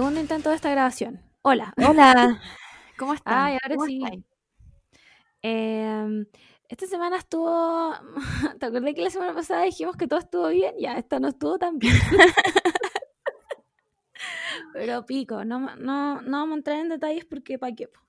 [0.00, 1.20] Segundo intento de esta grabación.
[1.42, 1.74] Hola.
[1.76, 2.40] Hola.
[2.98, 3.34] ¿Cómo estás?
[3.36, 4.00] Ay, ahora sí.
[5.42, 6.24] Em,
[6.70, 7.92] esta semana estuvo.
[8.58, 10.74] ¿Te acordás que la semana pasada dijimos que todo estuvo bien?
[10.78, 11.92] Ya, esta no estuvo tan bien.
[14.72, 17.86] Pero pico, no, no, no vamos a entrar en detalles porque pa' qué.
[17.86, 18.00] po.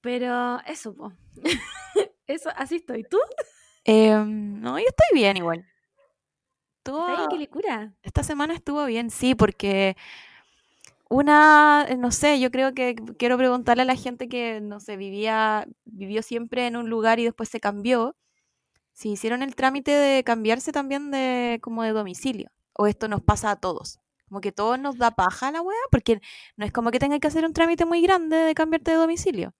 [0.00, 1.12] Pero eso, po.
[2.26, 3.04] eso, así estoy.
[3.04, 3.18] ¿Tú?
[3.84, 5.64] Em, no, yo estoy bien igual.
[6.78, 7.92] Estuvo- ¿Sabes qué locura?
[8.02, 9.96] esta semana estuvo bien, sí, porque
[11.10, 14.96] una, eh, no sé, yo creo que quiero preguntarle a la gente que, no sé,
[14.96, 18.16] vivía, vivió siempre en un lugar y después se cambió,
[18.92, 23.50] si hicieron el trámite de cambiarse también de como de domicilio, o esto nos pasa
[23.52, 24.00] a todos.
[24.28, 26.20] Como que todos nos da paja la weá, porque
[26.56, 29.54] no es como que tengas que hacer un trámite muy grande de cambiarte de domicilio.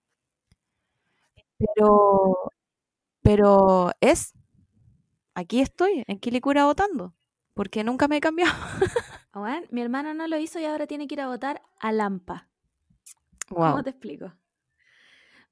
[1.57, 2.35] Pero,
[3.21, 4.33] pero es,
[5.35, 7.13] aquí estoy, en Quilicura votando,
[7.53, 8.53] porque nunca me he cambiado.
[9.33, 12.47] Bueno, mi hermano no lo hizo y ahora tiene que ir a votar a Lampa.
[13.47, 14.33] ¿Cómo te explico?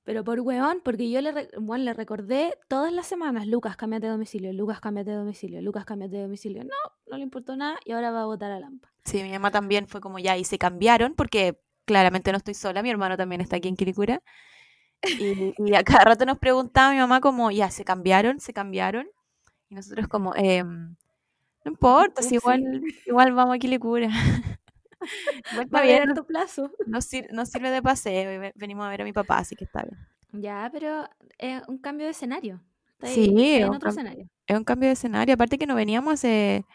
[0.04, 4.12] Pero por hueón, porque yo le, bueno, le recordé todas las semanas, Lucas, cámbiate de
[4.14, 6.64] domicilio, Lucas, cámbiate de domicilio, Lucas, cámbiate de domicilio.
[6.64, 6.70] No,
[7.12, 8.92] no le importó nada y ahora va a votar a Lampa.
[9.06, 12.82] Sí, mi mamá también fue como ya, y se cambiaron, porque claramente no estoy sola,
[12.82, 14.24] mi hermano también está aquí en Quilicura.
[15.04, 19.08] Y, y a cada rato nos preguntaba mi mamá como, ya, se cambiaron, se cambiaron.
[19.70, 20.96] Y nosotros como, "Em,
[21.70, 24.10] no importa, si igual, igual vamos a Quilicura.
[25.52, 26.72] Igual está Va bien, tu plazo.
[26.86, 29.82] no sir- no sirve de paseo, venimos a ver a mi papá, así que está
[29.84, 29.98] bien.
[30.44, 32.62] Ya, pero es un cambio de escenario.
[32.92, 34.28] Está ahí- Sí, está en un otro escenario.
[34.46, 36.66] Es un cambio de escenario, aparte que no veníamos hace,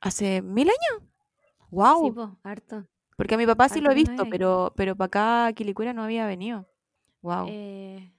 [0.00, 1.02] hace mil años.
[1.02, 2.14] Sí, ¡Wow!
[2.14, 2.84] po, harto.
[3.16, 6.02] Porque a mi papá sí lo he visto, pero, pero para acá a Quilicura no
[6.02, 6.66] había venido.
[7.22, 7.46] ¡Wow!
[7.48, 8.12] Eh,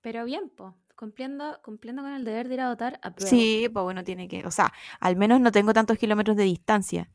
[0.00, 3.30] pero bien, po, cumpliendo, cumpliendo con el deber de ir a votar, apruebo.
[3.30, 7.08] Sí, pues bueno, tiene que, o sea, al menos no tengo tantos kilómetros de distancia.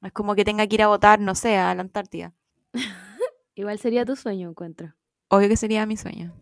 [0.00, 2.34] No es como que tenga que ir a votar, no sé, a la Antártida.
[3.54, 4.94] Igual sería tu sueño, encuentro.
[5.28, 6.34] Obvio que sería mi sueño.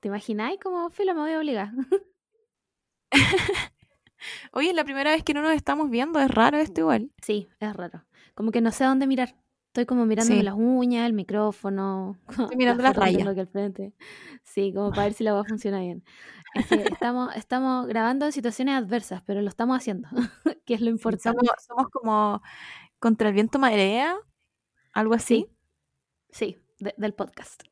[0.00, 1.70] ¿Te imagináis como filo me voy a obligar?
[4.52, 7.10] Oye, es la primera vez que no nos estamos viendo, es raro esto igual.
[7.22, 8.04] Sí, es raro.
[8.34, 9.36] Como que no sé a dónde mirar.
[9.76, 10.42] Estoy como mirándome Sí.
[10.42, 12.16] las uñas, el micrófono,
[12.50, 13.26] Estoy mirando las tengo rayas.
[13.38, 13.92] al frente.
[14.42, 16.02] Sí, como para ver si la voz funciona bien.
[16.54, 20.08] Es que estamos, estamos grabando en situaciones adversas, pero lo estamos haciendo,
[20.64, 21.40] que es lo Sí, importante.
[21.46, 22.40] somos, somos como
[22.98, 24.16] contra el viento marea,
[24.94, 25.46] algo así,
[26.30, 27.62] Sí, sí, de- del podcast.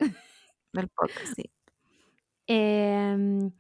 [0.75, 1.51] del podcast, sí.
[2.47, 3.51] Em,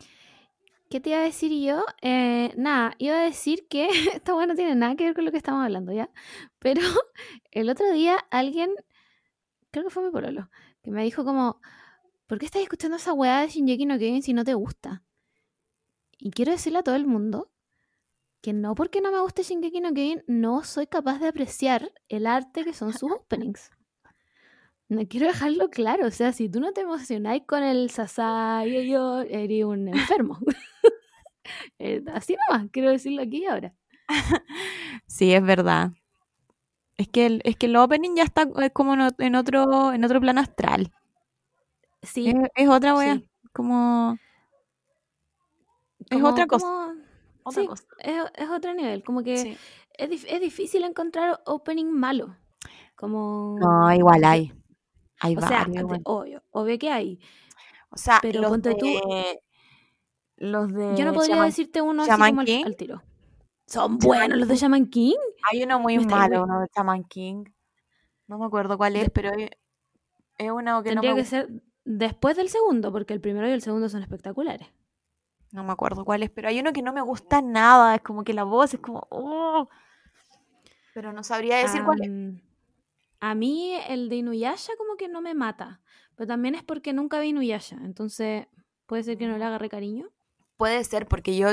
[0.94, 1.84] ¿Qué te iba a decir yo?
[2.02, 5.32] Eh, nada, iba a decir que esta bueno no tiene nada que ver con lo
[5.32, 6.08] que estamos hablando ya,
[6.60, 6.80] pero
[7.50, 8.70] el otro día alguien,
[9.72, 10.50] creo que fue mi pololo,
[10.84, 11.60] que me dijo como,
[12.28, 15.02] ¿por qué estás escuchando esa weá de Shinjeki no Kyojin si no te gusta?
[16.16, 17.50] Y quiero decirle a todo el mundo
[18.40, 22.24] que no porque no me guste Shingeki no Kyojin, no soy capaz de apreciar el
[22.24, 23.72] arte que son sus openings.
[24.94, 29.20] No quiero dejarlo claro, o sea, si tú no te emocionáis con el Sasai, yo
[29.22, 30.38] eres un enfermo.
[31.78, 33.74] Eh, Así nomás, quiero decirlo aquí y ahora.
[35.06, 35.90] Sí, es verdad.
[36.96, 40.20] Es que el, es que el opening ya está eh, como en otro, en otro
[40.20, 40.90] plano astral.
[42.02, 43.28] Sí, Es, es otra wea, sí.
[43.52, 44.16] como
[46.10, 46.94] es otra cosa, como-
[47.42, 47.84] otra sí, cosa.
[47.98, 49.56] es, es otro nivel, como que Sí.
[49.98, 52.36] es, es difícil encontrar opening malo.
[52.96, 53.58] Como...
[53.60, 54.52] No, igual hay.
[55.24, 57.18] Hay O sea, varios obvio, obvio que hay.
[57.90, 59.40] O sea, pero los ponte tú- de
[60.36, 62.64] los de Yo no podría Shaman- decirte uno así como al, King.
[62.66, 63.02] al tiro.
[63.66, 64.56] Son buenos los de.
[64.56, 65.16] Shaman King.
[65.50, 67.44] Hay uno muy malo, uno de Shaman King.
[68.26, 69.50] No me acuerdo cuál es, De- pero es,
[70.38, 71.48] es uno que no Tendría me, que ser
[71.84, 74.68] después del segundo, porque el primero y el segundo son espectaculares.
[75.52, 78.24] no me acuerdo cuál es, pero hay uno que no me gusta nada, es como
[78.24, 79.68] que la voz es como oh.
[80.92, 82.10] Pero no sabría decir cuál es.
[83.26, 85.80] A mí el de Inuyasha como que no me mata,
[86.14, 88.46] pero también es porque nunca vi Inuyasha, entonces
[88.84, 90.10] puede ser que no le agarre cariño.
[90.58, 91.48] Puede ser porque yo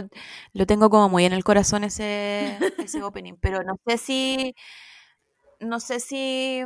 [0.51, 4.53] lo tengo como muy en el corazón ese ese opening, pero no sé si
[5.61, 6.65] no sé si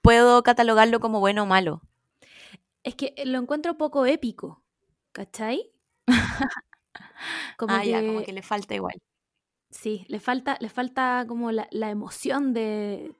[0.00, 1.82] puedo catalogarlo como bueno o malo.
[2.84, 4.62] Es que lo encuentro poco épico,
[5.10, 5.72] ¿cachai?
[7.58, 8.94] Como ah, que, ya, como que le falta igual.
[9.70, 13.12] sí, le falta, le falta como la, la emoción de,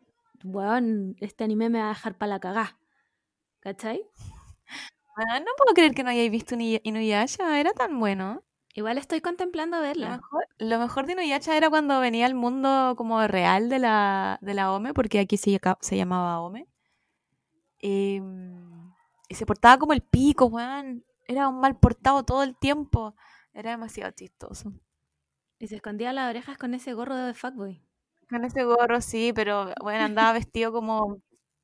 [0.45, 2.79] weón, este anime me va a dejar para la cagá,
[3.61, 4.03] ¿cachai?
[5.17, 8.43] Ah, no puedo creer que no hayáis visto Inuy- Inuyasha, era tan bueno.
[8.75, 10.17] Igual estoy contemplando Lo verla.
[10.17, 14.55] mejor, lo mejor de Inuyasha era cuando venía al mundo como real de la, de
[14.55, 16.69] la OME, porque aquí se, se llamaba OME.
[17.83, 18.21] Y,
[19.29, 21.05] y se portaba como el pico, weón.
[21.27, 23.15] Era un mal portado todo el tiempo.
[23.53, 24.73] Era demasiado chistoso.
[25.59, 27.83] Y se escondía las orejas con ese gorro de fuckboy.
[28.31, 31.21] Con ese gorro, sí, pero bueno, andaba vestido como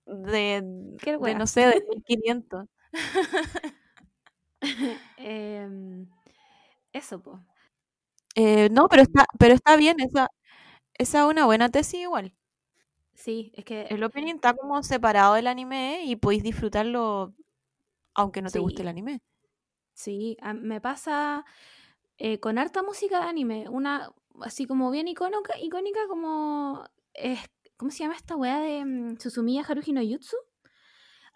[0.06, 0.62] de,
[0.98, 2.66] ¿Qué de no sé, de 1500.
[5.18, 6.06] Em,
[6.92, 7.40] eso, pues.
[8.34, 10.28] Eh, no, pero está, pero está bien, esa,
[10.98, 12.34] esa es una buena tesis igual.
[13.14, 17.34] Sí, es que El opening está como separado del anime y podéis disfrutarlo
[18.14, 19.20] aunque no te guste el anime.
[19.94, 21.44] sí, me pasa
[22.18, 24.12] eh, con harta música de anime, una
[24.42, 26.84] así como bien icónica, icónica como
[27.14, 27.40] es,
[27.76, 30.36] ¿cómo se llama esta weá de mm, Susumiya Haruhi no Jutsu?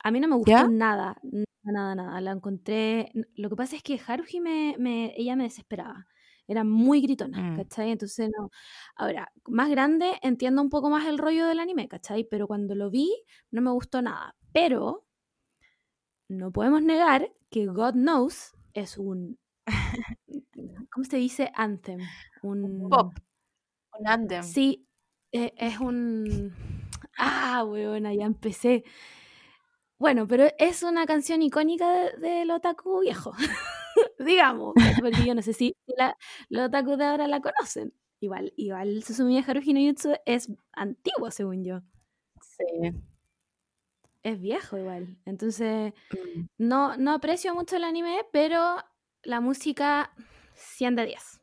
[0.03, 0.67] A mí no me gustó ¿Ya?
[0.69, 2.21] nada, nada, nada, nada.
[2.21, 3.13] La encontré.
[3.37, 6.07] Lo que pasa es que Haruhi me, me- ella me desesperaba.
[6.47, 7.57] Era muy gritona, Mm.
[7.57, 7.91] ¿cachai?
[7.93, 8.51] Entonces no.
[8.97, 12.25] Ahora, más grande, entiendo un poco más el rollo del anime, ¿cachai?
[12.25, 13.15] Pero cuando lo vi,
[13.51, 14.37] no me gustó nada.
[14.53, 15.07] Pero
[16.29, 19.39] no podemos negar que God Knows es un.
[21.01, 21.51] ¿Cómo se dice?
[21.55, 21.99] Anthem.
[22.43, 22.91] Un.
[22.91, 23.15] Pop.
[23.99, 24.43] Un anthem.
[24.43, 24.87] Sí,
[25.33, 26.53] eh, es un...
[27.17, 28.85] Ah, weona, ya empecé.
[29.99, 33.33] Bueno, pero es una canción icónica de- del otaku viejo,
[34.19, 36.15] digamos, porque yo no sé si la,
[36.51, 37.95] los otaku de ahora la conocen.
[38.21, 41.81] Igual, igual Susumiya Haruhi no Jutsu es antiguo, según yo.
[42.43, 42.93] Sí.
[44.23, 45.17] Es viejo igual.
[45.25, 46.45] Entonces, Mm.
[46.59, 48.77] no, no aprecio mucho el anime, pero
[49.23, 50.13] la música
[50.61, 51.41] 100 de 10.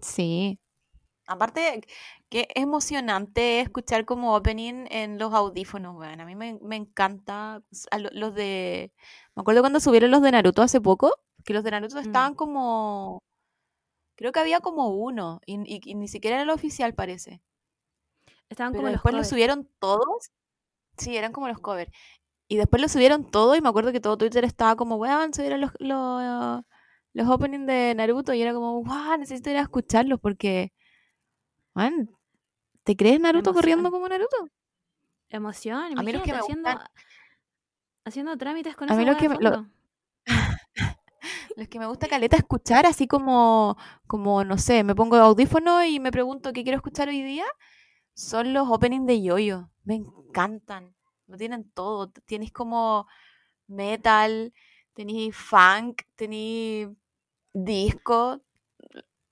[0.00, 0.58] Sí.
[1.26, 1.80] Aparte,
[2.28, 6.20] qué emocionante escuchar como opening en los audífonos, weón.
[6.20, 7.62] A mí me, me encanta
[7.98, 8.92] lo- los de...
[9.34, 11.14] Me acuerdo cuando subieron los de Naruto hace poco,
[11.44, 12.00] que los de Naruto Mm.
[12.00, 13.22] estaban como...
[14.16, 17.42] Creo que había como uno, y, y- y ni siquiera era el oficial, parece.
[18.50, 19.28] Estaban Pero como los después lo covers.
[19.30, 20.30] subieron todos.
[20.98, 21.90] Sí, eran como los covers.
[22.48, 25.62] Y después lo subieron todo y me acuerdo que todo Twitter estaba como, weón, subieron
[25.62, 26.62] los, los,
[27.14, 30.72] los openings de Naruto y era como, wow, necesito ir a escucharlos porque,
[31.74, 32.10] weón,
[32.82, 34.36] ¿te crees Naruto corriendo como Naruto?
[35.30, 36.88] Emoción, A mí los que me haciendo, gustan-
[38.04, 39.66] haciendo trámites con A mí los que me- lo-.
[41.56, 43.76] Los que me gusta caleta escuchar, así como,
[44.08, 47.44] como, no sé, me pongo audífono y me pregunto qué quiero escuchar hoy día,
[48.12, 49.70] son los openings de Yoyo.
[49.84, 50.94] Me encantan.
[51.28, 52.10] Lo tienen todo.
[52.26, 53.06] Tienes como
[53.68, 54.52] metal,
[54.94, 56.88] tenéis funk, tenéis
[57.54, 58.42] disco.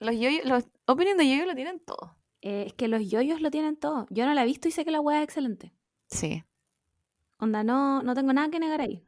[0.01, 2.17] Los, yoyo, los openings de Yoyo lo tienen todo.
[2.41, 4.07] Eh, es que los yoyos lo tienen todo.
[4.11, 5.73] Yo no la he visto y sé que la weá es excelente.
[6.11, 6.45] Sí.
[7.39, 9.05] Onda, no, no tengo nada que negar ahí.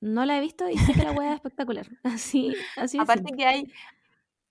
[0.00, 1.86] No la he visto y sé que la weá es espectacular.
[2.04, 3.72] Así, así Aparte que hay,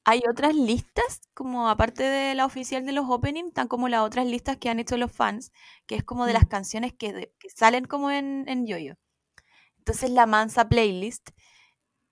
[0.05, 4.25] hay otras listas, como aparte de la oficial de los openings, están como las otras
[4.27, 5.51] listas que han hecho los fans,
[5.87, 6.49] que es como de las Mm.
[6.49, 8.95] canciones que, de- que salen como en, en Yoyo.
[9.79, 11.29] Entonces la mansa playlist,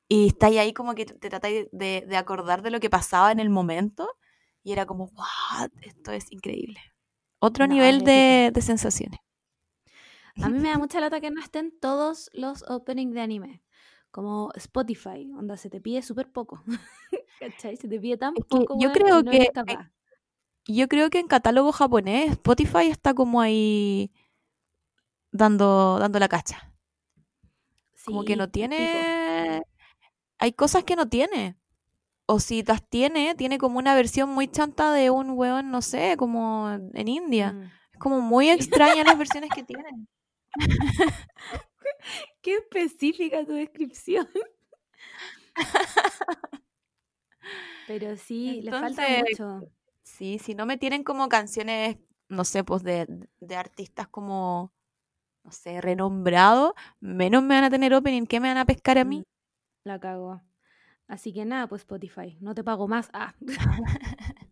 [0.07, 3.39] y está ahí como que te, tratáis de, de acordar de lo que pasaba en
[3.39, 4.09] el momento,
[4.63, 6.79] y era como, wow, esto es increíble.
[7.39, 9.19] Otro No, nivel de, de sensaciones.
[10.41, 13.61] A mí me da mucha lata que no estén todos los openings de anime.
[14.11, 16.63] Como Spotify, onda se te pide súper poco.
[17.39, 17.75] ¿Cachai?
[17.75, 19.49] Se te pide tan poco, yo creo no que-
[20.67, 24.11] yo creo que en catálogo japonés, Spotify está como ahí
[25.31, 26.71] dando, dando la cacha.
[28.03, 28.97] como que no pico.
[30.39, 31.57] Hay cosas que no tiene.
[32.27, 36.15] O si las tiene, tiene como una versión muy chanta de un weón, no sé,
[36.17, 37.53] como en India.
[37.53, 37.71] Mm.
[37.93, 40.07] Es como muy extraña las versiones que tienen.
[42.41, 44.27] Qué específica tu descripción.
[47.85, 49.69] Pero sí, le falta mucho.
[50.03, 51.97] Sí, si no me tienen como canciones,
[52.29, 53.07] no sé, pues de,
[53.39, 54.73] de artistas como,
[55.43, 58.25] no sé, renombrados, menos me van a tener opening.
[58.27, 59.25] ¿Qué me van a pescar a Mm, mí?
[59.85, 60.41] La cago.
[61.07, 63.09] Así que nada, pues Spotify, no te pago más.
[63.13, 63.35] Ah.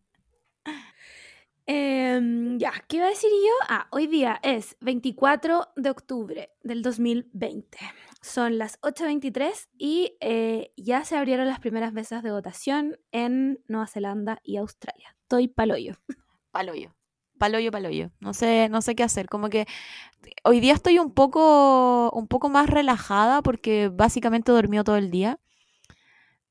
[1.65, 3.51] Em, ya, ¿qué iba a decir yo?
[3.69, 7.77] Ah, hoy día es 24 de octubre del 2020.
[8.21, 13.87] Son las 8.23 y eh, ya se abrieron las primeras mesas de votación en Nueva
[13.87, 15.15] Zelanda y Australia.
[15.21, 15.95] Estoy paloyo.
[16.51, 16.93] Paloyo.
[17.43, 18.09] Paloyo, paloyo.
[18.21, 19.27] No sé, no sé qué hacer.
[19.27, 19.65] Como que
[20.45, 25.11] hoy día estoy un poco, un poco más relajada porque básicamente he dormido todo el
[25.11, 25.39] día.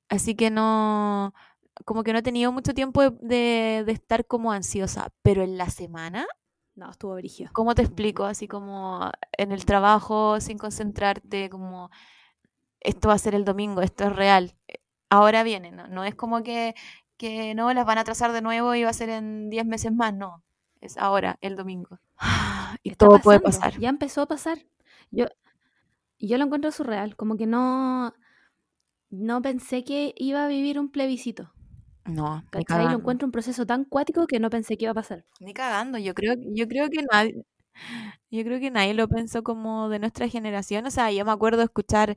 [0.09, 1.33] Así que no,
[1.85, 5.09] como que no he tenido mucho tiempo de, de- de estar como ansiosa.
[5.23, 6.27] Pero en la semana,
[6.75, 7.51] No, estuvo brigio.
[7.53, 8.25] ¿cómo te explico?
[8.25, 11.91] Así como en el trabajo, sin concentrarte, como
[12.81, 14.55] esto va a ser el domingo, esto es real.
[15.11, 15.89] Ahora viene, ¿no?
[15.89, 16.75] No es como que,
[17.19, 19.93] que no las van a trazar de nuevo y va a ser en 10 meses
[19.93, 20.43] más, no.
[20.83, 22.01] Es ahora, el domingo.
[22.83, 23.79] Y Está todo puede pasar.
[23.79, 24.59] Ya empezó a pasar.
[25.11, 25.27] Yo,
[26.19, 27.17] yo lo encuentro surreal.
[27.17, 28.15] Como que no,
[29.11, 31.53] no pensé que iba a vivir un plebiscito.
[32.05, 32.89] No, ni ¿Cachai?
[32.89, 32.99] Lo cagando.
[32.99, 35.25] encuentro un proceso tan cuático que no pensé que iba a pasar.
[35.41, 35.99] Ni cagando.
[35.99, 37.45] Yo creo, yo creo que nadie,
[38.31, 40.87] Yo creo que nadie lo pensó como de nuestra generación.
[40.87, 42.17] O sea, yo me acuerdo escuchar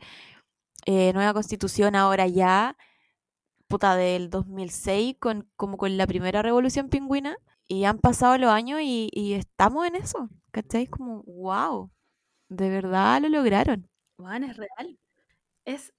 [0.86, 2.78] eh, Nueva Constitución ahora ya,
[3.68, 7.38] puta, del 2006, con, como con la primera revolución pingüina.
[7.68, 10.30] Y han pasado los años y, y estamos en eso.
[10.52, 10.88] ¿Cachai?
[10.88, 11.92] Como, wow,
[12.50, 13.90] de verdad lo lograron.
[14.18, 15.00] Bueno, es real.
[15.66, 15.94] Es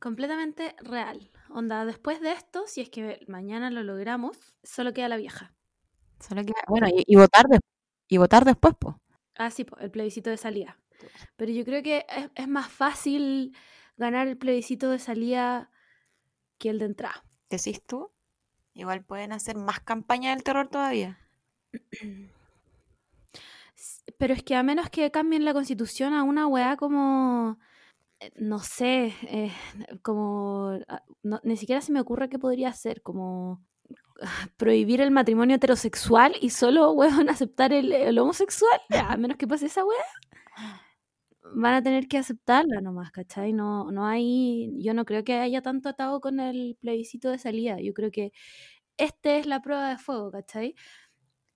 [0.00, 1.30] completamente real.
[1.50, 5.54] Onda, después de esto, si es que mañana lo logramos, solo queda la vieja.
[6.20, 7.60] Solo queda, bueno, y, y votar, de-
[8.08, 8.96] y votar después, pues.
[9.36, 10.78] Ah, sí, po, el plebiscito de salida.
[11.36, 13.56] Pero yo creo que es, es más fácil
[13.96, 15.70] ganar el plebiscito de salida
[16.58, 17.24] que el de entrada.
[17.50, 18.11] ¿Decís tú?
[18.74, 21.18] Igual pueden hacer más campaña del terror todavía.
[24.18, 27.58] Pero es que a menos que cambien la constitución a una weá como,
[28.20, 29.52] eh, no sé, eh,
[30.02, 33.64] como, ah, no- ni siquiera se me ocurre qué podría ser, como
[34.56, 39.66] prohibir el matrimonio heterosexual y solo, weón, aceptar el, el homosexual, a menos que pase
[39.66, 40.04] esa weá.
[41.42, 43.52] Van a tener que aceptarla nomás, ¿cachai?
[43.52, 47.78] No, no hay, yo no creo que haya tanto atado con el plebiscito de salida.
[47.80, 48.32] Yo creo que
[48.98, 50.74] este es la prueba de fuego, ¿cachai?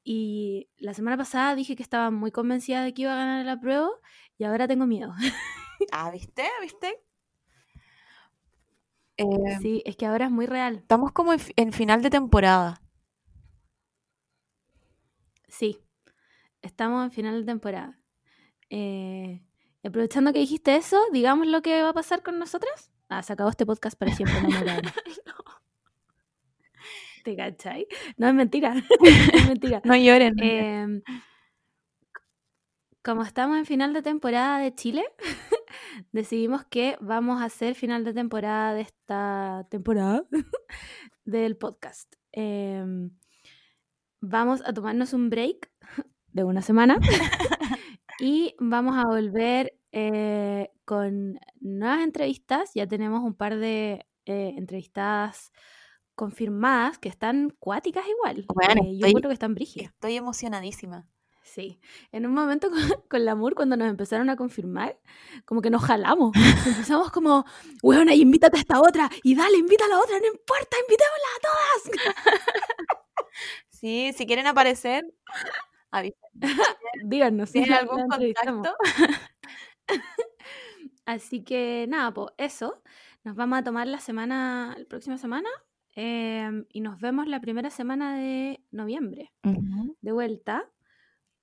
[0.04, 3.60] Y la semana pasada dije que estaba muy convencida de que iba a ganar la
[3.60, 3.90] prueba
[4.38, 5.14] y ahora tengo miedo.
[5.92, 6.44] Ah, ¿viste?
[6.62, 7.02] ¿Viste?
[9.18, 10.76] Eh, Sí, es que ahora es muy real.
[10.82, 12.80] estamos como en, en final de temporada.
[15.48, 15.78] Sí,
[16.62, 18.00] estamos en final de temporada.
[18.70, 19.45] Eh,
[19.86, 22.90] aprovechando que dijiste eso, digamos lo que va a pasar con nosotras.
[23.08, 24.82] Ah, se acabó este podcast para siempre, no hagan.
[27.24, 27.86] ¿Te cachai?
[28.16, 28.74] No es mentira,
[29.32, 29.82] es mentira.
[29.84, 30.34] No lloren.
[30.36, 31.02] no lloren.
[31.02, 31.02] Em,
[33.02, 35.04] como estamos en final de temporada de Chile,
[36.12, 40.24] decidimos que vamos a hacer final de temporada de esta temporada
[41.24, 42.14] del podcast.
[42.32, 43.10] Em,
[44.20, 45.70] vamos a tomarnos un break
[46.32, 46.98] de una semana
[48.20, 52.70] y vamos a volver eh, con nuevas entrevistas.
[52.74, 55.52] Ya tenemos un par de eh, entrevistadas
[56.14, 58.46] confirmadas que están cuáticas igual.
[58.54, 59.92] Bueno, Eh, yo estoy- encuentro que están brígidas.
[59.92, 61.06] Estoy emocionadísima.
[61.42, 61.78] Sí,
[62.10, 64.98] en un momento con, con Lamour, cuando nos empezaron a confirmar,
[65.44, 66.34] como que nos jalamos.
[66.66, 67.44] Empezamos como,
[67.84, 71.28] weona, y invítate a esta otra, y dale, invita a la otra, no importa, invitémosla
[71.36, 72.14] a todas.
[73.70, 75.04] Sí, si quieren aparecer.
[77.04, 78.76] Díganos si ¿Tienen la- algún contacto?
[81.06, 82.82] Así que nada, pues eso.
[83.24, 85.48] Nos vamos a tomar la semana, la próxima semana,
[85.94, 89.32] em, y nos vemos la primera semana de noviembre.
[90.00, 90.70] De vuelta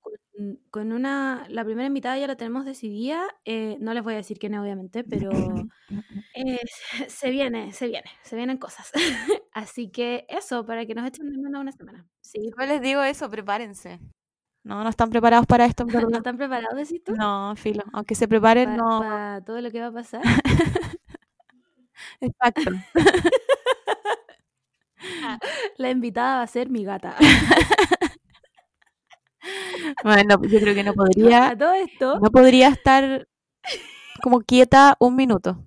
[0.00, 4.16] con, con una, la primera invitada ya la tenemos decidida, eh, no les voy a
[4.18, 5.30] decir quién obviamente, pero
[6.34, 8.90] eh, se- se viene, se viene, se vienen cosas.
[9.52, 12.06] Así que eso, para que nos echen de menos una semana.
[12.20, 14.00] Sí, Yo les digo eso, prepárense.
[14.64, 17.12] No, no están preparados para esto, en ¿no están preparados, decís tú?
[17.14, 17.82] No, filo.
[17.92, 19.00] Aunque se preparen, no.
[19.00, 20.22] Para todo lo que va a pasar.
[22.20, 22.70] Exacto.
[25.76, 27.14] La invitada va a ser mi gata.
[30.02, 33.28] Bueno, yo creo que no podría, A todo esto, no podría estar
[34.22, 35.58] como quieta un minuto.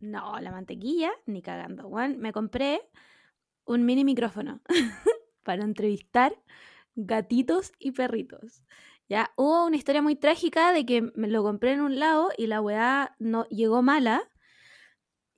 [0.00, 1.88] no, la mantequilla, ni cagando.
[1.90, 2.80] Juan, me compré
[3.66, 4.60] un mini micrófono
[5.42, 6.34] para entrevistar
[6.96, 8.62] gatitos y perritos.
[9.08, 12.48] Ya hubo una historia muy trágica de que me lo compré en un lado y
[12.48, 14.28] la weá no llegó mala.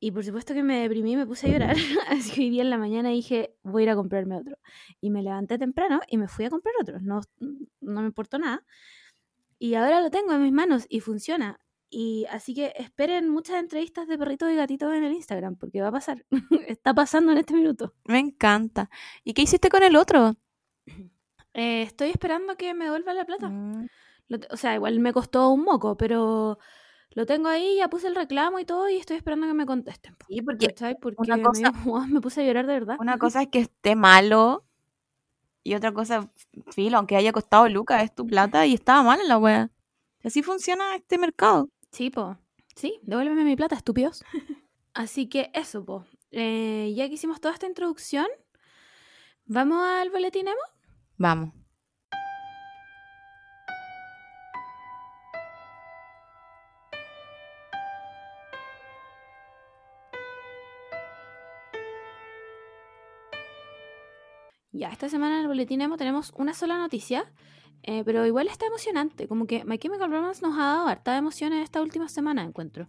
[0.01, 1.77] Y por supuesto que me deprimí y me puse a llorar.
[2.09, 4.57] Así que hoy día en la mañana dije, voy a ir a comprarme otro.
[5.01, 7.01] Y me levanté temprano y me fui a comprar otro.
[7.01, 8.65] No, no me importó nada.
[9.59, 11.61] Y ahora lo tengo en mis manos y funciona.
[11.91, 15.89] Y así que esperen muchas entrevistas de perritos y gatitos en el Instagram, porque va
[15.89, 16.25] a pasar.
[16.69, 17.95] Está pasando en este minuto.
[18.05, 18.91] Me encanta.
[19.25, 20.37] ¿Y qué hiciste con el otro?
[21.59, 23.49] Eh, estoy esperando que me devuelvan la plata.
[23.49, 23.87] Mm,
[24.29, 26.59] Lo o sea, igual me costó un moco, pero
[27.15, 30.15] lo tengo ahí, ya puse el reclamo y todo, y estoy esperando que me contesten.
[30.29, 30.69] Sí, porque.
[31.01, 32.97] Porque una me cosa- dio- Uah, me puse a llorar de verdad.
[33.01, 34.65] una cosa es que esté malo
[35.65, 36.31] y otra cosa,
[36.71, 39.71] filo, aunque haya costado lucas, es tu plata y estaba mal en la wea.
[40.23, 41.69] Así funciona este mercado.
[41.91, 42.37] Sí, po.
[42.77, 44.23] Sí, devuélveme mi plata, estúpidos.
[44.95, 46.05] Así que eso, po.
[46.31, 48.27] Eh, ya que hicimos toda esta introducción,
[49.47, 50.61] ¿vamos al boletín emo?
[51.19, 51.53] Vamos.
[64.71, 67.33] Ya, esta semana en el boletín emo tenemos una sola noticia,
[67.83, 69.27] eh, pero igual está emocionante.
[69.27, 72.87] Como que My Chemical Romance nos ha dado harta emociones esta última semana, encuentro.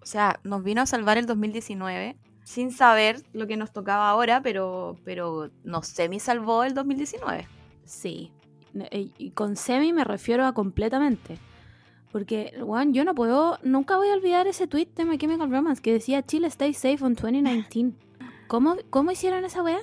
[0.00, 4.40] O sea, nos vino a salvar el 2019 sin saber lo que nos tocaba ahora,
[4.42, 7.57] pero, pero nos semi salvó el 2019.
[7.88, 8.30] Sí.
[8.74, 11.38] eh, y con semi me refiero a completamente.
[12.12, 15.82] Porque, weón, yo no puedo, nunca voy a olvidar ese tweet de My Chemical Romance
[15.82, 17.94] que decía Chile stay safe on 2019.
[18.46, 19.80] ¿Cómo, cómo hicieron esa weá?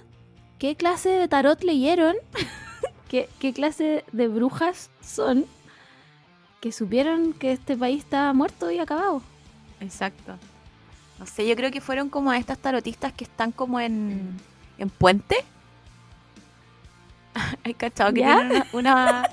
[0.57, 2.15] ¿Qué clase de tarot leyeron?
[3.09, 5.45] ¿Qué, ¿Qué clase de brujas son
[6.61, 9.21] que supieron que este país está muerto y acabado?
[9.79, 10.37] Exacto.
[11.19, 14.35] No sé, yo creo que fueron como estas tarotistas que están como en,
[14.77, 15.37] en puente.
[17.65, 19.29] Hay cachado que tienen una, una-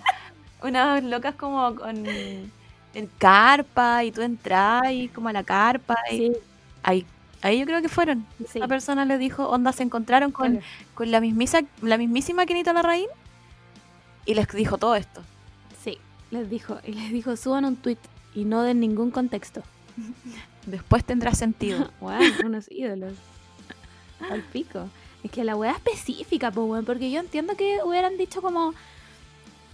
[0.63, 6.17] unas locas como con en carpa y tú entras y como a la carpa y
[6.17, 6.33] Sí,
[6.83, 7.07] ahí,
[7.43, 8.27] ahí yo creo que fueron.
[8.49, 8.59] sí.
[8.59, 10.61] La persona les dijo, onda, se encontraron con,
[10.95, 13.07] con la mismisa, la mismísima Kenita Larraín
[14.27, 15.23] y les dijo todo esto.
[15.85, 15.99] Sí,
[16.31, 17.99] les dijo, y les dijo, suban un tweet
[18.35, 19.63] y no den ningún contexto.
[20.67, 21.91] Después tendrá sentido.
[22.01, 23.15] Wow, unos ídolos.
[24.31, 24.89] Al pico.
[25.23, 28.75] Es que la weá específica, pues, weón, porque yo entiendo que hubieran dicho como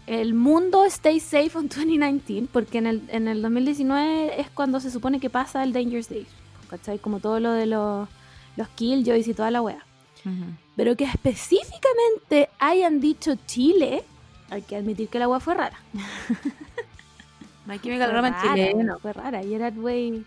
[0.07, 4.91] el mundo stay safe on 2019, porque en el, en el 2019 es cuando se
[4.91, 6.29] supone que pasa el Dangerous Days,
[6.71, 6.99] ¿cachai?
[6.99, 8.09] Como todo lo de los,
[8.57, 9.85] los killjoys y toda la weá.
[10.77, 14.05] Pero que específicamente hayan dicho Chile,
[14.51, 15.79] hay que admitir que la weá fue rara.
[17.67, 18.99] My Chemical Romance chileno.
[18.99, 19.43] Fue rara.
[19.43, 20.25] Gerard Way.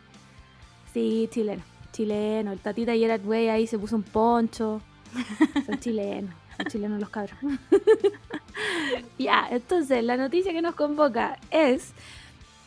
[0.94, 1.64] Sí, chileno.
[1.92, 2.52] Chileno.
[2.52, 4.82] El tatita Gerard Way ahí se puso un poncho.
[5.66, 6.34] Son chilenos.
[6.58, 7.38] Son chilenos los cabros.
[9.18, 11.94] ya, entonces la noticia que nos convoca es.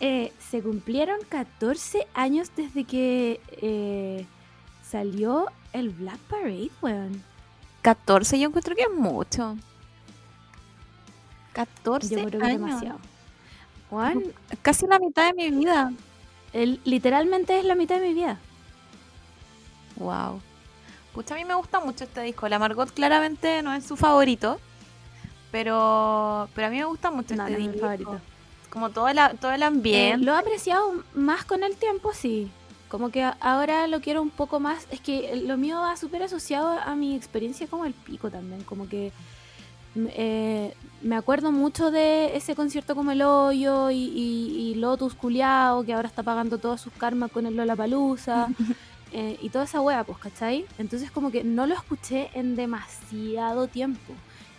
[0.01, 4.27] eh, se cumplieron 14 años desde que eh,
[4.83, 7.23] salió el Black Parade, weón.
[7.83, 9.57] 14 yo encuentro que es mucho.
[11.53, 12.61] 14 Yo creo que años.
[12.61, 12.99] demasiado.
[13.90, 14.25] Weón,
[14.62, 15.92] Casi la mitad de mi vida.
[16.53, 18.38] el- literalmente es la mitad de mi vida.
[19.97, 20.40] Wow.
[21.14, 22.48] Pucha, a mí me gusta mucho este disco.
[22.48, 24.59] La Margot claramente no es su favorito.
[25.53, 27.87] Pero, pero a mí me gusta mucho No, este no es mi disco.
[27.87, 28.20] favorito.
[28.70, 30.24] Como todo, la, todo el Eh, ambiente.
[30.27, 32.50] lo he apreciado más con el tiempo, sí.
[32.88, 34.87] Como que ahora lo quiero un poco más.
[34.90, 38.62] Es que lo mío va súper asociado a mi experiencia como el pico también.
[38.64, 39.12] Como que
[39.94, 45.14] m- eh, me acuerdo mucho de ese concierto como el hoyo y, y- y Lotus
[45.14, 48.48] culiao, que ahora está pagando todos sus karmas con el Lollapalooza.
[49.12, 50.67] eh, y toda esa wea, pues, ¿cachai?
[50.79, 54.12] Entonces como que no lo escuché en demasiado tiempo.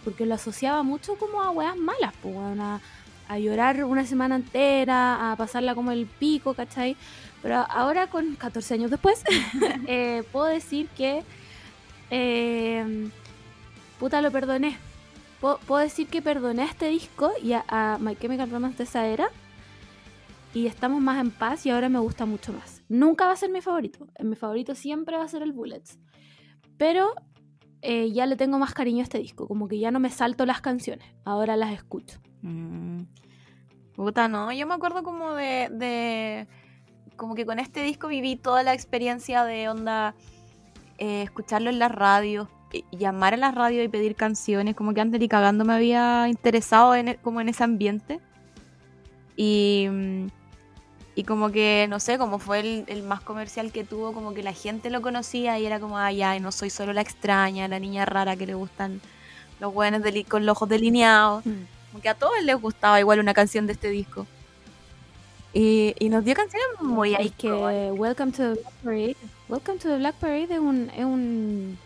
[0.03, 2.79] Porque lo asociaba mucho como a weas malas, pues, a,
[3.39, 6.95] llorar una semana entera, a pasarla como el pico, ¿cachai?
[7.41, 9.23] Pero ahora con 14 años después,
[9.87, 11.23] eh, puedo decir que
[12.11, 13.09] eh,
[13.99, 14.77] puta lo perdoné.
[15.41, 18.83] Puedo, puedo decir que perdoné a este disco y a, a My Chemical Romance de
[18.83, 19.27] esa era.
[20.53, 22.74] Y estamos más en paz y ahora me gusta mucho más.
[22.89, 24.07] Nunca va a ser mi favorito.
[24.23, 25.99] Mi favorito siempre va a ser el Bullets.
[26.77, 27.13] Pero
[27.81, 29.47] eh, ya le tengo más cariño a este disco.
[29.47, 31.07] Como que ya no me salto las canciones.
[31.23, 32.19] Ahora las escucho.
[32.41, 33.03] Mm.
[33.95, 34.51] Puta, no.
[34.51, 36.47] Yo me acuerdo como de,
[37.15, 40.13] Como que con este disco viví toda la experiencia de onda.
[40.97, 42.47] eh, escucharlo en las radios.
[42.91, 44.75] Llamar a las radios y pedir canciones.
[44.75, 48.19] Como que antes ni cagando me había interesado en, e- como en ese ambiente.
[49.37, 49.87] Y.
[51.15, 54.33] mm, Y como que, no sé, como fue el, el más comercial que tuvo, como
[54.33, 57.67] que la gente lo conocía y era como, ay, ay, no soy solo la extraña,
[57.67, 59.01] la niña rara que le gustan
[59.59, 61.43] los buenos con los ojos delineados.
[61.91, 64.27] Como que a todos les gustaba igual una canción de este disco.
[65.53, 67.37] Y, y nos dio canciones muy icónicas.
[67.37, 69.15] que Welcome to the Black Parade.
[69.47, 71.77] Welcome to the Black Parade es un, es un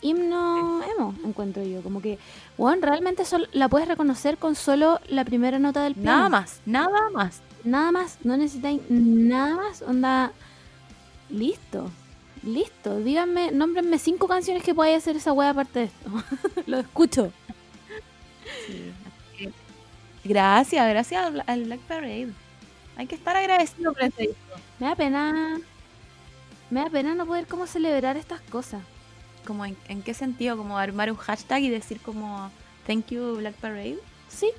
[0.00, 1.82] himno emo, encuentro yo.
[1.82, 2.20] Como que,
[2.56, 6.18] bueno, realmente sol- la puedes reconocer con solo la primera nota del piano.
[6.18, 7.40] Nada más, nada más.
[7.66, 9.82] Nada más, no necesitáis nada más.
[9.82, 10.32] Onda,
[11.28, 11.90] listo,
[12.44, 12.98] listo.
[13.00, 16.10] Díganme, nómbrenme cinco canciones que podáis hacer esa wea aparte de esto.
[16.66, 17.32] Lo escucho.
[20.22, 22.32] Gracias, gracias al, al Black Parade.
[22.96, 24.60] Hay que estar agradecido por este disco.
[24.78, 25.60] Me da pena,
[26.70, 28.82] me da pena no poder como celebrar estas cosas.
[29.44, 32.52] Como en, en qué sentido, como armar un hashtag y decir como
[32.86, 33.98] thank you Black Parade.
[34.28, 34.50] Sí,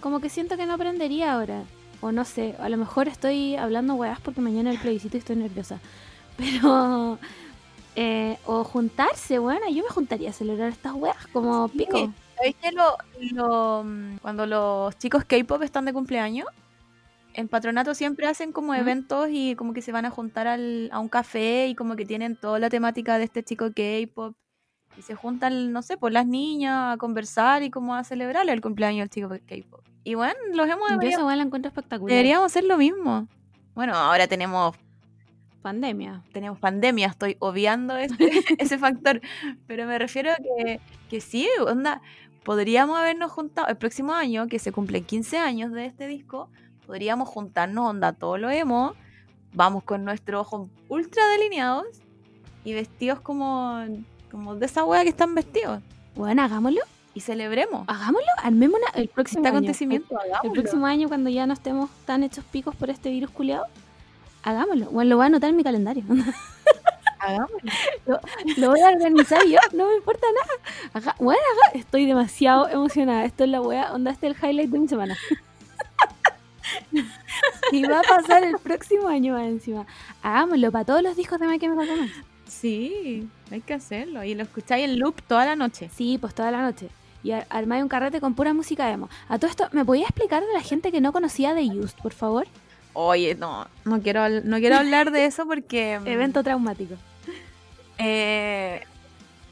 [0.00, 1.64] como que siento que no aprendería ahora.
[2.04, 5.36] O no sé, a lo mejor estoy hablando weas porque mañana el plebiscito y estoy
[5.36, 5.80] nerviosa.
[6.36, 7.18] Pero,
[7.96, 12.12] eh, o juntarse, bueno, yo me juntaría a celebrar estas weas como pico.
[12.36, 12.84] ¿Sabéis que lo,
[13.32, 13.86] lo-
[14.20, 16.46] cuando los chicos K-pop están de cumpleaños,
[17.32, 18.76] en patronato siempre hacen como ¿Mm?
[18.76, 22.04] eventos y como que se van a juntar al- a un café y como que
[22.04, 24.34] tienen toda la temática de este chico K-pop
[24.98, 28.60] y se juntan, no sé, por las niñas a conversar y como a celebrarle el
[28.60, 29.80] cumpleaños al chico K-pop.
[30.04, 32.10] Y bueno, los hemos Yo esa la encuentro espectacular.
[32.10, 33.26] deberíamos hacer lo mismo.
[33.74, 34.76] Bueno, ahora tenemos
[35.62, 36.22] Pandemia.
[36.30, 38.14] tenemos pandemia, estoy obviando ese,
[38.58, 39.22] ese factor,
[39.66, 42.02] pero me refiero a que, que sí, onda,
[42.44, 46.50] podríamos habernos juntado el próximo año, que se cumplen 15 años de este disco,
[46.86, 48.94] podríamos juntarnos onda todo lo emo,
[49.54, 51.86] vamos con nuestros ojos ultra delineados
[52.62, 53.82] y vestidos como,
[54.30, 55.82] como de esa wea que están vestidos.
[56.14, 56.82] Bueno, hagámoslo.
[57.14, 58.26] Y celebremos Hagámoslo.
[58.42, 59.58] Armemos una- el próximo este año.
[59.58, 60.16] acontecimiento.
[60.42, 63.66] El próximo año, cuando ya no estemos tan hechos picos por este virus culiado,
[64.42, 64.86] hagámoslo.
[64.90, 66.02] Bueno, lo voy a anotar en mi calendario.
[67.20, 67.58] Hagámoslo.
[68.58, 70.26] lo voy a organizar yo, no me importa
[70.92, 71.14] nada.
[71.18, 73.24] Bueno, ajá, estoy demasiado emocionada.
[73.24, 75.16] Esto es la wea, onda, este es el highlight de mi semana.
[77.72, 79.86] y va a pasar el próximo año encima.
[80.22, 82.14] Hagámoslo para todos los discos de My Chemical Romance.
[82.46, 84.22] Sí, hay que hacerlo.
[84.24, 85.88] Y lo escucháis en loop toda la noche.
[85.94, 86.88] Sí, pues toda la noche.
[87.24, 89.08] Y ar- armáis un carrete con pura música emo.
[89.28, 92.12] A todo esto, ¿me podía explicar de la gente que no conocía de Used, por
[92.12, 92.46] favor?
[92.92, 95.98] Oye, no, no quiero, no quiero hablar de eso porque...
[96.04, 96.94] mm, Evento traumático.
[97.98, 98.82] Eh,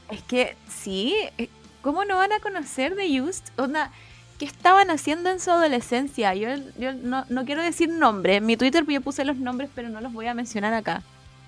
[0.09, 1.49] es que sí, eh,
[1.81, 3.49] ¿cómo no van a conocer de Just?
[3.59, 3.91] Onda,
[4.37, 6.33] ¿qué estaban haciendo en su adolescencia?
[6.35, 8.37] Yo, yo no, no quiero decir nombres.
[8.37, 11.01] En mi Twitter yo puse los nombres, pero no los voy a mencionar acá.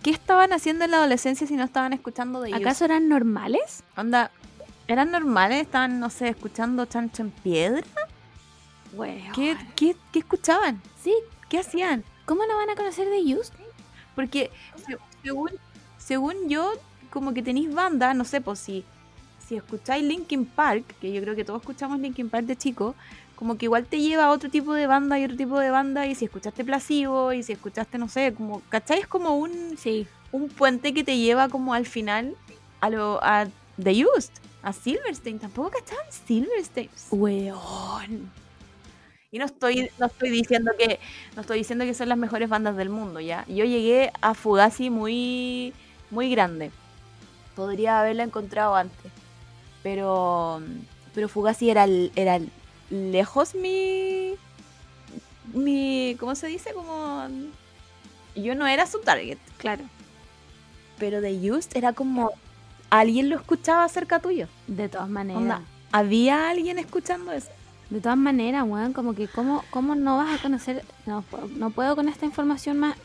[0.03, 2.61] ¿Qué estaban haciendo en la adolescencia si no estaban escuchando de Just?
[2.61, 3.83] ¿Acaso eran normales?
[3.97, 4.31] Onda,
[4.87, 5.61] ¿eran normales?
[5.61, 7.83] ¿Estaban, no sé, escuchando Chancho en Piedra?
[8.95, 9.31] Bueno.
[9.35, 10.81] ¿Qué, qué, qué escuchaban?
[11.01, 11.13] Sí,
[11.49, 12.03] ¿Qué hacían?
[12.25, 13.53] ¿cómo no van a conocer de Used?
[14.15, 14.49] Porque
[14.87, 15.51] se- según,
[15.99, 16.71] según yo,
[17.11, 18.83] como que tenéis banda, no sé, pues si,
[19.47, 22.95] si escucháis Linkin Park, que yo creo que todos escuchamos Linkin Park de chico,
[23.35, 26.07] como que igual te lleva a otro tipo de banda y otro tipo de banda,
[26.07, 29.01] y si escuchaste Placebo, y si escuchaste, no sé, como, ¿cachai?
[29.01, 30.07] Es como un, Sí.
[30.31, 32.35] un puente que te lleva como al final
[32.81, 33.45] a lo a
[33.81, 34.31] The Used,
[34.65, 35.39] a Silverstein.
[35.39, 36.89] Tampoco cachaban Silverstein.
[37.11, 38.31] Weón.
[39.31, 40.99] Y no estoy, no estoy diciendo que
[41.35, 43.45] no estoy diciendo que son las mejores bandas del mundo, ¿ya?
[43.47, 45.73] Yo llegué a Fugazi muy
[46.09, 46.71] muy grande.
[47.55, 49.11] Podría haberla encontrado antes.
[49.83, 50.61] Pero
[51.13, 52.39] pero Fugazi era era
[52.89, 54.35] lejos mi
[55.53, 56.73] mi ¿cómo se dice?
[56.73, 57.27] Como
[58.35, 59.83] yo no era su target, Claro.
[60.97, 62.31] pero The Used era como
[62.99, 64.47] alguien lo escuchaba cerca tuyo.
[64.67, 65.41] De todas maneras.
[65.41, 67.49] Onda, había alguien escuchando eso.
[67.89, 71.69] De todas maneras, weón, como que cómo, cómo no vas a conocer, no, puedo- no
[71.69, 72.95] puedo con esta información más,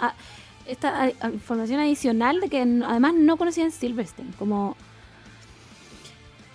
[0.66, 4.76] esta información adicional de que además no conocían Silverstein, como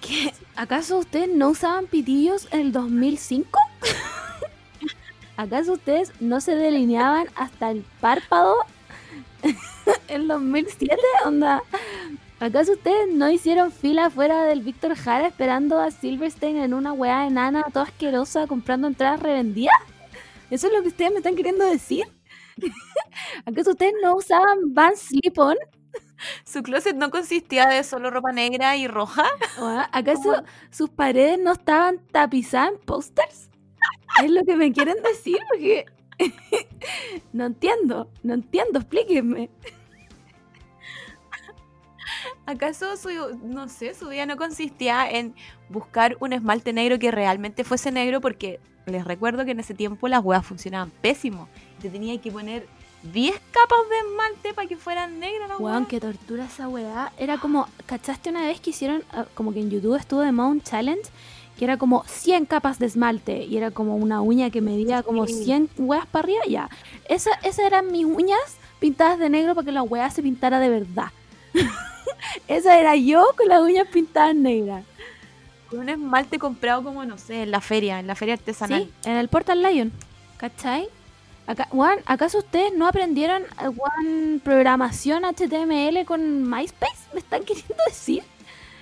[0.01, 0.33] ¿qué?
[0.55, 3.59] ¿acaso ustedes no usaban pitillos en el 2005?
[5.37, 8.55] ¿Acaso ustedes no se delineaban hasta el párpado
[9.43, 9.55] en
[10.07, 10.97] el 2007?
[11.25, 11.61] Onda,
[12.39, 17.25] ¿Acaso ustedes no hicieron fila fuera del Víctor Jara esperando a Silverstein en una weá
[17.25, 19.75] enana toda asquerosa comprando entradas revendidas?
[20.49, 22.03] ¿Eso es lo que ustedes me están queriendo decir?
[23.45, 25.55] ¿Acaso ustedes no usaban Van Slip-On?
[26.45, 29.23] Su closet no consistía de solo ropa negra y roja.
[29.59, 33.49] ¿O, ah, ¿Acaso sus paredes no estaban tapizadas en pósters?
[34.23, 35.85] Es lo que me quieren decir, porque
[37.33, 39.49] no entiendo, no entiendo, explíquenme.
[42.45, 43.09] ¿Acaso su,
[43.43, 45.33] no sé, su vida no consistía en
[45.69, 48.21] buscar un esmalte negro que realmente fuese negro?
[48.21, 51.47] Porque les recuerdo que en ese tiempo las huevas funcionaban pésimo.
[51.81, 52.67] Te tenía que poner
[53.13, 55.87] 10 capas de esmalte para que fueran negras las Weón, huevas.
[55.89, 57.11] qué tortura esa weá.
[57.17, 60.49] Era como, ¿cachaste una vez que hicieron, ah, como que en YouTube estuvo de modo
[60.49, 61.09] un challenge?
[61.57, 65.25] Que era como 100 capas de esmalte y era como una uña que medía como
[65.25, 65.45] Sí.
[65.45, 66.41] 100 weas para arriba.
[66.47, 66.69] Ya,
[67.09, 68.39] Esa, esas eran mis uñas
[68.79, 71.07] pintadas de negro para que la weá se pintara de verdad.
[72.47, 74.83] Esa era yo con las uñas pintadas negras.
[75.69, 78.83] Con un esmalte comprado como, no sé, en la feria, en la feria artesanal.
[78.83, 79.91] Sí, en el Portal Lion.
[80.37, 80.87] ¿Cachai?
[81.47, 87.07] Acá, weón, ¿Acaso ustedes no aprendieron weón, programación HTML con MySpace?
[87.13, 88.23] ¿Me están queriendo decir?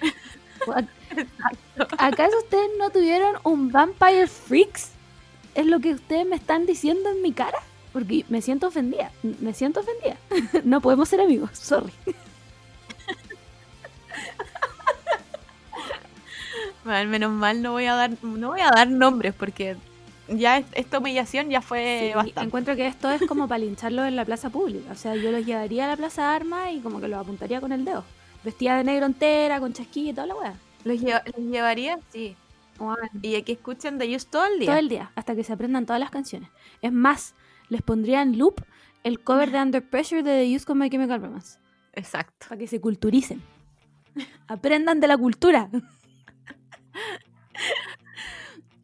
[1.97, 4.91] ¿Acaso ustedes no tuvieron un Vampire Freaks?
[5.55, 7.59] ¿Es lo que ustedes me están diciendo en mi cara?
[7.91, 9.11] Porque me siento ofendida.
[9.21, 10.17] Me siento ofendida.
[10.63, 11.91] No podemos ser amigos, sorry.
[16.83, 19.77] Bueno, menos mal no voy a dar, no voy a dar nombres porque
[20.27, 22.41] ya es- esta humillación ya fue Sí, bastante.
[22.41, 24.91] encuentro que esto es como para lincharlos en la plaza pública.
[24.91, 27.61] O sea, yo los llevaría a la plaza de armas y como que los apuntaría
[27.61, 28.03] con el dedo.
[28.43, 30.53] Vestida de negro entera, con chasquilla y toda la weá.
[30.83, 31.99] ¿Los, lleva- los llevaría?
[32.11, 32.35] Sí.
[33.21, 34.67] Y que escuchen de ellos todo el día.
[34.67, 36.49] Todo el día, hasta que se aprendan todas las canciones.
[36.81, 37.33] Es más,
[37.69, 38.59] les pondría en loop
[39.05, 41.59] el cover de Under Pressure de The Used con My Chemical Romance.
[41.93, 42.47] Exacto.
[42.49, 43.41] Para que se culturicen.
[44.47, 45.69] Aprendan de la cultura.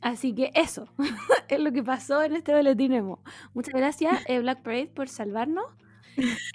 [0.02, 0.88] Así que eso
[1.50, 3.20] es lo que pasó en este boletín emo.
[3.54, 5.66] Muchas gracias, eh, Black Parade, por salvarnos.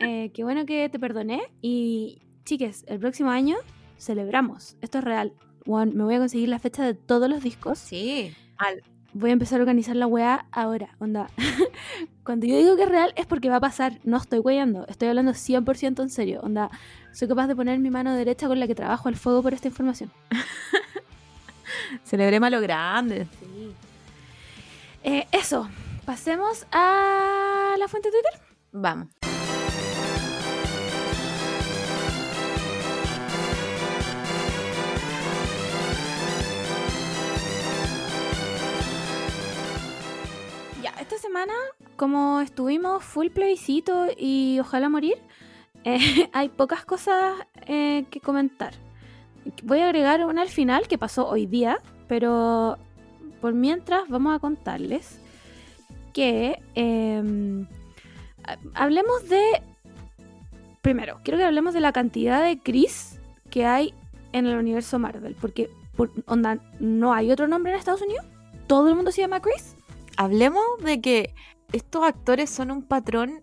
[0.00, 1.42] Eh, qué bueno que te perdoné.
[1.60, 3.56] Y chiques, el próximo año
[3.98, 4.76] celebramos.
[4.80, 5.32] Esto es real.
[5.66, 7.78] Weón, me voy a conseguir la fecha de todos los discos.
[7.78, 8.34] Sí.
[8.56, 8.82] Al-
[9.16, 10.96] Voy a empezar a organizar la weá ahora.
[10.98, 11.28] Onda.
[12.24, 14.00] Cuando yo digo que es real es porque va a pasar.
[14.02, 14.86] No estoy weyando.
[14.88, 16.40] Estoy hablando 100% en serio.
[16.42, 16.70] Onda.
[17.14, 19.68] Soy capaz de poner mi mano derecha con la que trabajo al fuego por esta
[19.68, 20.10] información.
[22.04, 23.28] Celebremos a lo grande.
[25.04, 25.68] Eh, eso.
[26.04, 28.40] Pasemos a la fuente de Twitter.
[28.72, 29.08] Vamos.
[40.82, 41.54] Ya, esta semana,
[41.94, 45.16] como estuvimos full plebiscito y ojalá morir,
[45.84, 47.34] eh, hay pocas cosas
[47.66, 48.74] eh, que comentar.
[49.62, 52.78] Voy a agregar una al final que pasó hoy día, pero
[53.40, 55.20] por mientras vamos a contarles
[56.14, 56.58] que
[58.44, 59.42] ha- hablemos de...
[60.82, 63.18] Primero, quiero que hablemos de la cantidad de Chris
[63.50, 63.94] que hay
[64.32, 68.24] en el universo Marvel, porque por, onda, no hay otro nombre en Estados Unidos.
[68.66, 69.76] Todo el mundo se llama Chris.
[70.16, 71.34] Hablemos de que
[71.72, 73.42] estos actores son un patrón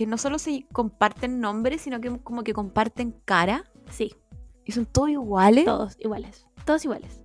[0.00, 3.64] que no solo se comparten nombres, sino que como que comparten cara.
[3.90, 4.14] Sí,
[4.64, 5.66] Y son todos iguales.
[5.66, 6.46] todos iguales.
[6.64, 7.22] Todos iguales.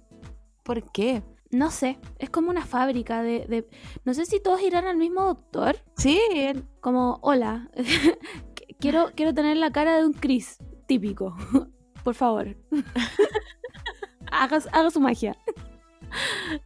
[0.61, 1.23] ¿Por qué?
[1.51, 3.65] No sé, es como una fábrica de, de-
[4.03, 5.77] No sé si todos irán al mismo doctor.
[5.95, 11.33] Sí, él- Como, hola, qu- quiero, quiero tener la cara de un Chris típico.
[12.03, 12.57] Por favor.
[14.33, 15.37] haga, haga su magia.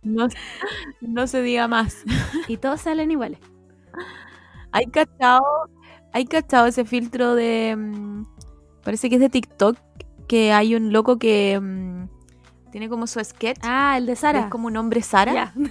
[0.02, 0.28] no,
[1.02, 2.04] no se diga más.
[2.48, 3.40] Y todos salen iguales.
[4.72, 5.42] Hay cachado,
[6.12, 7.76] hay cachado ese filtro de.
[7.78, 8.26] mm,
[8.84, 9.78] parece que es de TikTok.
[10.28, 12.08] Que hay un loco que mm,
[12.72, 13.58] tiene como su sketch.
[13.64, 14.42] Ah, el de Sara.
[14.42, 15.34] Es como un hombre Sara.
[15.34, 15.54] Ya.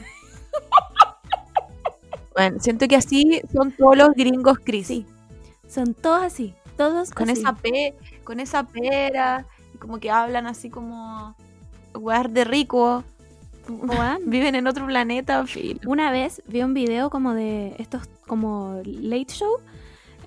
[2.35, 4.87] Bueno, siento que así son todos los gringos Chris.
[4.87, 5.07] Sí.
[5.67, 6.55] Son todos así.
[6.77, 7.41] Todos Con así.
[7.41, 9.45] esa pe, con esa pera.
[9.75, 11.35] Y como que hablan así como.
[11.95, 13.03] Wear de rico.
[14.25, 15.45] Viven en otro planeta.
[15.47, 15.81] filo.
[15.87, 19.57] Una vez vi un video como de estos como late show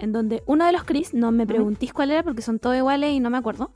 [0.01, 3.13] en donde uno de los Chris, no me preguntéis cuál era porque son todos iguales
[3.13, 3.71] y no me acuerdo,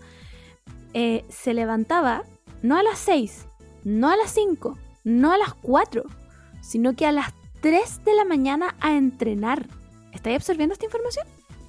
[0.93, 2.23] eh, se levantaba
[2.63, 3.47] no a las 6,
[3.83, 6.03] no a las 5, no a las 4,
[6.61, 9.67] sino que a las 3 de la mañana a entrenar.
[10.13, 11.27] ¿Estáis absorbiendo esta información?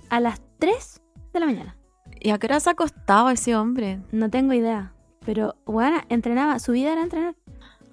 [0.08, 1.02] A las 3
[1.34, 1.76] de la mañana.
[2.18, 4.00] ¿Y a qué hora se acostaba ese hombre?
[4.10, 4.94] No tengo idea.
[5.26, 6.58] Pero, bueno, entrenaba.
[6.60, 7.34] Su vida era entrenar.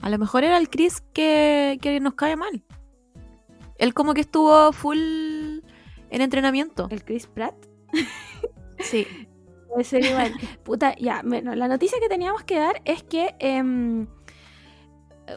[0.01, 2.63] A lo mejor era el Chris que, que nos cae mal.
[3.77, 5.52] Él como que estuvo full
[6.13, 6.87] en entrenamiento.
[6.89, 7.55] El Chris Pratt.
[8.79, 9.07] Sí.
[9.69, 10.33] Puede ser igual.
[10.63, 14.07] Puta, ya, bueno, la noticia que teníamos que dar es que em,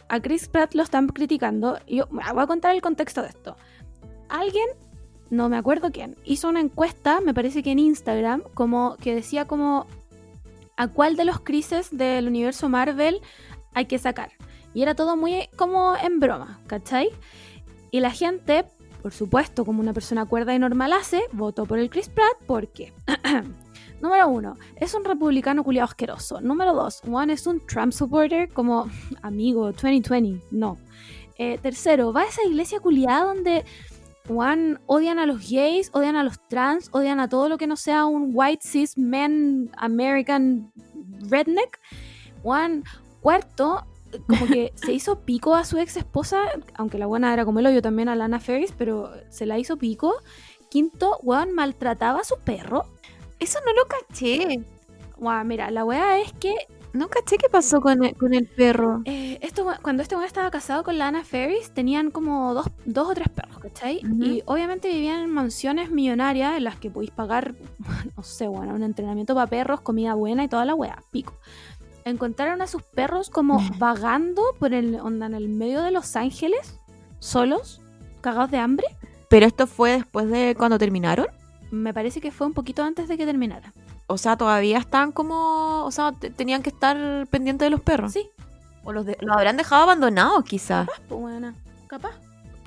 [0.08, 1.78] a Chris Pratt lo están criticando.
[1.86, 3.56] Yo bueno, voy a contar el contexto de esto.
[4.28, 4.66] Alguien,
[5.30, 9.46] no me acuerdo quién, hizo una encuesta, me parece que en Instagram, como que decía
[9.46, 9.86] como
[10.76, 13.20] a cuál de los Crises del universo Marvel
[13.74, 14.32] hay que sacar.
[14.74, 17.10] Y era todo muy como en broma, ¿cachai?
[17.90, 18.66] Y la gente,
[19.06, 22.92] por supuesto, como una persona cuerda y normal hace, votó por el Chris Pratt porque
[24.00, 26.40] Número uno, es un republicano culiado asqueroso.
[26.40, 28.90] Número dos, Juan es un Trump supporter como
[29.22, 30.44] amigo 2020.
[30.50, 30.76] No.
[31.38, 33.64] Eh, tercero, va a esa iglesia culiada donde
[34.26, 37.76] Juan odian a los gays, odian a los trans, odian a todo lo que no
[37.76, 40.72] sea un white cis man American
[41.30, 41.78] redneck.
[42.42, 42.82] Juan,
[43.20, 43.86] cuarto,
[44.26, 46.40] como que se hizo pico a su ex esposa,
[46.74, 49.76] aunque la buena era como el hoyo también a Lana Ferris, pero se la hizo
[49.76, 50.14] pico.
[50.70, 52.84] Quinto, Juan maltrataba a su perro.
[53.38, 54.66] Eso no lo caché.
[55.16, 56.54] Guau, mira, la weá es que
[56.92, 59.02] No caché qué pasó con el, con el perro.
[59.04, 63.08] eh, esto, cuando este weón estaba casado con la Anna Ferris, tenían como dos, dos
[63.10, 64.06] o tres perros, ¿cachai?
[64.18, 67.54] Y obviamente vivían en mansiones millonarias en las que podéis pagar,
[68.16, 71.38] no sé, bueno, un entrenamiento para perros, comida buena y toda la weá, pico.
[72.06, 76.78] Encontraron a sus perros como vagando por el, onda, en el medio de Los Ángeles,
[77.18, 77.82] solos,
[78.20, 78.86] cagados de hambre.
[79.28, 81.26] Pero esto fue después de cuando terminaron.
[81.72, 83.72] Me parece que fue un poquito antes de que terminara.
[84.06, 85.84] O sea, todavía están como.
[85.84, 88.12] O sea, te- tenían que estar pendientes de los perros.
[88.12, 88.30] Sí,
[88.84, 90.86] O los, de- los habrán dejado abandonados, quizás.
[90.86, 91.54] capaz, pues, weona,
[91.88, 92.12] capaz,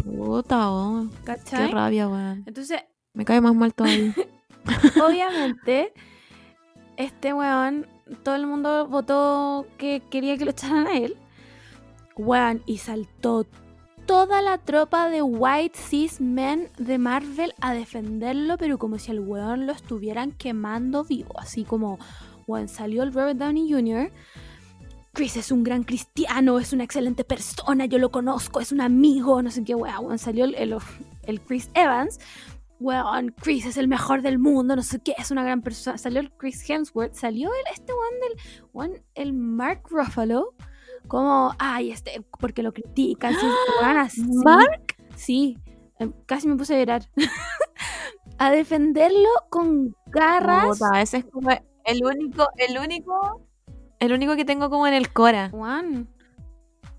[0.04, 1.72] Puta, oh, qué ¿cachai?
[1.72, 2.44] rabia, weón.
[2.46, 2.82] Entonces,
[3.14, 4.14] Me cae más mal todavía.
[5.02, 5.94] obviamente,
[6.98, 7.88] este weón,
[8.24, 11.18] todo el mundo votó que quería que lo echaran a él.
[12.16, 13.46] Weón, y saltó
[14.06, 19.20] toda la tropa de White Cis Men de Marvel a defenderlo, pero como si el
[19.20, 21.40] weón lo estuvieran quemando vivo.
[21.40, 22.00] Así como,
[22.48, 24.12] weón, salió el Robert Downey Jr.
[25.14, 29.42] Chris es un gran cristiano, es una excelente persona, yo lo conozco, es un amigo,
[29.42, 30.18] no sé qué weón.
[30.18, 30.78] Salió el,
[31.24, 32.20] el Chris Evans
[32.80, 35.98] weón, Chris es el mejor del mundo, no sé qué, es una gran persona.
[35.98, 37.94] Salió el Chris Hemsworth, salió el, este
[38.74, 40.54] weón del, el Mark Ruffalo,
[41.08, 43.46] como, ay, este, porque lo critican, sí,
[43.82, 44.24] weón, así.
[44.44, 44.96] ¿Mark?
[45.16, 45.58] Sí,
[46.00, 47.10] em, casi me puse a llorar.
[48.38, 50.80] a defenderlo con garras.
[50.80, 53.46] Puta, ese es como el único, el único,
[54.00, 55.50] el único que tengo como en el cora.
[55.50, 56.08] Juan,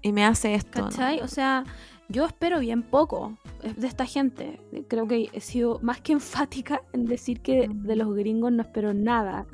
[0.02, 0.82] Y me hace esto.
[0.82, 0.88] ¿no?
[0.90, 1.20] ¿cachai?
[1.20, 1.64] O sea,
[2.10, 4.60] yo espero bien poco eh, de esta gente.
[4.88, 8.92] Creo que he sido más que enfática en decir que de los gringos no espero
[8.92, 9.46] nada.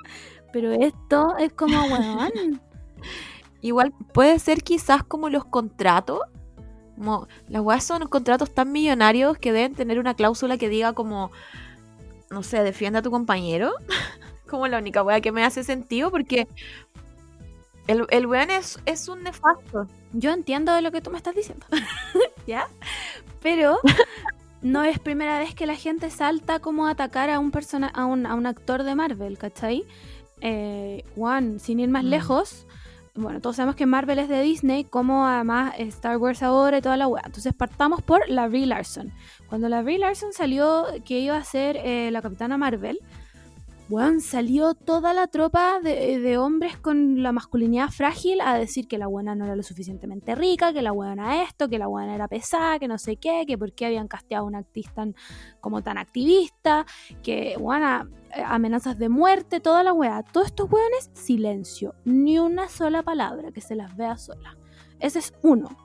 [0.52, 2.60] Pero esto es como, weón.
[3.60, 6.20] Igual puede ser quizás como los contratos.
[6.96, 11.32] Como, las weas son contratos tan millonarios que deben tener una cláusula que diga como,
[12.30, 13.72] no sé, defienda a tu compañero.
[14.48, 16.46] como la única wea que me hace sentido porque
[17.86, 19.86] el, el weón es, es un nefasto.
[20.12, 21.66] Yo entiendo de lo que tú me estás diciendo.
[22.46, 22.66] ¿Ya?
[23.42, 23.78] Pero
[24.62, 28.04] no es primera vez que la gente salta como a atacar a un persona a
[28.06, 29.84] un, a un actor de Marvel, ¿cachai?
[30.40, 32.08] Eh, Juan, sin ir más Mm.
[32.08, 32.66] lejos,
[33.14, 36.96] bueno, todos sabemos que Marvel es de Disney, como además Star Wars ahora y toda
[36.96, 37.22] la weá.
[37.24, 39.12] Entonces partamos por la Brie Larson.
[39.48, 42.98] Cuando la Brie Larson salió que iba a ser eh, la Capitana Marvel,
[43.88, 49.06] weón, salió toda la tropa de, hombres con la masculinidad frágil a decir que la
[49.06, 52.78] buena no era lo suficientemente rica, que la buena esto, que la buena era pesada,
[52.78, 55.14] que no sé qué, que por qué habían casteado a una actriz tan,
[55.60, 56.86] como tan activista,
[57.22, 58.08] que buena
[58.46, 60.22] amenazas de muerte, toda la weá.
[60.22, 64.56] Todos estos weones, silencio, ni una sola palabra, que se las vea sola.
[65.00, 65.83] Ese es uno.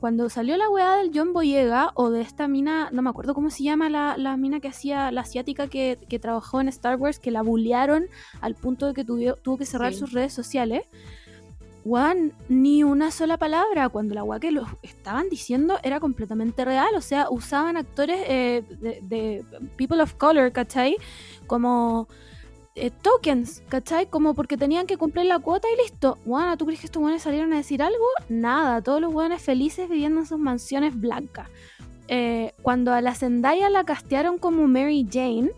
[0.00, 3.50] Cuando salió la weá del John Boyega o de esta mina, no me acuerdo cómo
[3.50, 7.18] se llama la, la mina que hacía, la asiática que, que trabajó en Star Wars,
[7.18, 8.06] que la bullearon
[8.40, 9.98] al punto de que tuvo, tuvo que cerrar Sí.
[9.98, 10.84] sus redes sociales.
[11.84, 13.88] Juan, ni una sola palabra.
[13.88, 16.94] Cuando la weá que lo estaban diciendo era completamente real.
[16.96, 19.44] O sea, usaban actores eh, de, de
[19.76, 20.96] People of Color, ¿cachai?
[21.46, 22.06] Como
[22.78, 24.06] eh, tokens, ¿cachai?
[24.06, 26.18] Como porque tenían que cumplir la cuota y listo.
[26.24, 28.04] Juan, ¿tú crees que estos weones salieron a decir algo?
[28.28, 31.48] Nada, todos los weones felices viviendo en sus mansiones blancas.
[32.08, 35.50] Eh, cuando a la Zendaya la castearon como Mary Jane,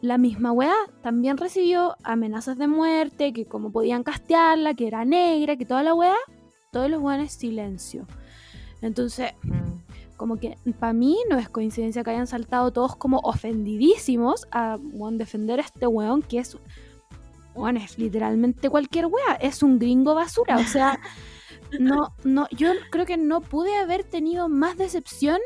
[0.00, 5.56] la misma weá también recibió amenazas de muerte, que como podían castearla, que era negra,
[5.56, 6.16] que toda la weá,
[6.70, 8.06] todos los weones silencio.
[8.82, 9.83] Entonces, Mm.
[10.16, 14.78] Como que para mí no es coincidencia que hayan saltado todos como ofendidísimos a
[15.12, 16.56] defender a este weón que es,
[17.54, 21.00] weón, es literalmente cualquier wea, es un gringo basura, o sea,
[21.80, 25.38] no, no, yo creo que no pude haber tenido más decepción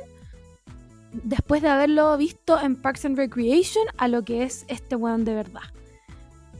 [1.12, 5.34] después de haberlo visto en Parks and Recreation a lo que es este weón de
[5.34, 5.62] verdad.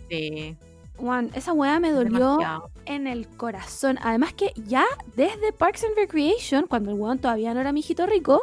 [0.09, 0.57] Sí,
[0.99, 2.71] Weón, esa weá me dolió demasiado.
[2.87, 3.99] en el corazón.
[4.03, 4.85] Además que ya
[5.17, 8.43] desde Parks and Recreation, cuando el weón todavía no era mijito rico,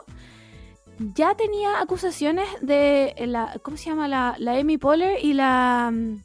[0.97, 3.57] ya tenía acusaciones de la.
[3.61, 4.07] ¿Cómo se llama?
[4.07, 5.91] La, la Amy Poehler y la.
[5.93, 6.23] mm,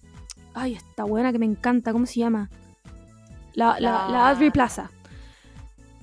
[0.54, 1.92] Ay, esta buena que me encanta.
[1.92, 2.48] ¿Cómo se llama?
[3.54, 4.90] La, la, Aubrey Plaza.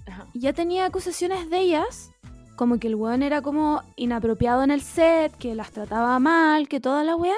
[0.06, 0.26] Ajá.
[0.34, 2.12] Ya tenía acusaciones de ellas.
[2.58, 6.80] Como que el weón era como inapropiado en el set, que las trataba mal, que
[6.80, 7.36] toda la weá.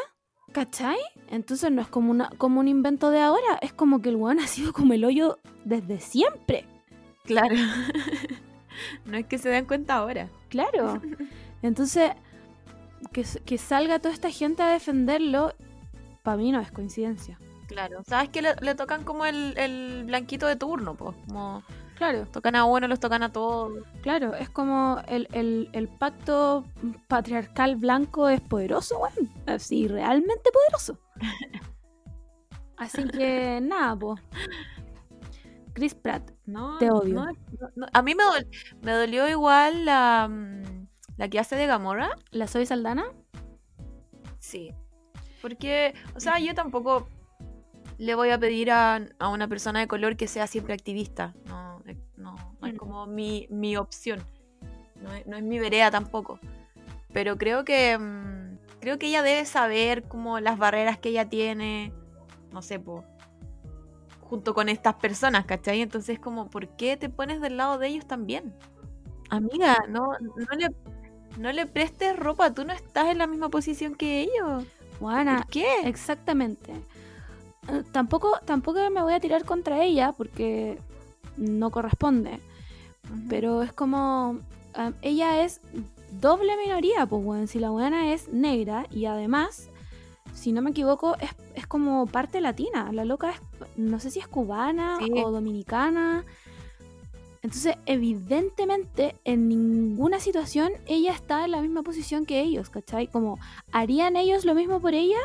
[0.54, 0.98] ¿Cachai?
[1.30, 4.40] Entonces no es como, una, como un invento de ahora, es como que el weón
[4.40, 6.66] ha sido como el hoyo desde siempre.
[7.26, 7.56] Claro.
[9.06, 10.30] no es que se den cuenta ahora.
[10.50, 11.02] Claro.
[11.62, 12.12] Entonces,
[13.12, 15.54] que, que salga toda esta gente a defenderlo,
[16.24, 17.38] para mí no es coincidencia.
[17.68, 18.02] Claro.
[18.08, 21.16] Sabes que le, le tocan como el, el blanquito de turno, pues.
[21.28, 21.64] Como
[21.96, 23.74] Claro, tocan a uno, los tocan a todos.
[24.02, 26.64] claro, es como el, el- el pacto
[27.10, 29.30] patriarcal blanco es poderoso, weón.
[29.46, 30.98] Así, realmente poderoso.
[32.78, 34.16] Así que, nada, po.
[35.74, 37.14] Chris Pratt, No, Te odio.
[37.76, 37.86] no.
[37.94, 38.48] A mí me, dol-
[38.82, 42.10] me dolió igual la, mm, la que hace de Gamora.
[42.32, 43.06] ¿la soy Saldana?
[44.40, 44.74] Sí.
[45.42, 47.08] Porque, o sea, yo tampoco
[47.98, 51.34] le voy a pedir a, a una persona de color que sea siempre activista.
[51.46, 52.78] No, eh, no, no es Mm.
[52.78, 54.20] como mi, mi opción.
[54.96, 56.40] No es, no es mi vereda tampoco.
[57.14, 58.49] Pero creo que mm,
[58.80, 61.94] creo que ella debe saber como las barreras que ella tiene.
[62.52, 63.04] No sé, po,
[64.22, 65.82] junto con estas personas, ¿cachai?
[65.82, 68.54] Entonces como, ¿por qué te pones del lado de ellos también?
[69.30, 70.70] Amiga, no, no le
[71.38, 74.66] no le prestes ropa, tú no estás en la misma posición que ellos.
[75.00, 75.68] Juana, ¿Por qué?
[75.86, 76.74] Exactamente.
[77.70, 80.80] Eh, Tampoco, tampoco me voy a tirar contra ella porque
[81.38, 82.40] no corresponde.
[83.30, 84.40] Pero es como.
[84.76, 85.62] ah, ella es
[86.12, 87.48] doble minoría, pues, weón.
[87.48, 89.70] Si la buena es negra y además,
[90.34, 92.92] si no me equivoco, es, es como parte latina.
[92.92, 93.42] La loca es.
[93.78, 95.12] No sé si es cubana Sí.
[95.16, 96.24] o dominicana.
[97.42, 103.08] Entonces, evidentemente, en ninguna situación ella está en la misma posición que ellos, ¿cachai?
[103.08, 103.40] Como,
[103.72, 105.18] ¿harían ellos lo mismo por ella?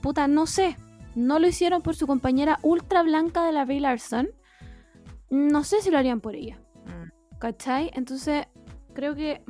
[0.00, 0.76] Puta, no sé.
[1.14, 4.30] No lo hicieron por su compañera ultra blanca de la Brie Larson.
[5.30, 6.58] No sé si lo harían por ella.
[6.86, 7.38] Mm.
[7.38, 7.90] ¿Cachai?
[7.94, 8.46] Entonces,
[8.94, 9.42] creo que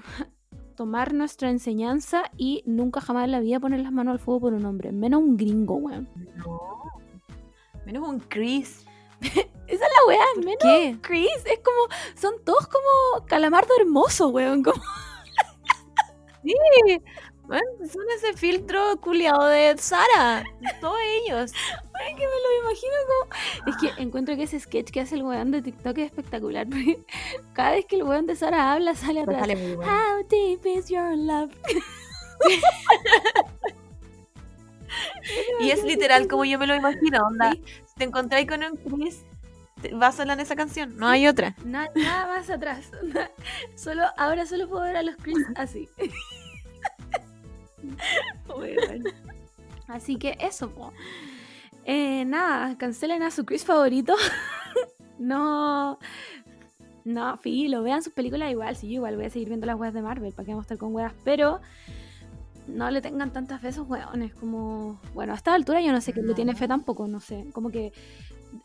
[0.74, 4.54] tomar nuestra enseñanza y nunca jamás en la vida poner las manos al fuego por
[4.54, 4.92] un hombre.
[4.92, 6.08] Menos un gringo, weón.
[6.36, 6.60] No.
[7.86, 8.84] Menos un Chris.
[9.20, 10.98] Esa es la weá, ¿Por menos qué?
[11.00, 11.30] Chris.
[11.46, 11.88] Es como,
[12.20, 14.62] son todos como calamardo hermoso, weón.
[14.62, 14.82] Como,
[17.46, 20.44] Bueno, son ese filtro culiado de Sara.
[20.80, 21.52] Todos ellos.
[21.92, 23.70] Ay, que me lo imagino como.
[23.70, 26.66] Es que encuentro que ese sketch que hace el weón de TikTok es espectacular.
[26.70, 27.04] Porque
[27.52, 29.40] cada vez que el weón de Sara habla, sale atrás.
[29.40, 29.92] Sale muy bueno.
[29.92, 31.52] How deep is your love?
[35.60, 37.52] Y es literal como yo me lo imagino, onda.
[37.52, 39.22] Si te encontráis con un Chris,
[39.92, 40.96] vas a hablar de esa canción.
[40.96, 41.54] No hay otra.
[41.64, 42.90] Na- nada más atrás.
[43.74, 45.88] Solo, ahora solo puedo ver a los Chris así.
[49.88, 50.92] Así que eso, po.
[51.84, 54.14] Eh, nada, cancelen a su Chris favorito.
[55.18, 55.98] no.
[57.04, 58.76] No, filo, vean sus películas igual.
[58.76, 60.32] Sí, yo igual voy a seguir viendo las weas de Marvel.
[60.32, 61.12] ¿Para qué vamos a estar con weas?
[61.22, 61.60] Pero
[62.66, 64.34] no le tengan tantas fe a esos weones.
[64.34, 65.00] Como.
[65.12, 67.06] Bueno, a esta altura yo no sé quién le tiene fe tampoco.
[67.06, 67.46] No sé.
[67.52, 67.92] Como que.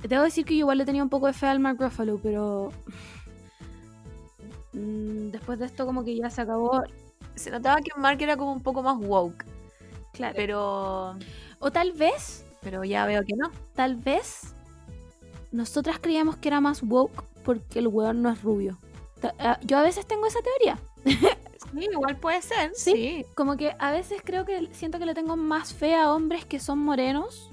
[0.08, 2.72] Debo decir que yo igual le tenía un poco de fe al Mark Ruffalo, pero.
[4.72, 6.84] mm, Después de esto, como que ya se acabó.
[7.36, 9.46] Se notaba que Mark era como un poco más woke.
[10.14, 10.34] Claro.
[10.36, 11.16] Pero.
[11.60, 13.52] O tal vez Pero ya veo que no.
[13.76, 14.54] tal vez
[15.52, 18.78] nosotras creíamos que era más woke porque el weón no es rubio.
[19.40, 20.80] Ah, Yo a veces tengo esa teoría.
[21.72, 22.72] Sí, igual puede ser.
[22.74, 22.92] Sí.
[22.94, 23.26] Sí.
[23.36, 26.60] Como que a veces creo que siento que le tengo más fe a hombres que
[26.60, 27.52] son morenos,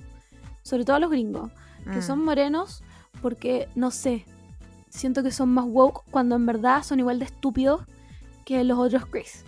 [0.63, 1.51] sobre todo a los gringos,
[1.85, 2.03] que Mm.
[2.03, 2.83] son morenos
[3.21, 4.25] porque, no sé,
[4.89, 7.83] siento que son más woke cuando en verdad son igual de estúpidos
[8.47, 9.45] que los otros Chris.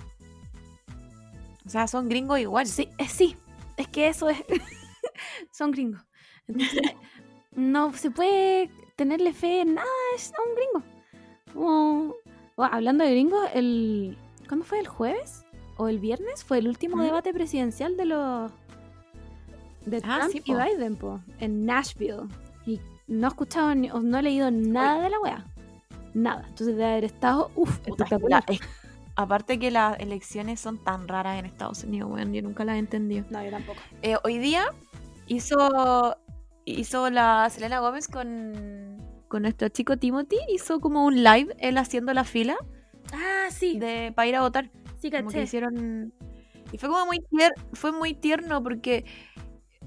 [1.68, 2.66] O sea, son gringos igual.
[2.66, 3.36] Sí, eh, sí,
[3.76, 4.38] es que eso es.
[5.52, 6.00] son gringos.
[6.46, 6.80] Entonces,
[7.52, 10.82] no se puede tenerle fe en nada a un gringo.
[11.52, 12.14] Como-
[12.56, 14.16] bueno, hablando de gringos, el.
[14.48, 14.80] ¿Cuándo fue?
[14.80, 15.44] ¿El jueves?
[15.76, 16.42] ¿O el viernes?
[16.42, 18.50] Fue el último debate presidencial de los.
[19.84, 20.54] de Ah, Trump sí, y.
[20.54, 22.22] Biden, po, en Nashville.
[22.66, 25.44] Y no he escuchado ni- no he leído nada de la wea.
[26.14, 26.44] Nada.
[26.48, 28.42] Entonces, de haber estado, uff, espectacular.
[28.48, 28.60] la- es-
[29.18, 32.78] aparte que las elecciones son tan raras en Estados Unidos, weón, yo nunca las he
[32.78, 33.26] entendido.
[33.30, 33.78] No, yo tampoco.
[34.02, 34.64] Eh, hoy día
[35.26, 36.16] hizo
[36.64, 38.96] hizo la Selena Gómez con
[39.28, 42.56] con nuestro chico Timothy, hizo como un live él haciendo la fila
[43.12, 44.70] Ah, sí, de para ir a votar.
[44.98, 45.42] sí, Como que caché.
[45.42, 46.12] hicieron
[46.72, 49.04] y fue como muy tier- fue muy tierno porque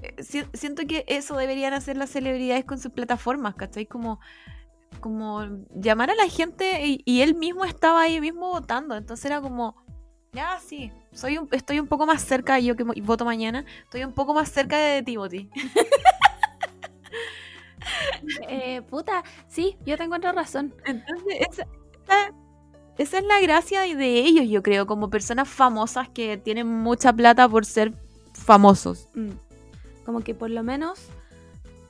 [0.02, 3.86] eh, si- siento que eso deberían hacer las celebridades con sus plataformas, ¿cachai?
[3.86, 4.18] Como
[5.00, 5.42] como
[5.74, 9.76] llamar a la gente y, y él mismo estaba ahí mismo votando, entonces era como
[10.32, 14.12] ya sí, soy un- estoy un poco más cerca yo que voto mañana, estoy un
[14.12, 15.50] poco más cerca de Timothy.
[18.48, 20.72] Eh, puta, sí, yo te encuentro razón.
[20.84, 21.62] Entonces, esa,
[22.04, 22.32] esa-
[22.98, 27.48] esa es la gracia de ellos, yo creo, como personas famosas que tienen mucha plata
[27.48, 27.92] por ser
[28.34, 29.08] famosos.
[29.14, 29.30] Mm.
[30.04, 31.00] Como que por lo menos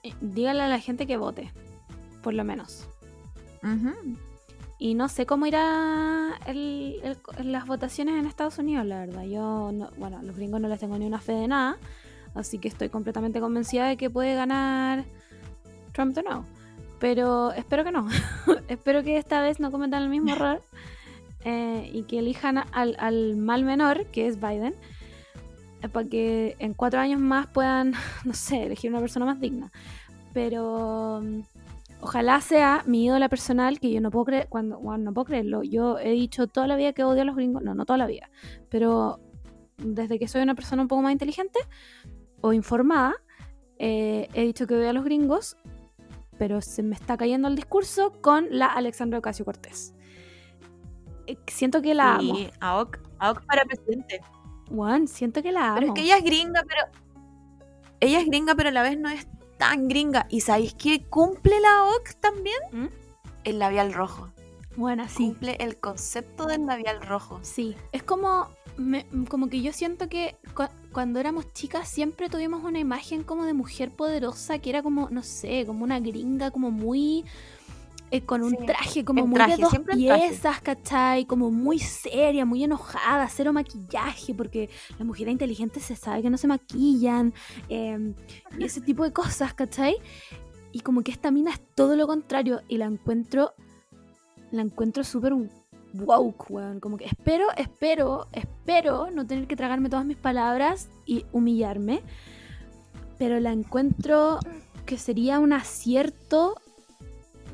[0.03, 1.53] eh, dígale a la gente que vote.
[2.23, 2.89] Por lo menos.
[4.79, 7.01] Y no sé cómo irá el-
[7.39, 9.23] el- las votaciones en Estados Unidos, la verdad.
[9.25, 11.77] Yo, no, bueno, a los gringos no les tengo ni una fe de nada.
[12.35, 15.05] Así que estoy completamente convencida de que puede ganar
[15.93, 16.45] Trump de nuevo.
[16.99, 18.09] Pero espero que no.
[18.69, 20.63] espero que esta vez no cometan el mismo error.
[21.45, 24.75] eh, y que elijan al, al mal menor, que es Biden.
[25.83, 27.95] eh, Para que en cuatro años más puedan,
[28.25, 29.71] no sé, elegir una persona más digna.
[30.33, 31.41] Pero mm,
[32.03, 35.63] ojalá sea mi ídola personal, que yo no puedo creer, cuando, bueno, no puedo creerlo.
[35.63, 38.07] Yo he dicho toda la vida que odio a los gringos, no, no toda la
[38.07, 38.29] vida,
[38.69, 39.21] pero
[39.79, 41.61] desde que soy una persona un poco más inteligente
[42.41, 43.15] o informada,
[43.79, 45.57] eh, he dicho que odio a los gringos,
[46.39, 49.95] pero se me está cayendo el discurso con la Alexandra Ocasio Cortés.
[51.47, 52.35] Siento que la amo.
[52.35, 54.21] Sí, AOC, AOC para presidente.
[54.69, 55.75] Juan, siento que la amo.
[55.77, 56.83] Pero es que ella es gringa, pero.
[58.01, 59.29] Ella es gringa, pero a la vez no es
[59.59, 60.27] tan gringa.
[60.31, 62.57] ¿Y sabéis qué cumple la AOC también?
[62.73, 62.87] ¿Mm?
[63.45, 64.31] El labial rojo.
[64.77, 65.27] Bueno, sí.
[65.27, 67.39] Cumple el concepto del labial rojo.
[67.43, 72.65] Sí, es como, me- como que yo siento que cu- cuando éramos chicas siempre tuvimos
[72.65, 76.71] una imagen como de mujer poderosa que era como, no sé, como una gringa, como
[76.71, 77.25] muy...
[78.13, 81.25] eh, con un Sí, traje como muy traje, de dos piezas, ¿cachai?
[81.25, 86.37] Como muy seria, muy enojada, cero maquillaje, porque las mujeres inteligentes se sabe que no
[86.37, 87.33] se maquillan,
[87.69, 88.15] eh,
[88.59, 89.97] y ese tipo de cosas, ¿cachai?
[90.73, 93.55] Y como que esta mina es todo lo contrario y la encuentro
[94.51, 95.33] la encuentro súper
[95.95, 96.81] woke, weón.
[96.81, 102.03] Como que espero, espero, espero no tener que tragarme todas mis palabras y humillarme.
[103.19, 104.39] Pero la encuentro
[104.85, 106.57] que sería un acierto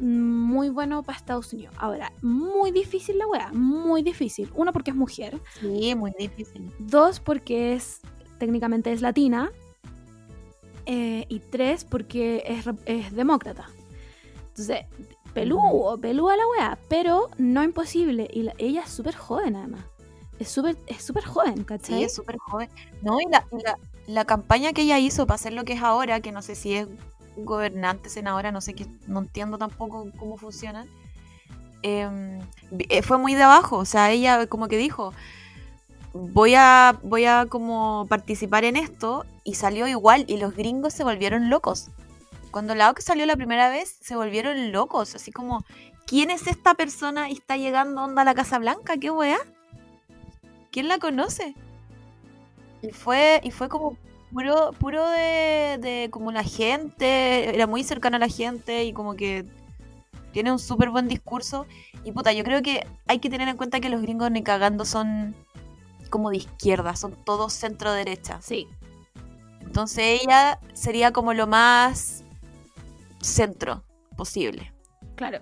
[0.00, 1.74] muy bueno para Estados Unidos.
[1.78, 4.50] Ahora, muy difícil la weá, muy difícil.
[4.54, 5.40] Uno, porque es mujer.
[5.60, 6.72] Sí, muy difícil.
[6.78, 8.00] Dos, porque es
[8.38, 9.50] técnicamente es latina.
[10.86, 13.68] Eh, y tres, porque es, es demócrata.
[14.48, 14.86] Entonces,
[15.34, 18.28] peludo, peluda la weá, pero no imposible.
[18.32, 19.84] Y ella es súper joven además.
[20.38, 21.98] Es súper es súper joven, ¿cachai?
[21.98, 22.68] Sí, es súper joven.
[23.02, 23.44] No, y la,
[24.06, 26.74] la, campaña que ella hizo para hacer lo que es ahora, que no sé si
[26.74, 26.88] es
[27.44, 30.86] gobernante, senadora, no sé qué, no entiendo tampoco cómo funciona,
[31.82, 32.40] em,
[32.88, 33.76] eh, fue muy de abajo.
[33.76, 35.12] O sea, ella como que dijo,
[36.12, 41.04] voy a, voy a como participar en esto, y salió igual, y los gringos se
[41.04, 41.90] volvieron locos.
[42.50, 45.64] Cuando la que salió la primera vez, se volvieron locos, así como,
[46.06, 48.96] ¿quién es esta persona y está llegando onda a la Casa Blanca?
[48.96, 49.38] ¿Qué weá?
[50.70, 51.54] ¿Quién la conoce?
[52.82, 53.96] Y fue, y fue como
[54.32, 59.14] puro, puro de, de como la gente, era muy cercana a la gente y como
[59.14, 59.44] que
[60.32, 61.66] tiene un súper buen discurso.
[62.04, 64.84] Y puta, yo creo que hay que tener en cuenta que los gringos ni cagando
[64.84, 65.34] son
[66.10, 68.40] como de izquierda, son todos centro derecha.
[68.40, 68.66] Sí.
[69.60, 72.24] Entonces ella sería como lo más
[73.20, 73.84] centro
[74.16, 74.72] posible.
[75.14, 75.40] Claro.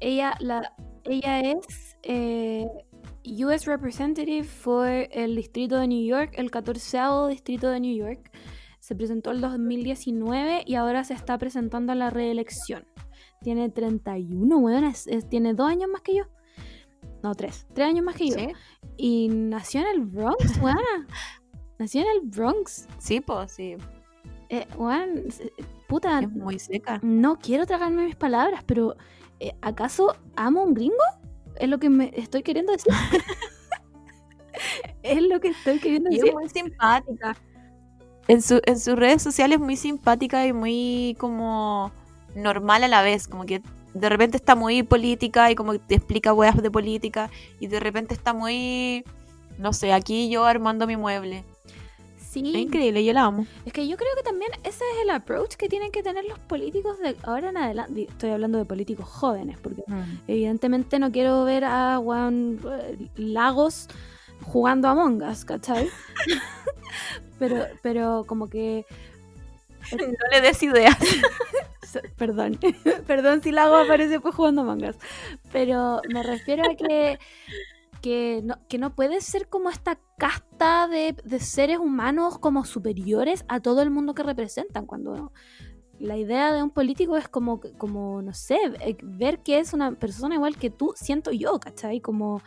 [0.00, 2.68] Ella, la, ella es eh,
[3.24, 6.98] US Representative por el distrito de New York, el 14
[7.28, 8.30] distrito de New York.
[8.80, 12.84] Se presentó el 2019 y ahora se está presentando a la reelección.
[13.40, 14.92] Tiene 31, weón,
[15.30, 16.24] tiene dos años más que yo.
[17.22, 17.66] No, tres.
[17.72, 18.36] Tres años más que yo.
[18.96, 20.76] Y nació en el Bronx, weón.
[21.78, 22.86] nació en el Bronx.
[22.98, 23.76] Sí, pues, sí.
[24.50, 24.66] Eh,
[25.88, 26.20] puta.
[26.20, 27.00] Es muy seca.
[27.02, 28.96] No quiero tragarme mis palabras, pero
[29.40, 30.94] eh, ¿acaso amo a un gringo?
[31.56, 32.92] Es lo que me estoy queriendo decir.
[35.02, 36.26] es lo que estoy queriendo decir.
[36.26, 37.36] es muy simpática.
[38.26, 41.92] En, su, en sus redes sociales muy simpática y muy como
[42.34, 45.94] normal a la vez, como que de repente está muy política y como que te
[45.94, 47.30] explica weas de política
[47.60, 49.04] y de repente está muy,
[49.58, 51.44] no sé, aquí yo armando mi mueble.
[52.34, 52.52] Sí.
[52.52, 53.46] Es increíble, yo la amo.
[53.64, 56.38] Es que yo creo que también ese es el approach que tienen que tener los
[56.40, 58.08] políticos de ahora en adelante.
[58.08, 60.22] Estoy hablando de políticos jóvenes, porque mm.
[60.26, 63.88] evidentemente no quiero ver a Juan eh, Lagos
[64.42, 65.88] jugando a Mongas, ¿cachai?
[67.38, 68.84] pero, pero como que...
[69.92, 70.96] No le des ideas.
[72.16, 72.58] Perdón,
[73.06, 74.96] perdón si Lagos aparece pues jugando a Mongas.
[75.52, 77.20] Pero me refiero a que
[78.04, 83.60] que no, que no puede ser como esta casta de, seres humanos como superiores a
[83.60, 84.84] todo el mundo que representan.
[84.84, 85.32] Cuando
[85.98, 89.92] la idea de un político es como, como no sé, eh, ver que es una
[89.92, 92.02] persona igual que tú, siento yo, ¿cachai?
[92.02, 92.42] Como,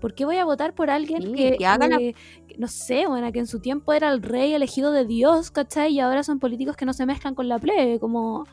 [0.00, 2.14] ¿por qué voy a votar por alguien que,
[2.56, 5.92] no sé, bueno, que en su tiempo era el rey elegido de Dios, ¿cachai?
[5.92, 8.46] Y ahora son políticos que no se mezclan con la plebe, como,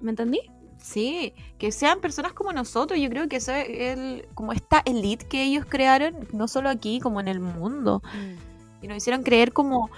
[0.00, 0.40] ¿me entendí?
[0.82, 2.98] Sí, que sean personas como nosotros.
[2.98, 7.00] Yo creo que eso es el, como esta elite que ellos crearon, no solo aquí,
[7.00, 8.02] como en el mundo.
[8.04, 8.84] Mm.
[8.84, 9.90] Y nos hicieron creer como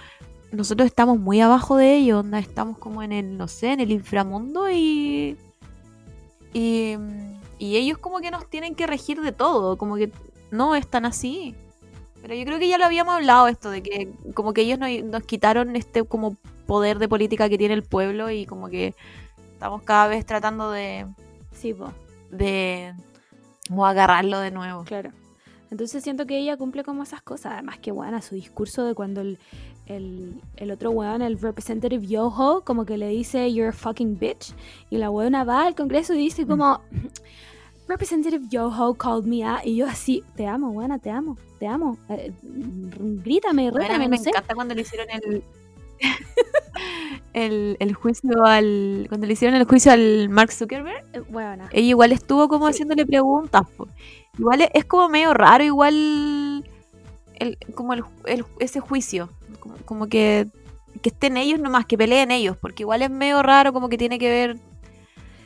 [0.51, 4.69] nosotros estamos muy abajo de ellos, estamos como en el, no sé, en el inframundo
[4.69, 5.35] y,
[6.53, 6.95] y,
[7.57, 10.11] y ellos como que nos tienen que regir de todo, como que
[10.51, 11.55] no están así.
[12.21, 14.89] Pero yo creo que ya lo habíamos hablado esto, de que como que ellos nos,
[15.03, 18.93] nos quitaron este como poder de política que tiene el pueblo y como que
[19.63, 21.07] Estamos cada vez tratando de.
[21.53, 21.73] Sí,
[22.31, 22.93] De.
[23.69, 24.83] Como agarrarlo de nuevo.
[24.83, 25.11] Claro.
[25.71, 27.53] Entonces siento que ella cumple como esas cosas.
[27.53, 29.39] Además, que bueno, su discurso de cuando el,
[29.85, 34.53] el, otro weón, el representative Yoho, como que le dice, You're a fucking bitch.
[34.89, 36.81] Y la weona va al congreso y dice, como,
[37.87, 39.61] Representative Yoho called me out.
[39.63, 41.97] Y yo así, Te amo, weona, te amo, te amo.
[42.09, 45.41] Eh, grítame, rétame, Me encanta cuando le hicieron el
[47.33, 49.05] el, juicio al.
[49.09, 51.65] Cuando le hicieron el juicio al Mark Zuckerberg, eh, bueno.
[51.71, 53.63] ella igual estuvo como haciéndole preguntas.
[54.37, 56.63] Igual es, como medio raro, igual.
[57.35, 58.03] El, como el,
[58.59, 59.29] ese juicio.
[59.85, 60.47] Como, que,
[61.01, 62.57] que estén ellos nomás, que peleen ellos.
[62.57, 64.57] Porque igual es medio raro, como que tiene que ver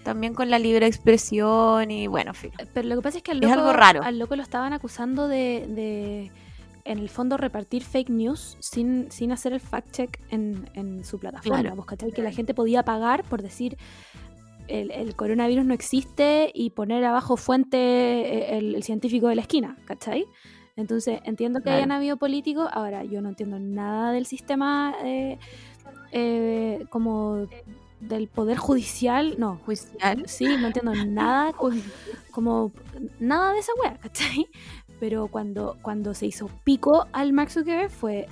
[0.03, 2.51] también con la libre expresión y bueno, fin.
[2.73, 4.03] Pero lo que pasa es que al loco, es algo raro.
[4.03, 6.31] al loco lo estaban acusando de
[6.87, 11.19] en el fondo repartir fake news sin, sin hacer el fact check en, en su
[11.19, 11.61] plataforma.
[11.61, 11.85] Claro.
[11.85, 12.11] ¿cachai?
[12.11, 13.77] Que la gente podía pagar por decir
[14.67, 20.25] el, coronavirus no existe y poner abajo fuente eh, el, científico de la esquina, ¿cachai?
[20.75, 25.39] Entonces entiendo que hayan habido políticos, ahora yo no entiendo nada del sistema eh,
[26.11, 27.47] eh, como
[27.99, 29.59] del poder judicial, no.
[29.65, 30.23] ¿Judicial?
[30.27, 31.53] Sí, no entiendo nada
[32.31, 32.71] como
[33.19, 34.47] nada de esa wea, ¿cachai?
[34.99, 38.27] Pero cuando, cuando se hizo pico al Mark Zuckerberg fue,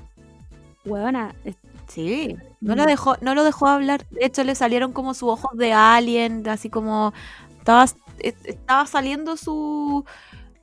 [1.44, 1.56] es-
[1.88, 2.78] Sí, no Mm.
[2.78, 4.06] lo dejó, no lo dejó hablar.
[4.10, 7.14] De hecho, le salieron como sus ojos de alien, así como
[7.60, 10.04] estaba, est- estaba saliendo su,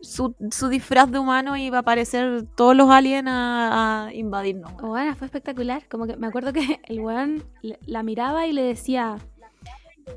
[0.01, 4.73] su, su disfraz de humano y iba a aparecer todos los aliens a, a invadirnos.
[4.83, 5.85] weona, fue espectacular.
[5.89, 7.45] Como que me acuerdo que el weón
[7.87, 9.19] la miraba y le decía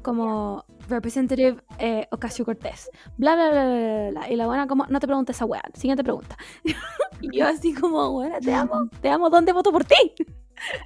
[0.02, 4.30] como Representative eh, Ocasio Cortés, bla, bla, bla, bla, bla.
[4.30, 6.38] Y la buena como, no te preguntes esa wea, siguiente pregunta.
[7.22, 9.96] y yo así como, buena, te amo, te amo, ¿dónde voto por ti?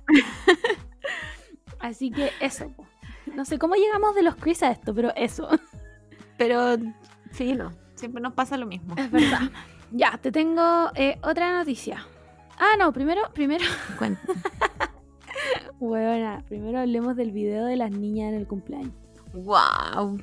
[1.80, 2.74] así que eso.
[3.36, 5.48] No sé cómo llegamos de los Chris a esto, pero eso.
[6.38, 6.78] Pero,
[7.32, 8.96] filo, siempre nos pasa lo mismo.
[8.98, 9.42] Es verdad.
[9.92, 12.06] ya, te tengo eh, otra noticia.
[12.58, 13.64] Ah, no, primero, primero,
[13.98, 14.22] Cuenta.
[15.80, 18.94] Buena, primero hablemos del video de las niñas en el cumpleaños.
[19.34, 20.20] Wow.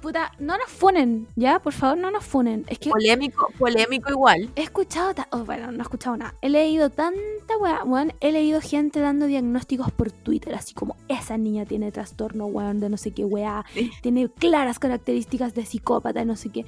[0.00, 1.58] Puta, no nos funen, ¿ya?
[1.58, 2.64] Por favor, no nos funen.
[2.68, 4.50] Es que Polémico, polémico igual.
[4.56, 6.34] he escuchado, oh, bueno, no he escuchado nada.
[6.40, 8.14] He leído tanta weá, weón.
[8.20, 12.88] He leído gente dando diagnósticos por Twitter, así como esa niña tiene trastorno, weón, de
[12.88, 13.66] no sé qué weá.
[13.74, 13.90] Sí.
[14.00, 16.64] Tiene claras características de psicópata, no sé qué.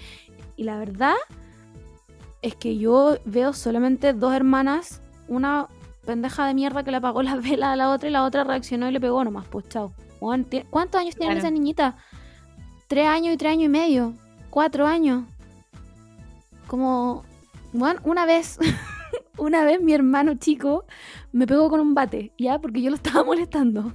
[0.56, 1.14] Y la verdad
[2.42, 5.68] es que yo veo solamente dos hermanas, una
[6.04, 8.88] pendeja de mierda que le apagó la vela a la otra y la otra reaccionó
[8.88, 9.92] y le pegó nomás, pues chao.
[10.18, 11.38] ¿Cuántos años tiene Claro.
[11.40, 11.96] esa niñita?
[12.86, 14.14] Tres años y tres años y medio.
[14.50, 15.24] Cuatro años.
[16.68, 17.24] Como,
[17.72, 18.58] bueno, una vez,
[19.38, 20.84] una vez mi hermano chico
[21.32, 22.58] me pegó con un bate, ¿ya?
[22.60, 23.92] Porque yo lo estaba molestando.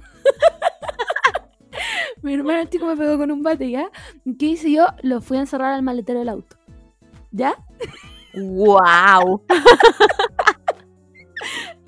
[2.22, 3.88] mi hermano chico me pegó con un bate, ¿ya?
[4.38, 4.86] ¿Qué hice yo?
[5.02, 6.56] Lo fui a encerrar al maletero del auto.
[7.30, 7.54] ¿Ya?
[8.34, 9.42] Wow.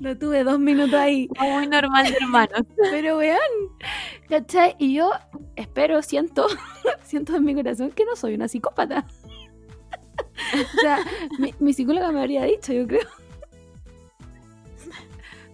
[0.00, 1.28] Lo tuve dos minutos ahí.
[1.40, 2.62] Muy normal de hermanos.
[2.90, 3.38] Pero weón,
[4.28, 4.74] ¿cachai?
[4.78, 5.12] Y yo
[5.56, 6.46] espero, siento,
[7.04, 9.06] siento en mi corazón que no soy una psicópata.
[10.54, 10.98] o sea,
[11.38, 13.06] mi, mi psicóloga me habría dicho, yo creo.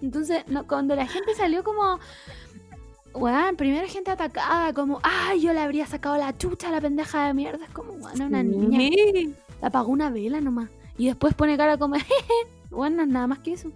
[0.01, 1.99] Entonces, no, cuando la gente salió como,
[3.15, 7.27] weón, primero gente atacada, como, ay, yo le habría sacado la chucha a la pendeja
[7.27, 7.65] de mierda.
[7.65, 8.79] Es como, weón, una niña.
[8.79, 9.35] Sí.
[9.61, 10.69] Apagó una vela nomás.
[10.99, 12.35] Y después pone cara como, jeje,
[12.71, 13.73] weón, no es nada más que eso.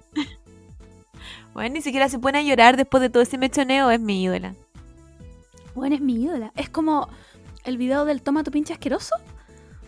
[1.54, 4.54] Bueno, ni siquiera se pone a llorar después de todo ese mechoneo, es mi ídola.
[5.74, 6.52] Bueno, es mi ídola.
[6.56, 7.08] Es como
[7.64, 9.14] el video del toma tu pinche asqueroso,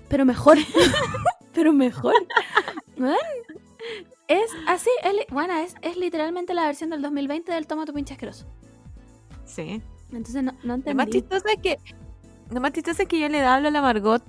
[0.09, 0.59] pero mejor.
[1.53, 2.15] pero mejor.
[4.29, 8.15] Es así, es, bueno, es, es literalmente la versión del 2020 del toma tu pinche
[8.15, 8.47] asqueroso.
[9.45, 9.83] Sí.
[10.13, 11.11] Entonces no, no Lo más entendí.
[11.11, 11.79] chistoso es que.
[12.51, 14.23] Lo más chistoso es que yo le hablo a la Margot.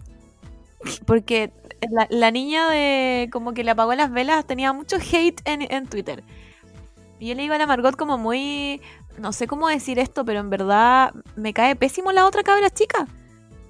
[1.06, 1.52] Porque
[1.92, 3.30] la, la niña de.
[3.32, 6.24] como que le apagó las velas tenía mucho hate en, en Twitter.
[7.24, 8.82] Y yo le digo a la Margot como muy.
[9.18, 13.08] No sé cómo decir esto, pero en verdad me cae pésimo la otra cabra chica.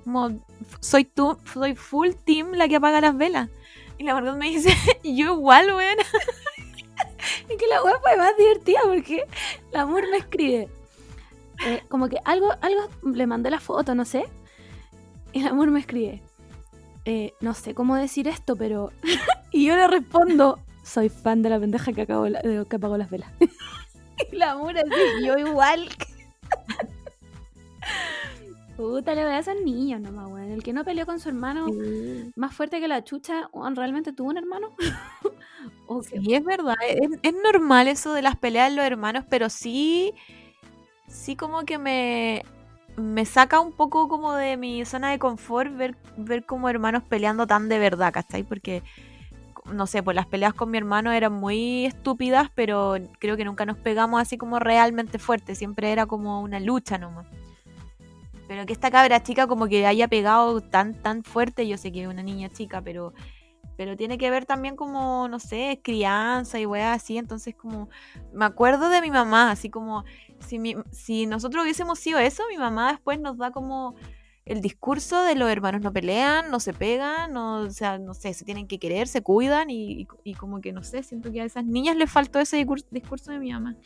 [0.04, 0.44] Como
[0.80, 3.52] soy tú, soy full team la que apaga las velas.
[4.00, 5.98] Y la Margot me dice, yo igual, weón.
[7.48, 9.24] Es que la web fue más divertida porque
[9.72, 10.68] el amor me escribe.
[11.64, 14.26] eh, como que algo, algo le mandé la foto, no sé.
[15.32, 16.24] Y el amor me escribe.
[17.06, 18.92] eh, no sé cómo decir esto, pero.
[19.52, 20.58] y yo le respondo.
[20.84, 23.32] Soy fan de la pendeja que, acabó la- de- que apagó las velas.
[24.32, 25.90] y el amor así, yo igual.
[28.78, 30.50] Puta, le voy a esos niños nomás, weón.
[30.50, 31.68] El que no peleó con su hermano
[32.36, 34.70] más fuerte que la chucha, ¿realmente tuvo un hermano?
[36.02, 36.76] Sí, es verdad.
[36.88, 40.14] Es, es normal eso de las peleas de los hermanos, pero sí,
[41.08, 42.44] sí como que me,
[42.98, 47.46] me saca un poco como de mi zona de confort ver, ver como hermanos peleando
[47.48, 48.44] tan de verdad, ¿cachai?
[48.44, 48.82] Porque,
[49.72, 53.66] no sé, pues las peleas con mi hermano eran muy estúpidas, pero creo que nunca
[53.66, 55.56] nos pegamos así como realmente fuerte.
[55.56, 57.28] Siempre era como una lucha nomás.
[58.48, 62.04] Pero que esta cabra chica como que haya pegado tan, tan fuerte, yo sé que
[62.04, 63.14] es una niña chica, pero
[63.76, 67.90] pero tiene que ver también como, no sé, crianza y weas así, entonces como,
[68.32, 70.04] me acuerdo de mi mamá, así como,
[70.40, 73.96] si, si nosotros hubiésemos sido eso, mi mamá después nos da como
[74.46, 78.34] el discurso de los hermanos no pelean, no se pegan, no, o sea, no sé,
[78.34, 81.46] se tienen que querer, se cuidan y, y- como que, no sé, siento que a
[81.46, 83.78] esas niñas les faltó ese discur- discurso de mi mamá.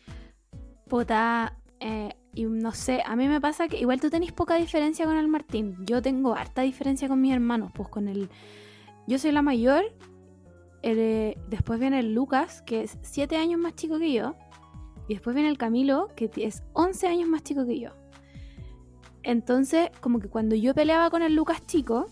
[0.87, 5.05] Puta, eh, y no sé, a mí me pasa que igual tú tenés poca diferencia
[5.05, 5.75] con el Martín.
[5.85, 8.29] Yo tengo harta diferencia con mis hermanos, pues con el...
[9.05, 9.83] Yo soy la mayor,
[10.81, 14.35] eh, después viene el Lucas, que es 7 años más chico que yo,
[15.07, 17.91] y después viene el Camilo, que es 11 años más chico que yo.
[19.27, 22.07] Entonces, como que cuando yo peleaba con el Lucas chico,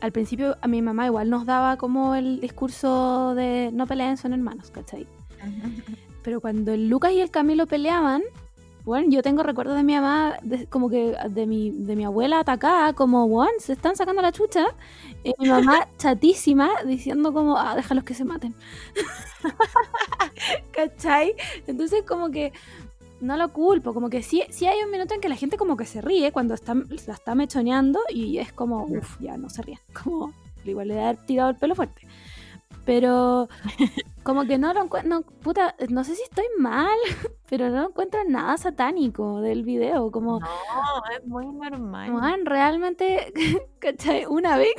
[0.00, 4.34] al principio a mi mamá igual nos daba como el discurso de no peleen, son
[4.34, 5.06] hermanos, ¿cachai?
[6.22, 8.22] Pero cuando el Lucas y el Camilo peleaban,
[8.84, 12.38] Bueno, yo tengo recuerdos de mi mamá, de- como que de mi, de mi abuela
[12.40, 14.64] atacada, como, bueno, se están sacando la chucha.
[15.24, 18.54] Y mi mamá chatísima, diciendo como, ah, déjalos que se maten.
[20.72, 21.34] ¿Cachai?
[21.66, 22.52] Entonces como que
[23.20, 25.76] no lo culpo, como que sí, sí hay un minuto en que la gente como
[25.76, 29.62] que se ríe cuando está, la está mechoneando y es como, uff, ya no se
[29.62, 30.32] ríen, como
[30.64, 32.06] igual le haber tirado el pelo fuerte.
[32.84, 33.48] Pero
[34.22, 36.96] como que no lo encuentro, no, puta, no sé si estoy mal,
[37.48, 40.46] pero no encuentro nada satánico del video, como, No,
[41.16, 42.12] es muy normal.
[42.12, 43.32] man, realmente,
[43.80, 44.26] ¿cachai?
[44.26, 44.74] Una vez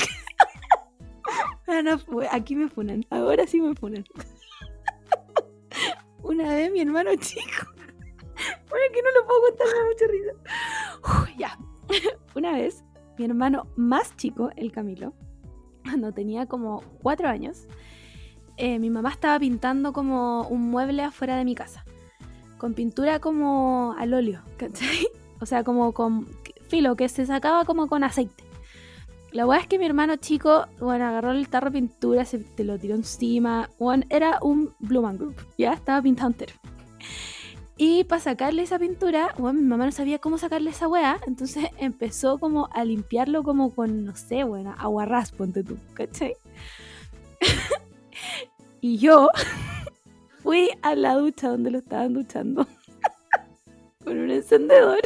[1.67, 1.81] Ah,
[2.31, 4.05] aquí me funan, ahora sí me funan.
[6.23, 7.67] Una vez mi hermano chico,
[8.69, 11.37] bueno, que no lo puedo contar, me da mucha risa.
[11.37, 11.57] Ya,
[12.35, 12.83] una vez
[13.17, 15.13] mi hermano más chico, el Camilo,
[15.83, 17.67] cuando tenía como cuatro años,
[18.57, 21.85] eh, mi mamá estaba pintando como un mueble afuera de mi casa,
[22.57, 25.07] con pintura como al óleo, ¿cachai?
[25.39, 26.27] O sea, como con
[26.67, 28.43] filo, que se sacaba como con aceite.
[29.31, 32.63] La weá es que mi hermano chico, bueno, agarró el tarro de pintura, se te
[32.63, 33.69] lo tiró encima.
[33.77, 36.53] Bueno, era un Blue Group, ya estaba pintado entero.
[37.79, 41.65] Y para sacarle esa pintura, bueno, mi mamá no sabía cómo sacarle esa weá, entonces
[41.77, 46.35] empezó como a limpiarlo como con, no sé, bueno, aguarrás, ponte tú, ¿cachai?
[48.81, 49.29] y yo
[50.43, 52.67] fui a la ducha donde lo estaban duchando
[54.03, 54.99] con un encendedor.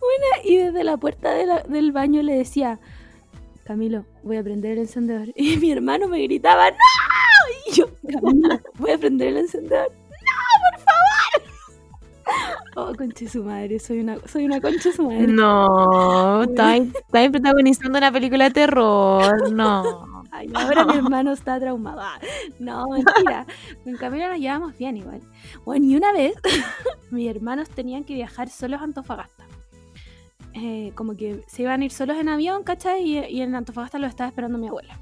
[0.00, 2.80] Una, y desde la puerta de del baño le decía,
[3.64, 5.32] Camilo, voy a prender el encendedor.
[5.36, 6.76] Y mi hermano me gritaba, ¡No!
[7.66, 7.86] Y yo,
[8.78, 9.88] voy a prender el encendedor.
[9.90, 11.50] ¡No, por favor!
[12.76, 15.26] Oh, conche su madre, soy una, soy una concha su madre.
[15.26, 19.50] No, está ahí, está ahí protagonizando una película de terror.
[19.52, 20.22] No.
[20.30, 22.00] Ay, ahora mi hermano está traumado.
[22.60, 23.44] No, mentira.
[23.82, 25.20] Con Camilo nos llevamos bien igual.
[25.64, 26.34] Bueno, y una vez
[27.10, 29.44] mis hermanos tenían que viajar solos a Antofagasta.
[30.54, 33.02] Eh, como que se iban a ir solos en avión, ¿cachai?
[33.02, 35.00] Y, y en Antofagasta los estaba esperando mi abuela.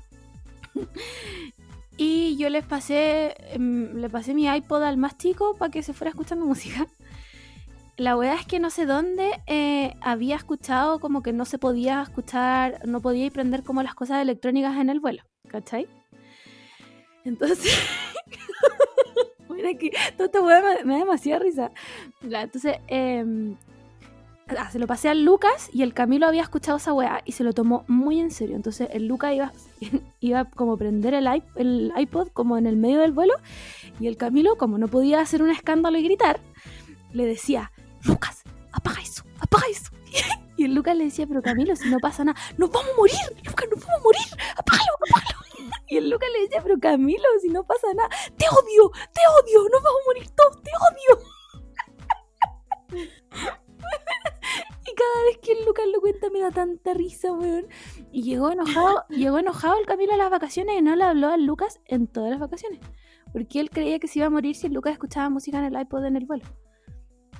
[2.01, 5.93] Y yo les pasé, em, le pasé mi iPod al más chico para que se
[5.93, 6.87] fuera escuchando música.
[7.97, 12.01] La verdad es que no sé dónde eh, había escuchado como que no se podía
[12.01, 15.89] escuchar, no podía prender como las cosas electrónicas en el vuelo, ¿cachai?
[17.25, 17.77] Entonces,
[19.49, 21.73] bueno, que todo esto me, me da demasiada risa.
[22.23, 23.57] Entonces, em,
[24.57, 27.45] ah, se lo pasé al Lucas y el Camilo había escuchado esa weá y se
[27.45, 28.57] lo tomó muy en serio.
[28.57, 29.53] Entonces, el Lucas iba,
[30.21, 33.35] iba como a prender el, iP- el iPod como en el medio del vuelo
[34.01, 36.41] y el Camilo, como no podía hacer un escándalo y gritar,
[37.13, 37.73] le decía,
[38.05, 38.43] Lucas,
[38.73, 39.91] apaga eso, apaga eso.
[40.59, 43.15] Y el Lucas le decía, pero Camilo, si no pasa nada, nos vamos a morir,
[43.45, 44.23] Lucas, nos vamos a morir,
[44.57, 45.39] apágalo, apágalo.
[45.87, 49.69] Y el Lucas le decía, pero Camilo, si no pasa nada, te odio, te odio,
[49.73, 51.23] nos vamos a morir todos, te odio.
[54.91, 57.67] Y cada vez que el Lucas lo cuenta me da tanta risa, weón.
[58.11, 61.45] Y llegó enojado, llegó enojado el Camilo a las vacaciones y no le habló al
[61.45, 62.81] Lucas en todas las vacaciones.
[63.33, 65.81] Porque él creía que se iba a morir si el Lucas escuchaba música en el
[65.81, 66.45] iPod en el vuelo.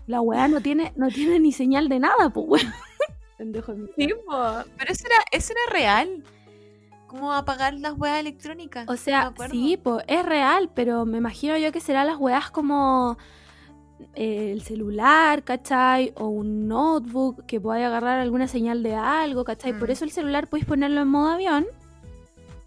[0.07, 2.73] La weá no tiene, no tiene ni señal de nada, pues weón.
[3.39, 4.67] Pendejo de mierda.
[4.77, 6.25] Pero eso era, eso era real.
[7.07, 8.87] ¿Cómo apagar las huevas electrónicas?
[8.87, 13.17] O sea, sí, pues es real, pero me imagino yo que serán las weas como
[14.15, 16.13] el celular, ¿cachai?
[16.17, 19.73] O un notebook que pueda agarrar alguna señal de algo, ¿cachai?
[19.79, 19.93] Por Mm.
[19.93, 21.67] eso el celular podéis ponerlo en modo avión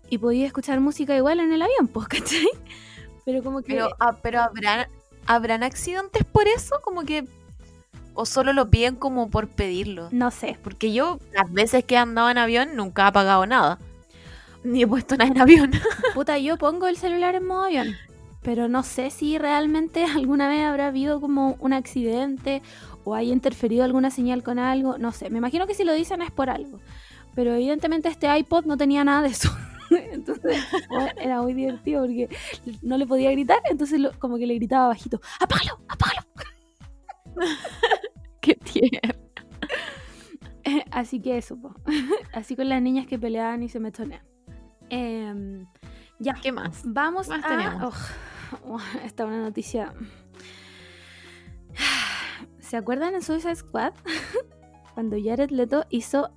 [0.09, 2.47] y podéis escuchar música igual en el avión, pues, ¿cachai?
[3.25, 3.73] Pero como que...
[3.73, 4.87] Pero, ah, pero ¿habrán,
[5.27, 6.75] ¿habrán accidentes por eso?
[6.83, 7.25] Como que...
[8.13, 10.09] ¿O solo lo piden como por pedirlo?
[10.11, 10.57] No sé.
[10.63, 13.79] Porque yo, las veces que he andado en avión, nunca he apagado nada.
[14.63, 15.71] Ni he puesto nada en avión.
[16.13, 17.95] Puta, yo pongo el celular en modo avión.
[18.41, 22.61] Pero no sé si realmente alguna vez habrá habido como un accidente
[23.03, 24.97] o haya interferido alguna señal con algo.
[24.97, 26.79] No sé, me imagino que si lo dicen es por algo.
[27.35, 29.49] Pero evidentemente este iPod no tenía nada de eso.
[29.89, 32.29] Entonces bueno, era muy divertido porque
[32.81, 35.79] no le podía gritar, entonces lo- como que le gritaba bajito, ¡apágalo!
[35.87, 36.21] ¡apágalo!
[38.41, 39.21] Qué tierno.
[40.91, 41.73] Así que eso, po.
[42.33, 44.21] así con las niñas que peleaban y se mechonean.
[44.89, 45.65] Em,
[46.19, 46.81] ya, ¿Qué más?
[46.85, 47.47] Vamos más a.
[47.49, 47.95] tenemos?
[49.05, 49.93] Esta es una noticia.
[52.59, 53.93] ¿Se acuerdan en Suicide Squad?
[54.93, 56.29] Cuando Jared Leto hizo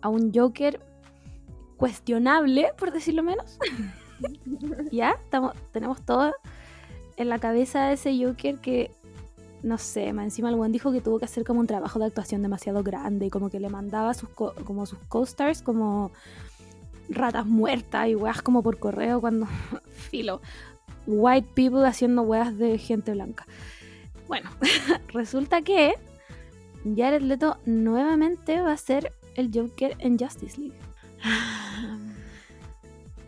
[0.00, 0.80] a un Joker
[1.76, 3.58] cuestionable, por decirlo menos.
[4.92, 6.34] ya, estamos, tenemos todo
[7.16, 8.90] en la cabeza de ese Joker que.
[9.60, 12.04] No sé, más encima el buen dijo que tuvo que hacer como un trabajo de
[12.04, 16.12] actuación demasiado grande y como que le mandaba sus co- como sus co-stars como
[17.08, 19.46] ratas muertas y weas como por correo cuando
[19.90, 20.40] filo.
[21.08, 23.46] White people haciendo weas de gente blanca.
[24.28, 24.50] Bueno,
[25.08, 25.94] resulta que
[26.84, 30.76] Jared Leto nuevamente va a ser el Joker en Justice League.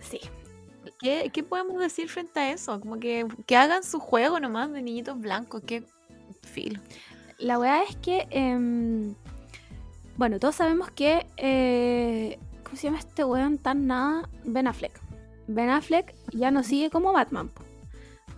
[0.02, 0.20] Sí.
[0.98, 2.78] ¿Qué, qué podemos decir frente a eso?
[2.80, 5.82] Como que, que hagan su juego nomás de niñitos blancos, qué
[6.42, 6.80] filo.
[7.38, 9.14] La weá es que, em,
[10.16, 14.28] bueno, todos sabemos que, eh, ¿cómo se llama este weón tan nada?
[14.44, 15.00] Ben Affleck.
[15.46, 17.48] Ben Affleck ya no sigue como Batman.
[17.48, 17.69] po.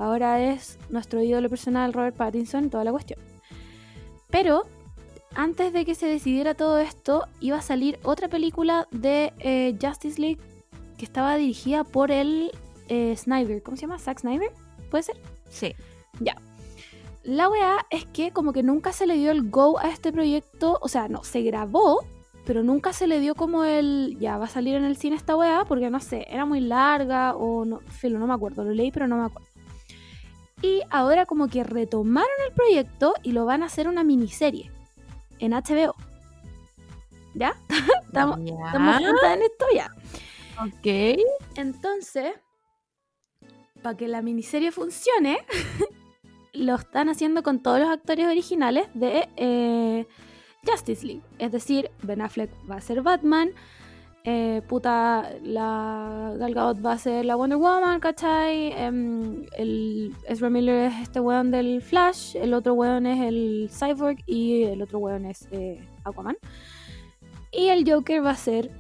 [0.03, 3.21] Ahora es nuestro ídolo personal Robert Pattinson toda la cuestión.
[4.31, 4.65] Pero
[5.37, 10.21] antes de que se decidiera todo esto, iba a salir otra película de eh, Justice
[10.21, 10.41] League
[10.99, 12.51] que estaba dirigida por el
[12.89, 13.63] eh, Snyder.
[13.63, 14.01] ¿Cómo se llama?
[14.01, 14.51] ¿Zack Snyder?
[14.91, 15.17] ¿Puede ser?
[15.49, 15.73] Sí.
[16.19, 16.37] Ya.
[17.23, 20.79] La weá es que como que nunca se le dio el go a este proyecto,
[20.83, 22.05] o sea, no, se grabó,
[22.45, 25.37] pero nunca se le dio como el, ya va a salir en el cine esta
[25.37, 28.91] weá, porque no sé, era muy larga o no, filo, no me acuerdo, lo leí
[28.91, 29.52] pero no me acuerdo.
[30.63, 34.71] Y ahora como que retomaron el proyecto y lo van a hacer una miniserie
[35.39, 35.95] en HBO.
[37.35, 37.57] ¿Ya?
[38.07, 39.91] Estamos, juntas en esto ya.
[40.61, 41.21] Ok.
[41.57, 42.35] Entonces,
[43.83, 45.39] para que la miniserie funcione,
[46.53, 50.07] lo están haciendo con todos los actores originales de eh,
[50.65, 51.23] Justice League.
[51.39, 53.51] Es decir, Ben Affleck va a ser Batman,
[54.25, 58.73] eh, puta, la Gal Gadot va a ser la Wonder Woman, ¿cachai?
[58.73, 64.19] Em, el Ezra Miller es este weón del Flash, el otro weón es el Cyborg
[64.27, 66.37] y el otro weón es eh, Aquaman.
[67.51, 68.71] Y el Joker va a ser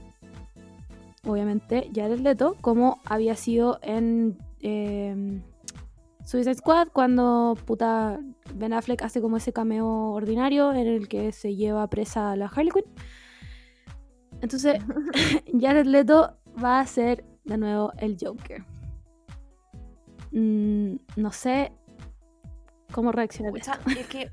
[1.26, 5.40] obviamente Jared Leto, como había sido en eh,
[6.24, 8.20] Suicide Squad, cuando puta
[8.54, 12.46] Ben Affleck hace como ese cameo ordinario en el que se lleva presa a la
[12.46, 12.84] Harley Quinn.
[14.42, 14.76] Entonces,
[15.60, 18.64] Jared Leto va a ser de nuevo el Joker.
[20.32, 21.72] Mm, no sé
[22.92, 23.52] cómo reaccionar.
[23.52, 24.00] a Pucha, esto.
[24.00, 24.30] es que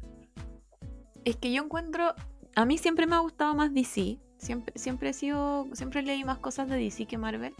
[1.26, 2.14] es que yo encuentro
[2.56, 6.40] a mí siempre me ha gustado más DC siempre siempre he sido siempre leí más
[6.40, 7.54] cosas de DC que Marvel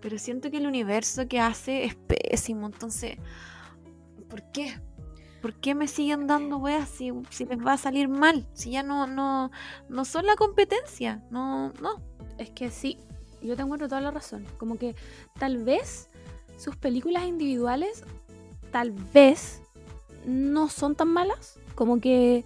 [0.00, 3.16] pero siento que el universo que hace es pésimo entonces
[4.28, 4.74] ¿por qué?
[5.42, 8.46] ¿Por qué me siguen dando weas si, si les va a salir mal?
[8.54, 9.50] Si ya no, no,
[9.88, 11.20] no son la competencia.
[11.30, 12.00] No, no.
[12.38, 12.98] Es que sí,
[13.42, 14.46] yo te encuentro toda la razón.
[14.56, 14.94] Como que
[15.38, 16.08] tal vez
[16.56, 18.04] sus películas individuales,
[18.70, 19.60] tal vez
[20.24, 21.58] no son tan malas.
[21.74, 22.44] Como que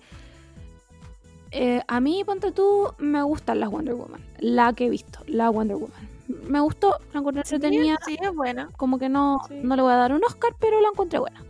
[1.51, 4.25] eh, a mí, ponte tú, me gustan las Wonder Woman.
[4.39, 6.09] La que he visto, la Wonder Woman.
[6.49, 7.99] Me gustó, la encontré entretenida.
[8.05, 8.69] Sí, es buena.
[8.77, 9.55] Como que no, Sí.
[9.63, 11.43] no le voy a dar un Oscar, pero la encontré buena.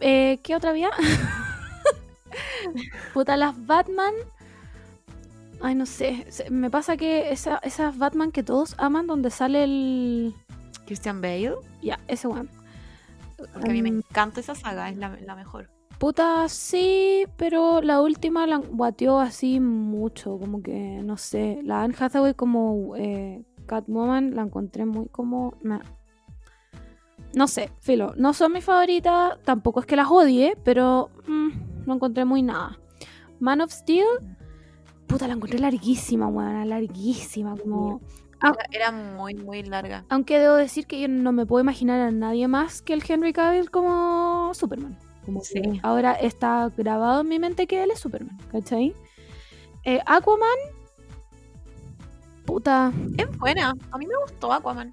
[0.00, 0.90] Eh, ¿Qué otra vía?
[3.12, 4.14] Puta, las Batman.
[5.60, 6.26] Ay, no sé.
[6.50, 10.34] Me pasa que esa, esas Batman que todos aman, donde sale el.
[10.86, 11.56] Christian Bale.
[11.82, 12.48] Ya, ese one.
[13.52, 15.68] Porque a mí me Mm, encanta esa saga, es la, la mejor.
[15.98, 20.38] Puta, sí, pero la última la guateó así mucho.
[20.38, 21.58] Como que, no sé.
[21.64, 25.54] La Anne Hathaway como eh, Catwoman la encontré muy como.
[27.34, 28.14] No sé, filo.
[28.16, 29.38] No son mis favoritas.
[29.44, 32.78] Tampoco es que las odie, pero mm, no encontré muy nada.
[33.40, 34.06] Man of Steel,
[35.06, 36.68] puta, la encontré larguísima, weón.
[36.68, 37.56] Larguísima.
[37.56, 38.00] Como.
[38.40, 38.52] Ah.
[38.70, 40.04] Era, muy, muy larga.
[40.08, 43.32] Aunque debo decir que yo no me puedo imaginar a nadie más que el Henry
[43.32, 44.96] Cavill como Superman.
[45.24, 45.80] Como que Sí.
[45.82, 48.94] ahora está grabado en mi mente que él es Superman, ¿cachai?
[49.84, 50.48] Eh, Aquaman,
[52.46, 53.74] puta, Es buena.
[53.90, 54.92] A mí me gustó Aquaman.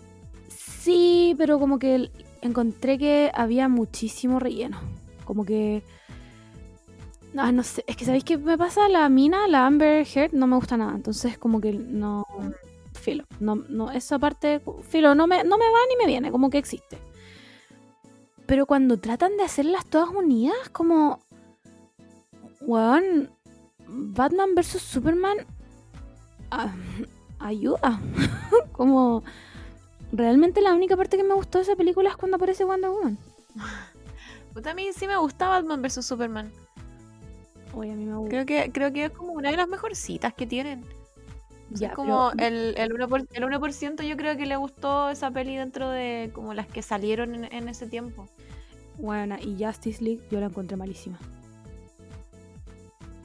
[0.49, 2.09] sí, pero como que
[2.48, 4.80] encontré que había muchísimo relleno.
[5.26, 5.84] Como que...
[7.34, 8.88] No, no sé, es que ¿sabéis qué me pasa?
[8.88, 10.93] La mina, la Amber Heard, no me gusta nada.
[10.96, 12.26] Entonces como que no...
[12.93, 16.50] Filo, no, no, esa parte, filo, no me, no me va ni me viene, como
[16.50, 16.98] que existe.
[18.46, 21.20] Pero cuando tratan de hacerlas todas unidas, como...
[22.62, 23.30] Weón,
[23.88, 24.82] Batman vs.
[24.82, 25.38] Superman...
[26.52, 26.74] ah,
[27.39, 28.00] ayuda.
[28.72, 29.24] como...
[30.16, 33.18] Realmente la única parte que me gustó de esa película es cuando aparece Wonder Woman.
[34.53, 36.51] Puta, a mí sí me gusta Batman vs Superman.
[37.74, 38.30] Oye, a mí me gusta.
[38.30, 40.86] Creo que, creo que es como una de las mejorcitas que tienen.
[41.72, 45.32] Ya, es como pero- el, el, 1%, el 1% yo creo que le gustó esa
[45.32, 48.30] peli dentro de como las que salieron en, en ese tiempo.
[48.97, 51.20] Bueno, y Justice League yo la encontré malísima.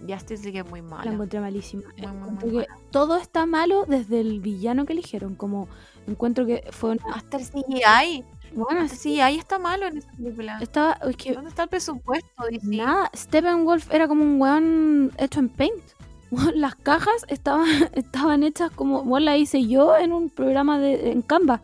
[0.08, 1.12] Justice League es muy La mala.
[1.12, 1.82] encontré malísima.
[1.98, 2.79] Muy, muy, muy Encuentro que mala.
[2.90, 5.34] Todo está malo desde el villano que eligieron.
[5.34, 5.68] Como
[6.06, 7.02] encuentro que fue una.
[7.14, 8.24] Hasta el CGI.
[8.52, 10.58] Bueno, Hasta el CGI está malo en esa película.
[10.60, 10.92] estaba.
[11.08, 12.44] Es que ¿Dónde está el presupuesto?
[12.62, 13.10] Nada.
[13.14, 15.82] Steppenwolf era como un weón hecho en paint.
[16.54, 19.02] Las cajas estaban, estaban hechas como.
[19.04, 21.60] Bueno, la hice yo en un programa de en Canva.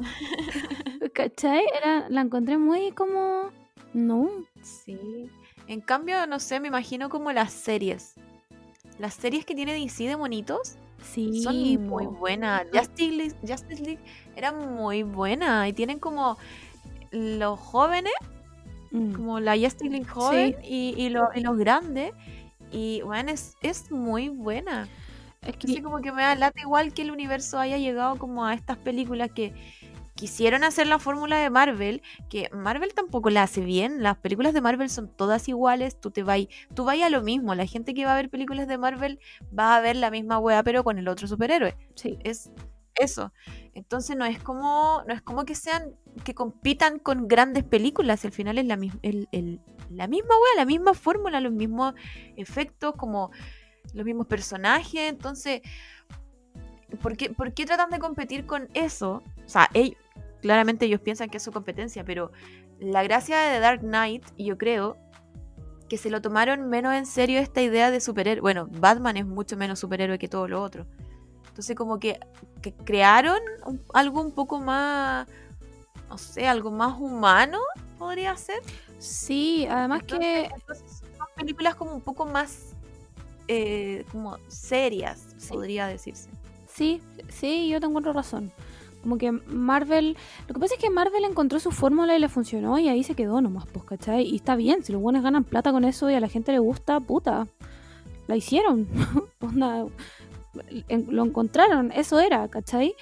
[1.14, 1.64] ¿Cachai?
[1.76, 3.50] Era, la encontré muy como...
[3.92, 4.30] No.
[4.62, 5.28] Sí.
[5.66, 8.14] En cambio, no sé, me imagino como las series.
[8.98, 11.42] Las series que tiene DC de monitos Sí.
[11.42, 12.64] son muy buenas.
[12.72, 14.00] Justice League, Justice League
[14.34, 16.36] era muy buena y tienen como
[17.12, 18.12] los jóvenes,
[18.90, 19.12] Mm.
[19.12, 22.12] como la Justice League joven y, y, lo- y los grandes.
[22.72, 24.88] Y bueno, es, es muy buena.
[25.42, 28.54] Es que, como que me da lata igual que el universo haya llegado como a
[28.54, 29.54] estas películas que
[30.18, 34.02] quisieron hacer la fórmula de Marvel, que Marvel tampoco la hace bien.
[34.02, 36.40] Las películas de Marvel son todas iguales, tú te vas,
[36.74, 37.54] tú vas a lo mismo.
[37.54, 39.20] La gente que va a ver películas de Marvel
[39.56, 41.76] va a ver la misma wea, pero con el otro superhéroe.
[41.94, 42.18] sí.
[42.24, 42.50] Es
[42.96, 43.32] eso.
[43.74, 45.94] Entonces no es como, no es como que sean,
[46.24, 48.24] que compitan con grandes películas.
[48.24, 51.94] Al final es la, mis- el- el- la misma wea, la misma fórmula, los mismos
[52.36, 53.30] efectos, como
[53.94, 55.08] los mismos personajes.
[55.10, 55.60] Entonces,
[57.00, 59.22] ¿por qué, por qué tratan de competir con eso?
[59.46, 59.96] O sea, ell-
[60.40, 62.30] claramente ellos piensan que es su competencia, pero
[62.78, 64.96] la gracia de The Dark Knight, yo creo,
[65.88, 68.42] que se lo tomaron menos en serio esta idea de superhéroe.
[68.42, 70.86] Bueno, Batman es mucho menos superhéroe que todo lo otro.
[71.48, 72.20] Entonces como que,
[72.62, 75.26] que crearon un- algo un poco más,
[76.08, 77.58] no sé, algo más humano,
[77.98, 78.60] podría ser.
[78.98, 80.54] Sí, además Entonces, que...
[80.54, 82.74] entonces son películas como un poco más
[83.48, 85.48] eh, como serias, Sí.
[85.48, 86.28] podría decirse.
[86.66, 88.52] Sí, sí, yo te encuentro razón.
[89.02, 90.16] Como que Marvel...
[90.46, 93.14] Lo que pasa es que Marvel encontró su fórmula y le funcionó y ahí se
[93.14, 94.24] quedó nomás, pues, ¿cachai?
[94.26, 96.58] Y está bien, si los buenos ganan plata con eso y a la gente le
[96.58, 97.46] gusta, puta.
[98.26, 98.86] La hicieron.
[99.40, 99.86] Onda,
[101.08, 102.94] lo encontraron, eso era, ¿cachai?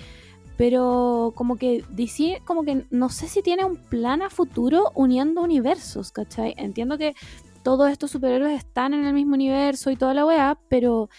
[0.57, 5.43] Pero como que DC, como que no sé si tiene un plan a futuro uniendo
[5.43, 6.55] universos, ¿cachai?
[6.57, 7.15] Entiendo que
[7.63, 11.11] todos estos superhéroes están en el mismo universo y toda la weá, pero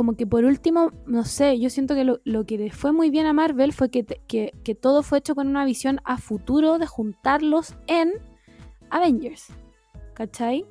[0.00, 3.10] como que por último, no sé, yo siento que lo, lo que le fue muy
[3.10, 6.16] bien a Marvel fue que, te- que, que todo fue hecho con una visión a
[6.16, 8.12] futuro de juntarlos en
[8.88, 9.48] Avengers,
[10.14, 10.64] ¿cachai?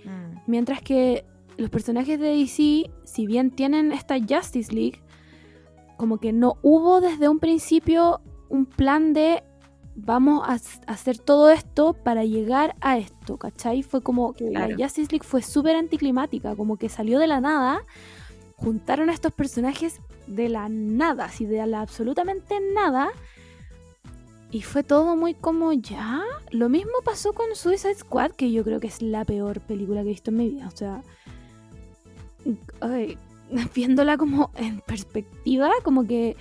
[0.47, 1.25] Mientras que
[1.57, 4.99] los personajes de DC, si bien tienen esta Justice League,
[5.95, 9.43] como que no hubo desde un principio un plan de
[9.95, 10.57] vamos a
[10.91, 13.83] hacer todo esto para llegar a esto, ¿cachai?
[13.83, 14.75] Fue como que Claro.
[14.75, 17.83] la Justice League fue súper anticlimática, como que salió de la nada,
[18.61, 23.09] juntaron a estos personajes de la nada, así de la absolutamente nada.
[24.51, 26.23] Y fue todo muy como ya.
[26.51, 30.09] Lo mismo pasó con Suicide Squad, que yo creo que es la peor película que
[30.09, 30.67] he visto en mi vida.
[30.67, 31.03] O sea,
[33.75, 36.35] viéndola como en perspectiva, como que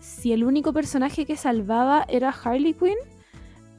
[0.00, 2.98] si el único personaje que salvaba era Harley Quinn,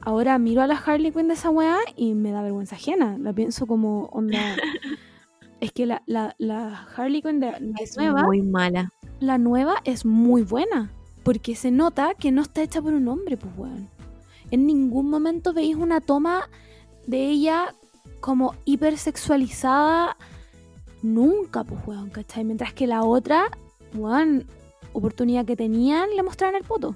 [0.00, 3.18] ahora miro a la Harley Quinn de esa weá y me da vergüenza ajena.
[3.18, 4.38] La pienso como onda.
[5.60, 8.92] es que la, la, la Harley Quinn de la Es nueva, muy mala.
[9.20, 10.90] la nueva es muy buena.
[11.22, 13.88] Porque se nota que no está hecha por un hombre, pues weón.
[14.52, 16.48] En ningún momento veis una toma
[17.06, 17.74] de ella
[18.20, 20.16] como hipersexualizada.
[21.02, 22.44] Nunca, pues weón, ¿cachai?
[22.44, 23.50] Mientras que la otra,
[23.94, 24.46] weón,
[24.92, 26.94] oportunidad que tenían, le mostraron el poto,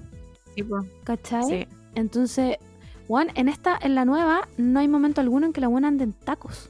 [0.55, 0.63] Sí.
[1.03, 1.43] ¿cachai?
[1.43, 1.67] Sí.
[1.95, 2.57] Entonces,
[3.07, 6.05] weón, en esta, en la nueva, no hay momento alguno en que la buena ande
[6.05, 6.69] en tacos.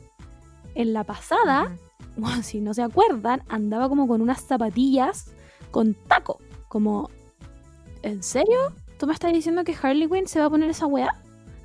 [0.75, 1.75] En la pasada,
[2.17, 5.31] bueno, si no se acuerdan, andaba como con unas zapatillas
[5.71, 6.39] con taco.
[6.67, 7.09] Como,
[8.01, 8.73] ¿en serio?
[8.97, 11.15] ¿Tú me estás diciendo que Harley Quinn se va a poner esa weá?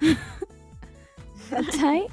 [1.50, 2.06] ¿Cachai?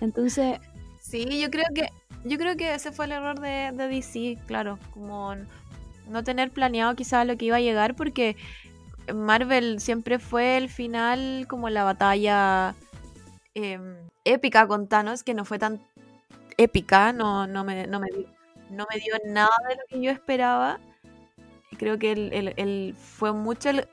[0.00, 0.60] Entonces,
[1.08, 1.88] Sí, yo creo que
[2.24, 5.34] yo creo que ese fue el error de, de DC, claro, como
[6.06, 8.36] no tener planeado quizás lo que iba a llegar porque
[9.14, 12.74] Marvel siempre fue el final como la batalla
[13.54, 15.80] em, épica con Thanos, que no fue tan
[16.58, 18.28] épica, no, no, me, no, me, dio-
[18.70, 20.80] no me dio nada de lo que yo esperaba.
[21.78, 23.88] Creo que el, el- el- fue mucho el-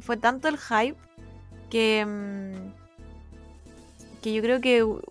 [0.00, 0.96] fue tanto el hype
[1.70, 2.72] que, mm,
[4.22, 5.02] que yo creo que hu-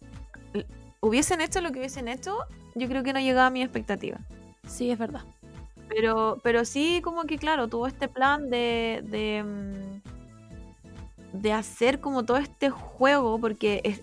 [1.02, 2.38] hubiesen hecho lo que hubiesen hecho,
[2.76, 4.18] yo creo que no llegaba a mi expectativa.
[4.68, 5.22] sí, es verdad.
[5.90, 10.02] Pero, pero sí, como que claro, tuvo este plan de, de, mm,
[11.42, 14.02] de hacer como todo este juego, porque es,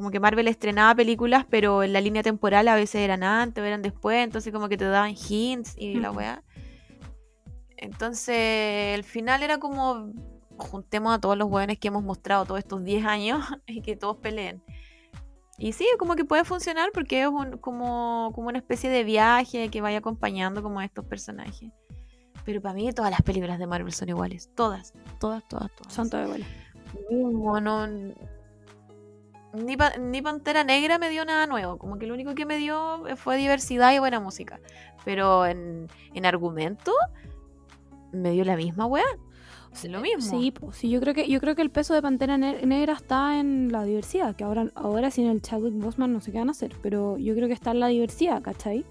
[0.00, 3.66] como que Marvel estrenaba películas, pero en la línea temporal a veces eran antes o
[3.66, 6.42] eran después, entonces como que te daban hints y la weá.
[7.76, 10.10] Entonces, el final era como
[10.56, 14.16] juntemos a todos los weones que hemos mostrado todos estos 10 años y que todos
[14.16, 14.62] peleen.
[15.58, 19.68] Y sí, como que puede funcionar porque es un- como, como una especie de viaje
[19.68, 21.70] que vaya acompañando como a estos personajes.
[22.46, 24.48] Pero para mí todas las películas de Marvel son iguales.
[24.54, 25.92] Todas, todas, todas, todas.
[25.92, 26.46] Son todas iguales.
[27.10, 27.90] No-
[29.54, 31.78] ni, Pa- ni Pantera Negra me dio nada nuevo.
[31.78, 34.60] Como que lo único que me dio fue diversidad y buena música.
[35.04, 36.92] Pero en, en argumento
[38.12, 39.04] me dio la misma weá.
[39.72, 40.20] Es lo mismo.
[40.22, 42.94] Sí, pues, sí, yo creo que yo creo que el peso de Pantera Ne- Negra
[42.94, 46.48] está en la diversidad, que ahora ahora sin el Chadwick Boseman no sé qué van
[46.48, 48.84] a hacer, pero yo creo que está en la diversidad, ¿cachai?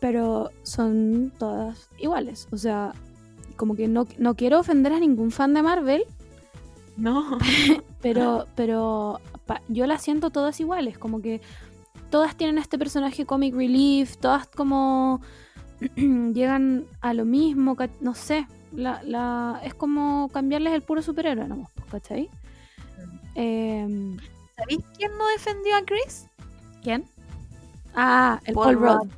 [0.00, 2.94] Pero son todas iguales, o sea,
[3.56, 6.04] como que no, no quiero ofender a ningún fan de Marvel,
[6.96, 7.36] No.
[8.00, 9.20] pero pero
[9.68, 11.40] yo las siento todas iguales, como que
[12.10, 15.20] todas tienen este personaje comic relief, todas como
[15.96, 21.70] llegan a lo mismo, no sé, la, la, es como cambiarles el puro superhéroe nomás,
[21.74, 22.30] pues, ¿cachai?
[23.34, 24.16] Em,
[24.56, 26.26] ¿Sabéis quién no defendió a Chris?
[26.82, 27.04] ¿Quién?
[27.94, 29.02] Ah, el Paul Paul, Rudd.
[29.02, 29.10] Rudd.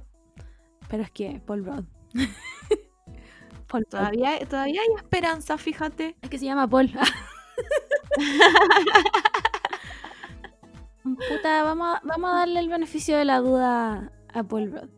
[0.89, 1.85] Pero es que Paul Rudd.
[3.67, 3.91] Paul Rudd.
[3.91, 6.17] Todavía, todavía hay esperanza, fíjate.
[6.23, 6.93] Es que se llama Paul.
[11.03, 14.91] Puta, vamos a, vamos a darle el beneficio de la duda a Paul Rudd.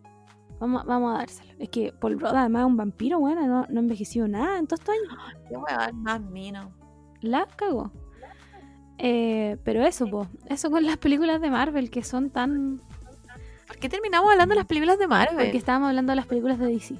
[0.60, 1.52] Vamos, vamos a dárselo.
[1.58, 4.66] Es que Paul Rudd además es un vampiro, bueno, no, no ha envejecido nada en
[4.66, 5.34] todos estos años.
[5.48, 6.72] Qué weón más mino.
[7.20, 7.90] La cagó.
[8.98, 12.80] Eh, pero eso, po, eso con las películas de Marvel que son tan...
[13.66, 15.36] ¿Por qué terminamos hablando de las películas de Marvel?
[15.36, 16.94] Porque estábamos hablando de las películas de DC.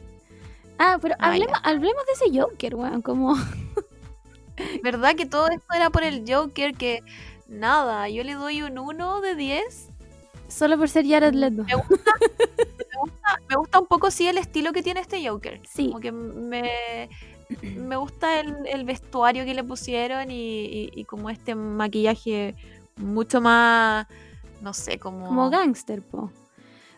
[0.79, 3.37] Ah, pero Ah, hablemos, hablemos de ese Joker, weón, como...
[4.83, 6.75] ¿Verdad que todo esto era por el Joker?
[6.75, 7.03] Que
[7.49, 9.89] nada, yo le doy un 1 de 10.
[10.49, 11.65] Solo por ser Jared Leto.
[11.65, 15.61] Me gusta, me gusta, me gusta un poco, sí, el estilo que tiene este Joker.
[15.69, 17.09] Sí, Como que me,
[17.77, 22.55] me gusta el, el vestuario que le pusieron y, y- y como este maquillaje
[22.97, 24.07] mucho más,
[24.61, 25.27] no sé, como...
[25.27, 26.31] como gangster, po.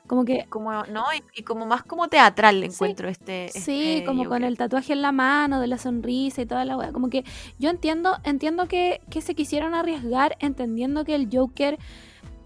[0.07, 2.75] Como que como no y, y como más como teatral le Sí.
[2.75, 6.47] encuentro este, Sí, este como con el tatuaje en la mano, de la sonrisa y
[6.47, 6.93] toda la weá.
[6.93, 7.25] Como que
[7.59, 11.79] yo entiendo, entiendo que, que se quisieron arriesgar entendiendo que el Joker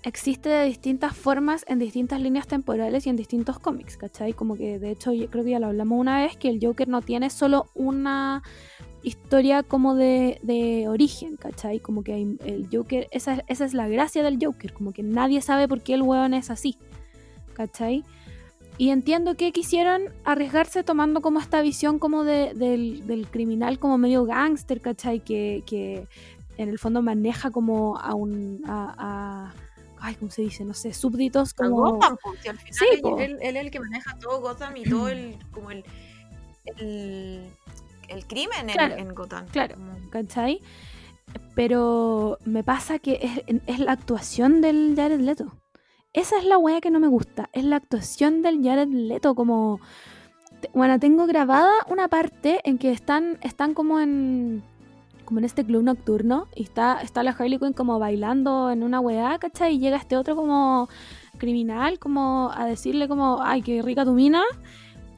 [0.02, 4.32] existe de distintas formas en distintas líneas temporales y en distintos cómics, ¿cachai?
[4.32, 6.88] Como que de hecho yo creo que ya lo hablamos una vez, que el Joker
[6.88, 8.42] no tiene solo una
[9.02, 11.80] historia como de, de origen, ¿cachai?
[11.80, 15.68] Como que el Joker, esa, esa es la gracia del Joker, como que nadie sabe
[15.68, 16.76] por qué el weón es así,
[17.54, 18.04] ¿cachai?
[18.78, 23.98] Y entiendo que quisieron arriesgarse tomando como esta visión como de- del, del criminal como
[23.98, 25.20] medio gángster, ¿cachai?
[25.20, 26.06] Que, que
[26.56, 28.62] en el fondo maneja como a un...
[28.66, 29.54] A, a-
[30.00, 30.64] ay, ¿cómo se dice?
[30.64, 31.76] No sé, súbditos A como...
[31.92, 33.18] Gotham, al final Sí, él, po.
[33.18, 35.84] él- él es el que maneja todo Gotham y todo el como el
[36.78, 37.50] el,
[38.08, 39.76] el crimen en- Claro, en, Gotham claro.
[40.10, 40.60] ¿cachai?
[41.54, 45.52] Pero me pasa que es, es la actuación del Jared Leto.
[46.12, 47.48] Esa es la wea que no me gusta.
[47.52, 49.34] Es la actuación del Jared Leto.
[49.34, 49.80] Como.
[50.74, 54.62] Bueno, tengo grabada una parte en que están, están como en.
[55.24, 56.48] Como en este club nocturno.
[56.54, 59.76] Y está, está la Harley Quinn como bailando en una weá, ¿cachai?
[59.76, 60.88] Y llega este otro como
[61.38, 64.42] criminal, como a decirle como, ay, qué rica tu mina.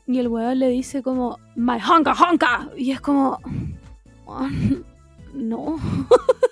[0.07, 2.70] Y el weón le dice como, my honka honka.
[2.76, 3.38] Y es como,
[4.26, 4.84] "Weón,
[5.34, 5.76] no.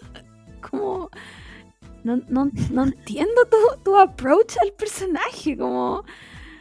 [0.70, 1.10] como,
[2.04, 5.56] no, no, no entiendo tu, tu approach al personaje.
[5.56, 6.04] Como,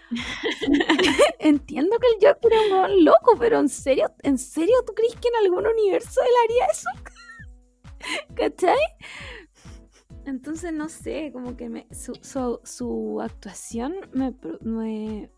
[1.40, 5.16] entiendo que el Joker es un weón loco, pero en serio, ¿en serio tú crees
[5.16, 6.90] que en algún universo él haría eso?
[8.36, 8.78] ¿Cachai?
[10.26, 15.32] Entonces, no sé, como que me, su, su, su actuación me,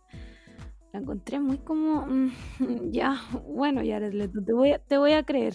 [0.92, 2.32] la encontré muy como, mm,
[2.92, 5.54] ya, bueno, Leto, te voy a, te voy a creer.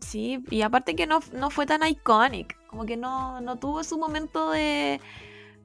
[0.00, 3.98] Sí y aparte que no, no fue tan iconic como que no, no tuvo su
[3.98, 5.00] momento de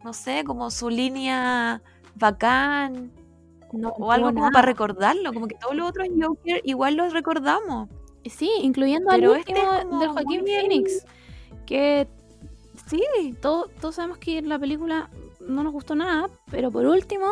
[0.03, 1.81] no sé como su línea
[2.15, 3.11] bacán
[3.71, 4.51] No, o algo como nada.
[4.51, 7.89] para recordarlo como que todos los otros Joker igual los recordamos
[8.25, 11.05] Sí, incluyendo Pero al este último es como del Joaquín Phoenix,
[11.65, 12.07] que
[12.87, 13.03] sí
[13.41, 15.09] todo- todos sabemos que la película
[15.41, 17.27] no nos gustó nada, pero por último,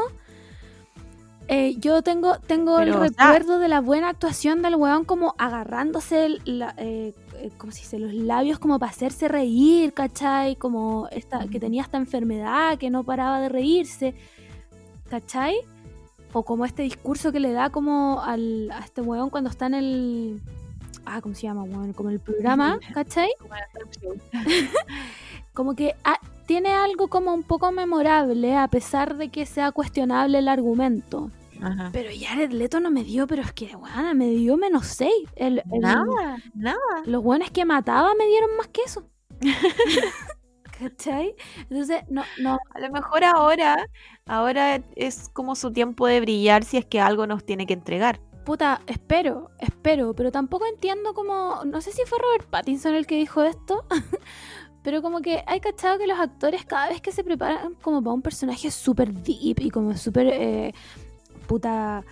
[1.54, 6.26] eh, yo tengo, tengo el Pero, recuerdo de la buena actuación del weón como agarrándose
[6.26, 8.00] el- la, eh, eh, ¿cómo se dice?
[8.00, 10.56] los labios como para hacerse reír, ¿cachai?
[10.56, 14.16] Como esta, que tenía esta enfermedad que no paraba de reírse,
[15.10, 15.58] ¿cachai?
[16.32, 19.74] O como este discurso que le da como al, a este weón cuando está en
[19.74, 20.42] el...
[21.06, 21.92] Ah, ¿cómo se llama, weón?
[21.92, 23.30] Como el programa, ¿cachai?
[25.54, 30.40] como que ah, tiene algo como un poco memorable a pesar de que sea cuestionable
[30.40, 31.30] el argumento.
[31.62, 31.90] Ajá.
[31.94, 35.12] Pero Jared Leto no me dio, pero es que, weón, me dio menos 6.
[35.36, 36.78] El, el- Nada, nada.
[37.06, 39.08] Los buenos que mataba me dieron más que eso.
[40.80, 41.36] ¿Cachai?
[41.70, 43.86] Entonces, no, no, A lo mejor ahora,
[44.26, 48.20] ahora es como su tiempo de brillar si es que algo nos tiene que entregar.
[48.46, 53.16] puta, espero, espero, pero tampoco entiendo como, no sé si fue Robert Pattinson el que
[53.16, 53.84] dijo esto,
[54.84, 58.14] pero como que hay cachado que los actores cada vez que se preparan como para
[58.16, 60.74] un personaje súper deep y como súper, eh,
[61.52, 62.06] puta,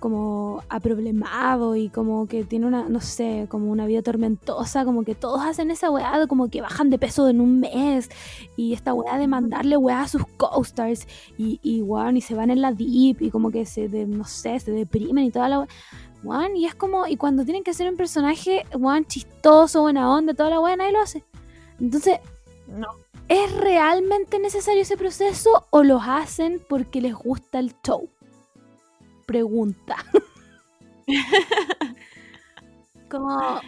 [0.00, 5.14] como aproblemado y como que tiene una, no sé, como una vida tormentosa, como que
[5.14, 8.08] todos hacen esa weá, como que bajan de peso en un mes
[8.56, 11.06] y esta weá de mandarle weá a sus co-stars
[11.36, 14.24] y, y, weón, y se van en la deep y como que se, de, no
[14.24, 15.68] sé, se deprimen y toda la weá.
[16.22, 20.32] Weón, y es como, y cuando tienen que hacer un personaje, weón, chistoso, buena onda,
[20.32, 21.24] toda la weá, nadie lo hace.
[21.78, 22.20] Entonces,
[22.66, 22.86] No.
[23.28, 28.08] ¿es realmente necesario ese proceso o los hacen porque les gusta el show?
[29.28, 29.96] Pregunta.
[33.10, 33.60] Como,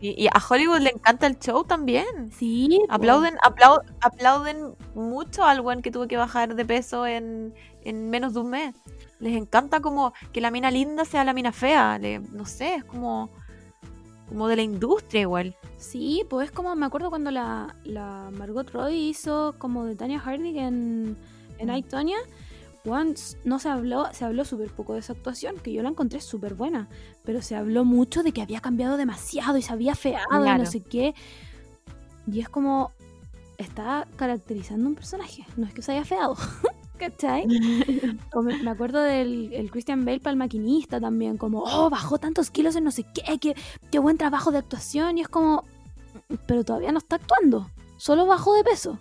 [0.00, 2.30] Y, y a Hollywood le encanta el show también.
[2.32, 2.80] sí.
[2.88, 7.52] Aplauden, aplau- aplauden mucho al buen que tuvo que bajar de peso en,
[7.84, 8.74] en menos de un mes.
[9.18, 11.98] Les encanta como que la mina linda sea la mina fea.
[11.98, 13.28] le- no sé, es como,
[14.28, 15.56] como de la industria igual.
[15.78, 20.20] Sí, pues es como, me acuerdo cuando la, la Margot Robbie hizo como de Tanya
[20.20, 21.16] Harding en,
[21.58, 21.74] en Mm.
[21.76, 22.18] I, Tonya,
[22.86, 26.20] once no se habló, se habló súper poco de esa actuación, que yo la encontré
[26.20, 26.88] súper buena,
[27.24, 30.64] pero se habló mucho de que había cambiado demasiado y se había feado y Claro.
[30.64, 31.14] no sé qué.
[32.30, 32.92] Y es como,
[33.58, 36.36] está caracterizando un personaje, no es que se haya feado,
[36.98, 37.46] ¿cachai?
[38.62, 42.76] Me acuerdo del el Christian Bale para el maquinista también, como, oh, bajó tantos kilos
[42.76, 43.54] en no sé qué, qué,
[43.90, 45.18] qué buen trabajo de actuación.
[45.18, 45.64] Y es como,
[46.46, 48.98] pero todavía no está actuando, solo bajó de peso.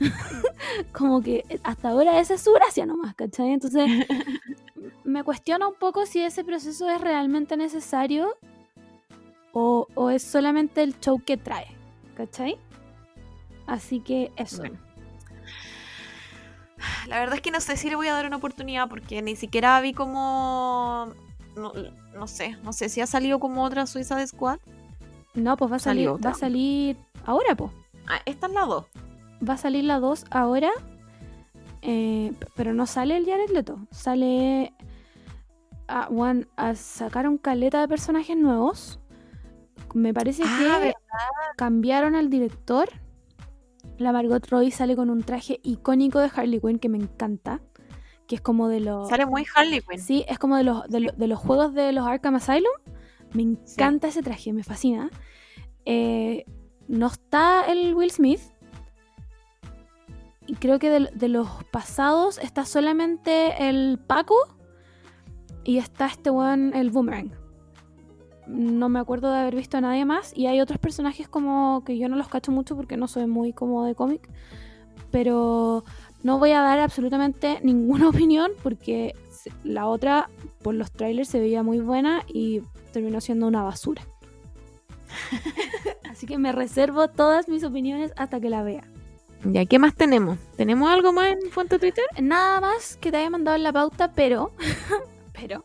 [0.92, 3.52] como que hasta ahora esa es su gracia nomás, ¿cachai?
[3.52, 3.88] Entonces
[5.04, 8.36] me cuestiona un poco si ese proceso es realmente necesario
[9.52, 11.66] o, o es solamente el show que trae,
[12.16, 12.58] ¿cachai?
[13.66, 14.58] Así que eso.
[14.58, 14.78] Bueno.
[17.06, 19.36] La verdad es que no sé si le voy a dar una oportunidad porque ni
[19.36, 21.12] siquiera vi como...
[21.56, 21.72] No,
[22.14, 24.60] no sé, no sé si ha salido como otra Suiza Squad.
[25.34, 26.96] No, pues va a salir, va a salir
[27.26, 27.70] ahora, pues.
[28.06, 28.84] Ah, esta es la 2.
[29.48, 30.70] Va a salir la 2 ahora.
[31.82, 33.78] eh, pero no sale el Jared Leto.
[33.90, 34.74] Sale.
[35.88, 39.00] A, one, a sacar un caleta de personajes nuevos.
[39.94, 40.94] Me parece Ah, que ¿verdad?
[41.56, 42.88] cambiaron al director.
[43.98, 47.60] La Margot Robbie sale con un traje icónico de Harley Quinn que me encanta.
[48.28, 49.08] Que es como de los.
[49.08, 49.98] Sale muy Harley Quinn.
[50.00, 52.70] Sí, es como de los, de, lo- de los juegos de los Arkham Asylum.
[53.32, 55.10] Me encanta ese traje, me fascina.
[55.86, 56.44] Eh,
[56.88, 58.40] no está el Will Smith.
[60.50, 64.34] Y creo que de, de los pasados está solamente el Paco.
[65.62, 67.30] Y está este weón, el Boomerang.
[68.48, 70.36] No me acuerdo de haber visto a nadie más.
[70.36, 73.52] Y hay otros personajes como que yo no los cacho mucho porque no soy muy
[73.52, 74.28] como de cómic.
[75.12, 75.84] Pero
[76.24, 79.14] no voy a dar absolutamente ninguna opinión porque
[79.62, 80.30] la otra,
[80.64, 82.62] por los trailers, se veía muy buena y
[82.92, 84.02] terminó siendo una basura.
[86.10, 88.82] Así que me reservo todas mis opiniones hasta que la vea.
[89.44, 90.38] Ya, ¿qué más tenemos?
[90.56, 92.04] ¿Tenemos algo más en Fuente Twitter?
[92.20, 94.52] Nada más que te haya mandado en la pauta, pero,
[95.32, 95.64] pero,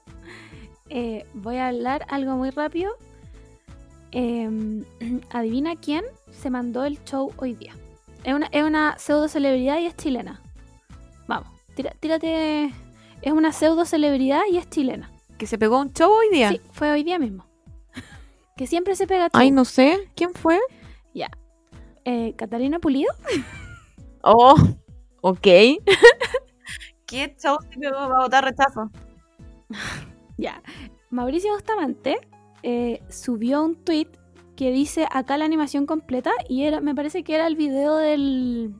[0.90, 2.94] eh, voy a hablar algo muy rápido.
[4.12, 4.86] Em,
[5.30, 7.74] adivina quién se mandó el show hoy día.
[8.24, 10.42] Es una, es una pseudo celebridad y es chilena.
[11.28, 12.72] Vamos, tira- tírate.
[13.22, 15.12] Es una pseudo celebridad y es chilena.
[15.38, 16.50] Que se pegó un show hoy día.
[16.50, 17.46] Sí, fue hoy día mismo.
[18.58, 19.32] que siempre se pega show.
[19.34, 20.10] Ay, no sé.
[20.16, 20.60] ¿Quién fue?
[21.14, 21.30] Ya.
[22.06, 23.12] Eh, Catalina Pulido.
[24.26, 24.56] Oh,
[25.22, 25.42] ok.
[27.06, 27.50] ¿Qué se
[27.80, 28.90] pegó para votar rechazo?
[30.38, 30.62] Ya.
[31.12, 32.18] Mauricio Bustamante
[32.62, 34.08] eh, subió un tweet
[34.58, 38.74] que dice acá la animación completa y era, me parece que era el video del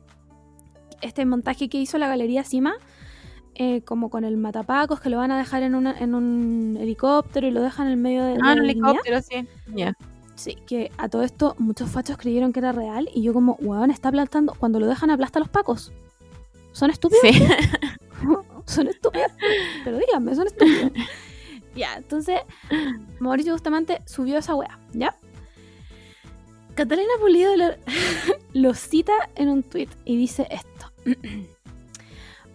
[1.00, 2.74] este montaje que hizo la Galería Cima,
[3.54, 7.46] eh, como con el matapacos que lo van a dejar en, una- en un helicóptero
[7.46, 8.90] y lo dejan en el medio de, de Ah, la el dignidad.
[8.90, 9.48] helicóptero, sí.
[9.74, 9.94] Ya.
[10.36, 13.90] Sí, que a todo esto muchos fachos creyeron que era real y yo como, weón,
[13.90, 15.92] está aplastando, cuando lo dejan aplasta a los pacos.
[16.72, 17.22] ¿Son estúpidos?
[17.22, 17.42] Sí.
[18.66, 19.32] son estúpidos.
[19.82, 20.92] Pero díganme, son estúpidos.
[21.74, 22.40] ya, entonces
[23.18, 25.16] Mauricio Bustamante subió esa wea, ¿ya?
[26.74, 27.70] Catalina Pulido lo,
[28.52, 30.92] lo cita en un tweet y dice esto.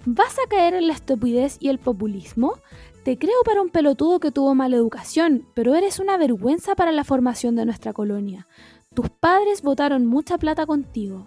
[0.05, 2.59] ¿Vas a caer en la estupidez y el populismo?
[3.03, 7.03] Te creo para un pelotudo que tuvo mala educación, pero eres una vergüenza para la
[7.03, 8.47] formación de nuestra colonia.
[8.93, 11.25] Tus padres votaron mucha plata contigo.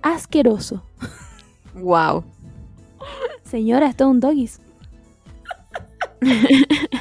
[0.00, 0.82] Asqueroso.
[1.74, 2.24] Wow.
[3.44, 4.60] Señora, esto es un doggies.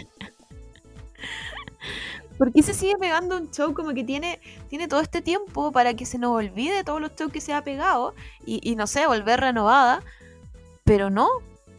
[2.37, 5.93] ¿Por qué se sigue pegando un show como que tiene, tiene todo este tiempo para
[5.93, 8.13] que se nos olvide todos los shows que se ha pegado
[8.45, 10.03] y, y no sé, volver renovada?
[10.83, 11.29] Pero no,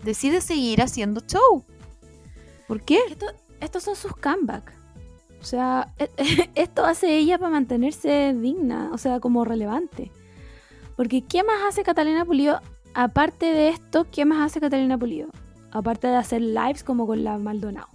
[0.03, 1.65] decide seguir haciendo show.
[2.69, 2.99] ¿Por qué?
[3.11, 3.27] Esto-
[3.61, 4.73] estos son sus comebacks.
[5.41, 6.11] O sea, e-
[6.55, 10.11] esto hace ella para mantenerse digna, o sea, como relevante.
[10.97, 12.61] Porque ¿qué más hace Catalina Pulido?
[12.95, 15.29] Aparte de esto, ¿qué más hace Catalina Pulido?
[15.71, 17.89] Aparte de hacer lives como con la Maldonado.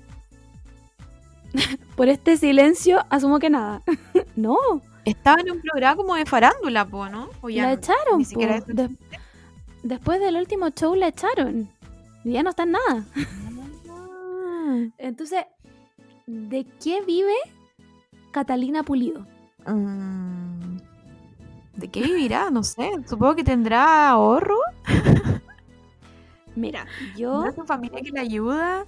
[1.95, 3.81] Por este silencio, asumo que nada.
[4.35, 4.57] no.
[5.05, 7.29] Estaba en un programa como de farándula, po, ¿no?
[7.41, 8.39] O ya la no- echaron, po.
[8.73, 8.89] De-
[9.83, 11.69] después del último show la echaron.
[12.25, 13.05] Y ya no está en nada.
[14.67, 14.85] Ah.
[14.97, 15.45] Entonces,
[16.25, 17.33] ¿de qué vive
[18.31, 19.25] Catalina Pulido?
[19.65, 20.77] Mm,
[21.77, 22.51] ¿De qué vivirá?
[22.51, 22.89] No sé.
[23.07, 24.57] Supongo que tendrá ahorro.
[26.55, 26.85] Mira,
[27.15, 28.85] yo ¿Tendrá su familia que le ayuda?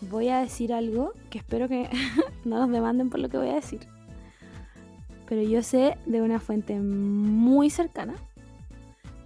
[0.00, 1.88] voy a decir algo que espero que
[2.44, 3.86] no nos demanden por lo que voy a decir.
[5.28, 8.14] Pero yo sé de una fuente muy cercana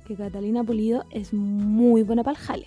[0.07, 2.66] que Catalina Pulido es muy buena para el jale.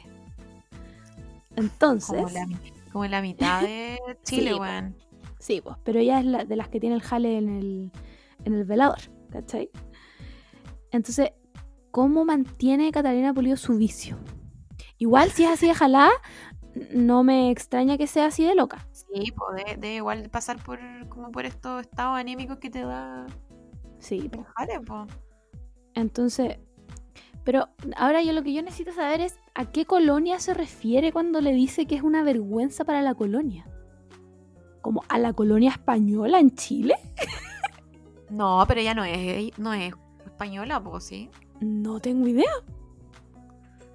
[1.56, 2.48] Entonces, Como la,
[2.94, 4.96] como la mitad de Chile, Sí, weón.
[5.40, 7.92] sí, pues, pero ella es la, de las que tiene el jale en el,
[8.46, 9.00] en el velador,
[9.32, 9.70] ¿cachai?
[10.92, 11.32] Entonces,
[11.92, 14.18] ¿cómo mantiene Catalina Pulido su vicio?
[14.98, 16.12] Igual si es así de jalada,
[16.94, 18.88] no me extraña que sea así de loca.
[18.92, 20.80] Sí, pues de, de igual pasar por
[21.10, 23.26] como por estos estados anímicos que te da
[24.00, 25.08] Sí, el jale, po.
[25.94, 26.60] Entonces,
[27.44, 31.42] pero ahora yo lo que yo necesito saber es a qué colonia se refiere cuando
[31.42, 33.66] le dice que es una vergüenza para la colonia.
[34.82, 36.96] ¿Como a la colonia española en Chile?
[38.30, 39.94] No, pero ella no es, no es
[40.26, 41.30] española, pues sí.
[41.60, 42.50] No tengo idea.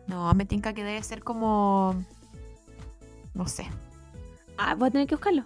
[0.06, 1.96] No, me tinca que debe ser como.
[3.34, 3.66] No sé.
[4.56, 5.42] Ah, voy a tener que buscarlo.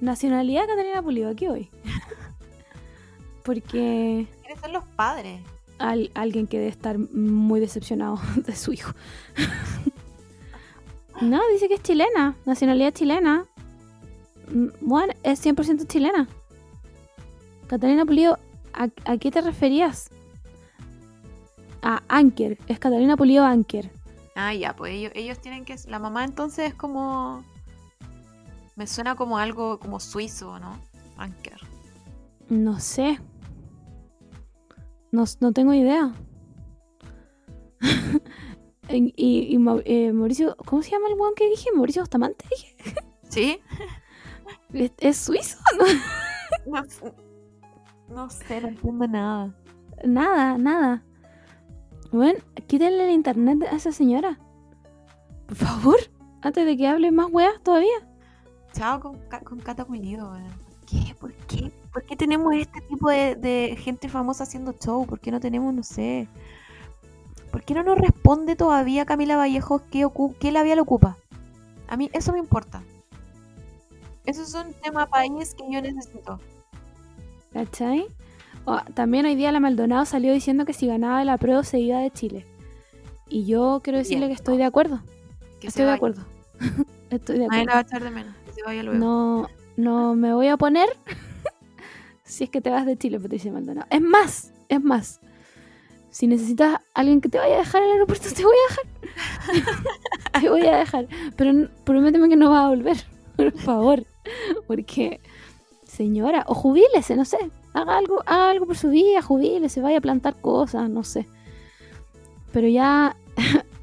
[0.00, 1.70] Nacionalidad Catalina Pulido, aquí hoy.
[3.44, 5.40] Porque ¿Quiénes son los padres?
[5.78, 8.92] Al- alguien que debe estar muy decepcionado de su hijo.
[11.20, 13.44] no, dice que es chilena, nacionalidad chilena.
[14.52, 16.28] Mm, Bueno, es 100% chilena.
[17.68, 18.38] Catalina Pulido,
[18.74, 20.10] ¿a, a qué te referías?
[21.82, 23.90] A Anker, es Catalina Pulido Anker.
[24.34, 25.76] Ah, ya, pues ellos, ellos tienen que.
[25.88, 27.44] La mamá entonces es como.
[28.76, 30.78] Me suena como algo como suizo, ¿no?
[31.18, 31.58] Anker.
[32.48, 33.18] No sé.
[35.12, 36.12] No, no tengo idea.
[38.88, 41.70] y y- y eh, Mauricio, ¿cómo se llama el weón que dije?
[41.74, 42.76] Mauricio Bustamante, dije.
[43.28, 43.60] ¿Sí?
[44.72, 45.58] ¿Es, es suizo?
[46.66, 46.82] No,
[48.08, 49.54] no sé, no entiendo nada.
[50.04, 51.02] Nada, nada.
[52.10, 54.38] Bueno, quítenle el internet a esa señora.
[55.46, 55.96] Por favor,
[56.42, 58.08] antes de que hable más weas todavía.
[58.72, 60.30] Chao con, con Cata Pulido.
[60.30, 61.14] ¿Por qué?
[61.18, 61.72] ¿Por qué?
[61.92, 65.06] ¿Por qué tenemos este tipo de, de gente famosa haciendo show?
[65.06, 66.26] ¿Por qué no tenemos, no sé?
[67.50, 70.08] ¿Por qué no nos responde todavía Camila Vallejo qué,
[70.40, 71.18] qué labial ocupa?
[71.88, 72.82] A mí eso me importa.
[74.24, 76.40] Eso es un tema país que yo necesito.
[77.52, 78.06] ¿Cachai?
[78.94, 82.10] También hoy día la Maldonado salió diciendo que si ganaba la prueba se iba de
[82.10, 82.46] Chile.
[83.28, 84.30] Y yo quiero decirle Bien.
[84.30, 85.02] que estoy de acuerdo.
[85.60, 86.22] Que Estoy de acuerdo.
[87.10, 87.66] estoy de Nadie acuerdo.
[87.66, 88.34] la va a echar de menos.
[88.46, 88.98] Que se vaya luego.
[88.98, 90.88] No, no me voy a poner
[92.32, 93.86] si es que te vas de Chile, Patricia Maldonado.
[93.90, 95.20] Es más, es más.
[96.08, 98.72] Si necesitas a alguien que te vaya a dejar en el aeropuerto, te voy a
[98.72, 99.82] dejar.
[100.40, 101.08] te voy a dejar.
[101.36, 102.96] Pero prométeme que no vas a volver,
[103.36, 104.06] por favor.
[104.66, 105.20] Porque,
[105.86, 107.36] señora, o jubílese, no sé.
[107.74, 111.28] Haga algo, haga algo por su vida, jubílese, vaya a plantar cosas, no sé.
[112.50, 113.14] Pero ya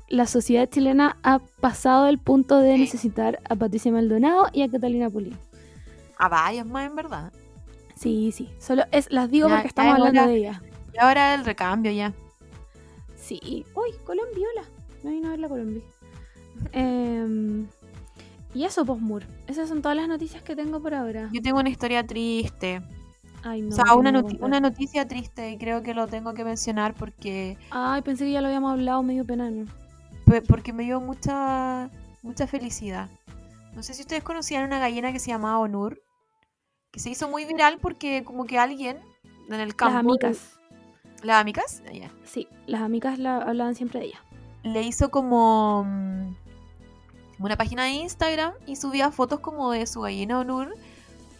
[0.09, 5.07] la sociedad chilena ha pasado el punto de necesitar a Patricia Maldonado y a Catalina
[5.07, 5.37] Pulido.
[6.17, 7.31] A varias más, en verdad.
[7.99, 8.49] Sí, sí.
[8.59, 10.29] Solo es, las digo Ya- porque estamos es hablando hora.
[10.31, 10.61] de ella.
[10.93, 12.13] Y ahora el recambio ya.
[13.17, 13.65] Sí.
[13.75, 14.63] Uy, Colombiola.
[15.03, 15.81] Me vino a ver la Colombia.
[16.71, 17.67] Em,
[18.53, 19.23] y eso, Postmur.
[19.47, 21.29] Esas son todas las noticias que tengo por ahora.
[21.31, 22.81] Yo tengo una historia triste.
[23.43, 23.69] Ay, no.
[23.69, 28.01] o sea, una, noti- noticia triste y creo que lo tengo que mencionar porque Ay,
[28.01, 29.49] pensé que ya lo habíamos hablado, medio pena.
[29.49, 29.65] ¿no?
[30.47, 31.89] porque me dio mucha
[32.21, 33.09] mucha felicidad.
[33.73, 36.01] No sé si ustedes conocían una gallina que se llamaba Onur,
[36.91, 38.97] que se hizo muy viral porque como que alguien
[39.49, 40.59] en el campo Las amigas.
[41.23, 42.09] las amigas Ah.
[42.25, 44.21] Sí, las amigas la, hablaban siempre de ella.
[44.63, 46.35] le hizo como mm,
[47.39, 50.73] una página de Instagram y subía fotos como de su gallina Onur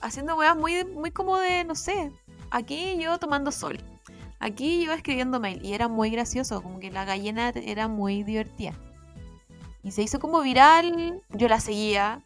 [0.02, 2.12] haciendo weas muy, muy como de, no sé,
[2.52, 3.80] aquí yo tomando sol,
[4.40, 8.74] aquí yo escribiendo mail y era muy gracioso, como que la gallina era muy divertida.
[9.84, 12.22] Y se hizo como viral, yo la seguía,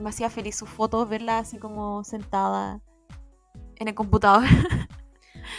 [0.00, 2.80] me hacía feliz sus fotos, verla así como sentada
[3.76, 4.44] en el computador,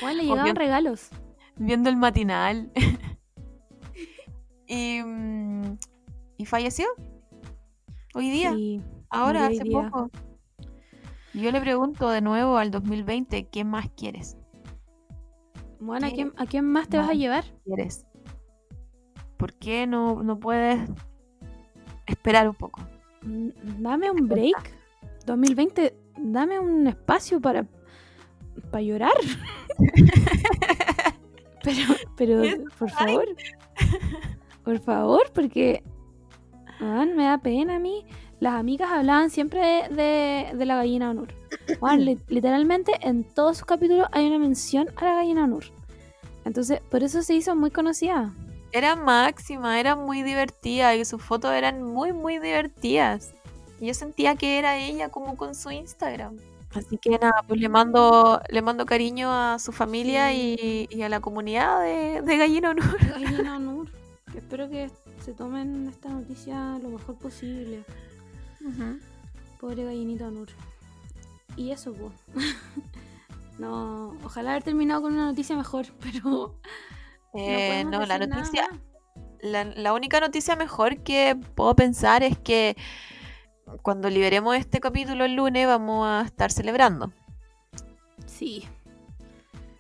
[0.02, 1.10] Bueno, le llegaban regalos.
[1.56, 2.72] viendo el matinal.
[4.68, 5.78] y, mm,
[6.38, 6.86] y falleció.
[8.14, 8.82] Hoy día, Sí.
[9.10, 9.90] ahora, hoy hace día.
[9.90, 10.10] poco.
[11.34, 14.38] Yo le pregunto de nuevo al 2020, ¿qué más quieres?
[15.80, 17.46] Bueno, ¿a ¿Qué quién, ¿a quién más te vas a llevar?
[17.64, 18.08] ¿Quieres?
[19.38, 20.90] ¿Por qué no, no puedes
[22.08, 22.82] esperar un poco?
[23.28, 23.50] Mm,
[23.84, 24.76] Dame un break.
[25.26, 27.66] 2020, dame un espacio para,
[28.72, 29.12] para llorar.
[31.64, 31.82] pero,
[32.16, 32.42] pero,
[32.80, 33.26] por favor.
[34.64, 35.84] Por favor, porque
[36.80, 38.06] me da pena a mí.
[38.40, 39.60] Las amigas hablaban siempre
[39.90, 41.30] de, de- de la gallina Onur.
[41.82, 45.64] Weón, li- literalmente en todos sus capítulos hay una mención a la gallina Onur.
[46.46, 48.34] Entonces, por eso se hizo muy conocida.
[48.72, 53.34] Era máxima, era muy divertida y sus fotos eran muy, muy divertidas.
[53.80, 56.38] Y Yo sentía que era ella como con su Instagram.
[56.74, 61.10] Así que nada, pues le mando, le mando cariño a su familia y, y a
[61.10, 62.98] la comunidad de, de Gallina Honor.
[63.08, 63.90] Gallina Onur.
[64.36, 64.92] Espero que
[65.24, 67.84] se tomen esta noticia lo mejor posible.
[69.60, 70.50] Pobre gallinita Onur.
[71.56, 72.14] Y eso, pues.
[73.60, 76.56] no, ojalá haber terminado con una noticia mejor, pero.
[77.34, 78.68] Eh, no, la noticia,
[79.42, 82.76] la, la única noticia mejor que puedo pensar es que
[83.82, 87.12] cuando liberemos este capítulo el lunes vamos a estar celebrando.
[88.26, 88.68] Sí.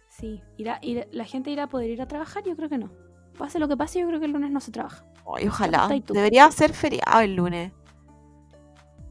[0.10, 0.41] Sí.
[0.57, 2.90] Irá, irá- la gente irá a poder ir a trabajar, yo creo que no.
[3.38, 5.06] Pase lo que pase, yo creo que el lunes no se trabaja.
[5.36, 5.88] Ay, ojalá.
[6.10, 7.72] Debería ser feriado el lunes.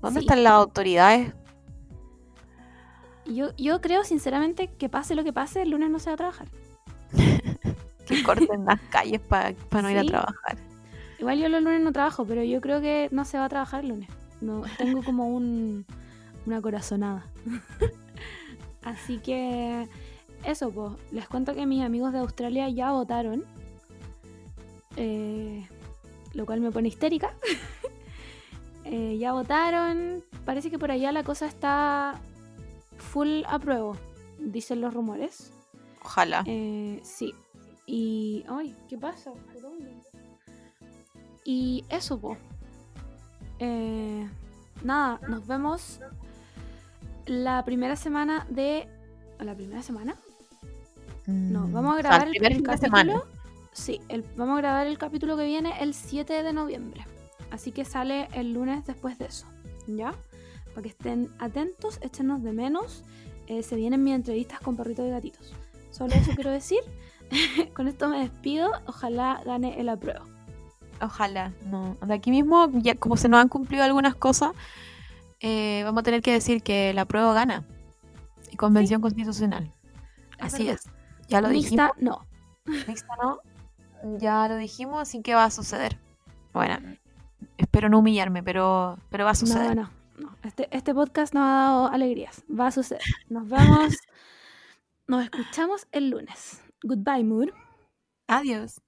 [0.03, 0.27] ¿Dónde Sí.
[0.27, 1.33] están las autoridades?
[3.25, 6.17] Yo, yo creo sinceramente que pase lo que pase, el lunes no se va a
[6.17, 6.49] trabajar.
[8.07, 10.57] que corten las calles para no ir a trabajar.
[11.19, 13.81] Igual yo los lunes no trabajo, pero yo creo que no se va a trabajar
[13.85, 14.09] el lunes.
[14.41, 15.87] No, tengo como un,
[16.47, 17.27] una corazonada.
[18.83, 19.89] Así que
[20.45, 20.93] eso, pues.
[21.13, 23.45] Les cuento que mis amigos de Australia ya votaron.
[24.97, 25.67] eh,
[26.35, 27.35] lo cual me pone histérica.
[28.89, 30.23] Eh, ya votaron.
[30.45, 32.21] Parece que por allá la cosa está
[32.97, 33.97] full apruebo,
[34.39, 35.53] dicen los rumores.
[36.05, 36.45] Ojalá.
[36.47, 37.35] Eh, sí.
[37.87, 38.45] Y.
[38.49, 39.33] Ay, ¿qué pasa?
[39.33, 39.95] ¿Por dónde?
[41.45, 42.37] Y eso, po.
[43.59, 44.29] Eh,
[44.83, 46.01] nada, nos vemos
[47.27, 48.89] la primera semana de.
[49.39, 50.17] ¿La primera semana?
[51.27, 52.87] No, Mm, vamos a o sea, grabar el primer el, capítulo.
[53.03, 53.23] semana.
[53.73, 57.05] Sí, el- vamos a grabar el capítulo que viene el 7 de noviembre.
[57.51, 59.47] Así que sale el lunes después de eso.
[59.87, 60.15] ¿Ya?
[60.71, 63.03] Para que estén atentos, échenos de menos.
[63.49, 65.53] Eh, se vienen mis entrevistas con perritos y gatitos.
[65.91, 66.81] Solo eso quiero decir.
[67.75, 68.71] con esto me despido.
[68.87, 70.25] Ojalá gane el apruebo.
[71.01, 71.53] Ojalá.
[71.67, 71.97] No.
[72.07, 74.53] De aquí mismo, ya como se nos han cumplido algunas cosas,
[75.41, 77.65] eh, vamos a tener que decir que la prueba gana.
[78.51, 79.73] Y convención constitucional.
[80.39, 80.81] Es Así verdad.
[80.85, 81.29] es.
[81.29, 82.27] Ya lo Mixta, dijimos.
[82.67, 82.75] no.
[82.87, 83.39] Mixta no.
[84.19, 85.99] Ya lo dijimos, así que va a suceder.
[86.53, 86.79] Bueno,
[87.59, 89.77] espero no humillarme, pero, pero va a suceder.
[89.77, 90.37] No, no, no.
[90.43, 92.43] Este, este podcast nos ha dado alegrías.
[92.49, 93.03] Va a suceder.
[93.29, 93.97] Nos vemos.
[95.09, 96.63] nos escuchamos el lunes.
[96.85, 97.53] Goodbye, Mood.
[98.29, 98.81] Adiós.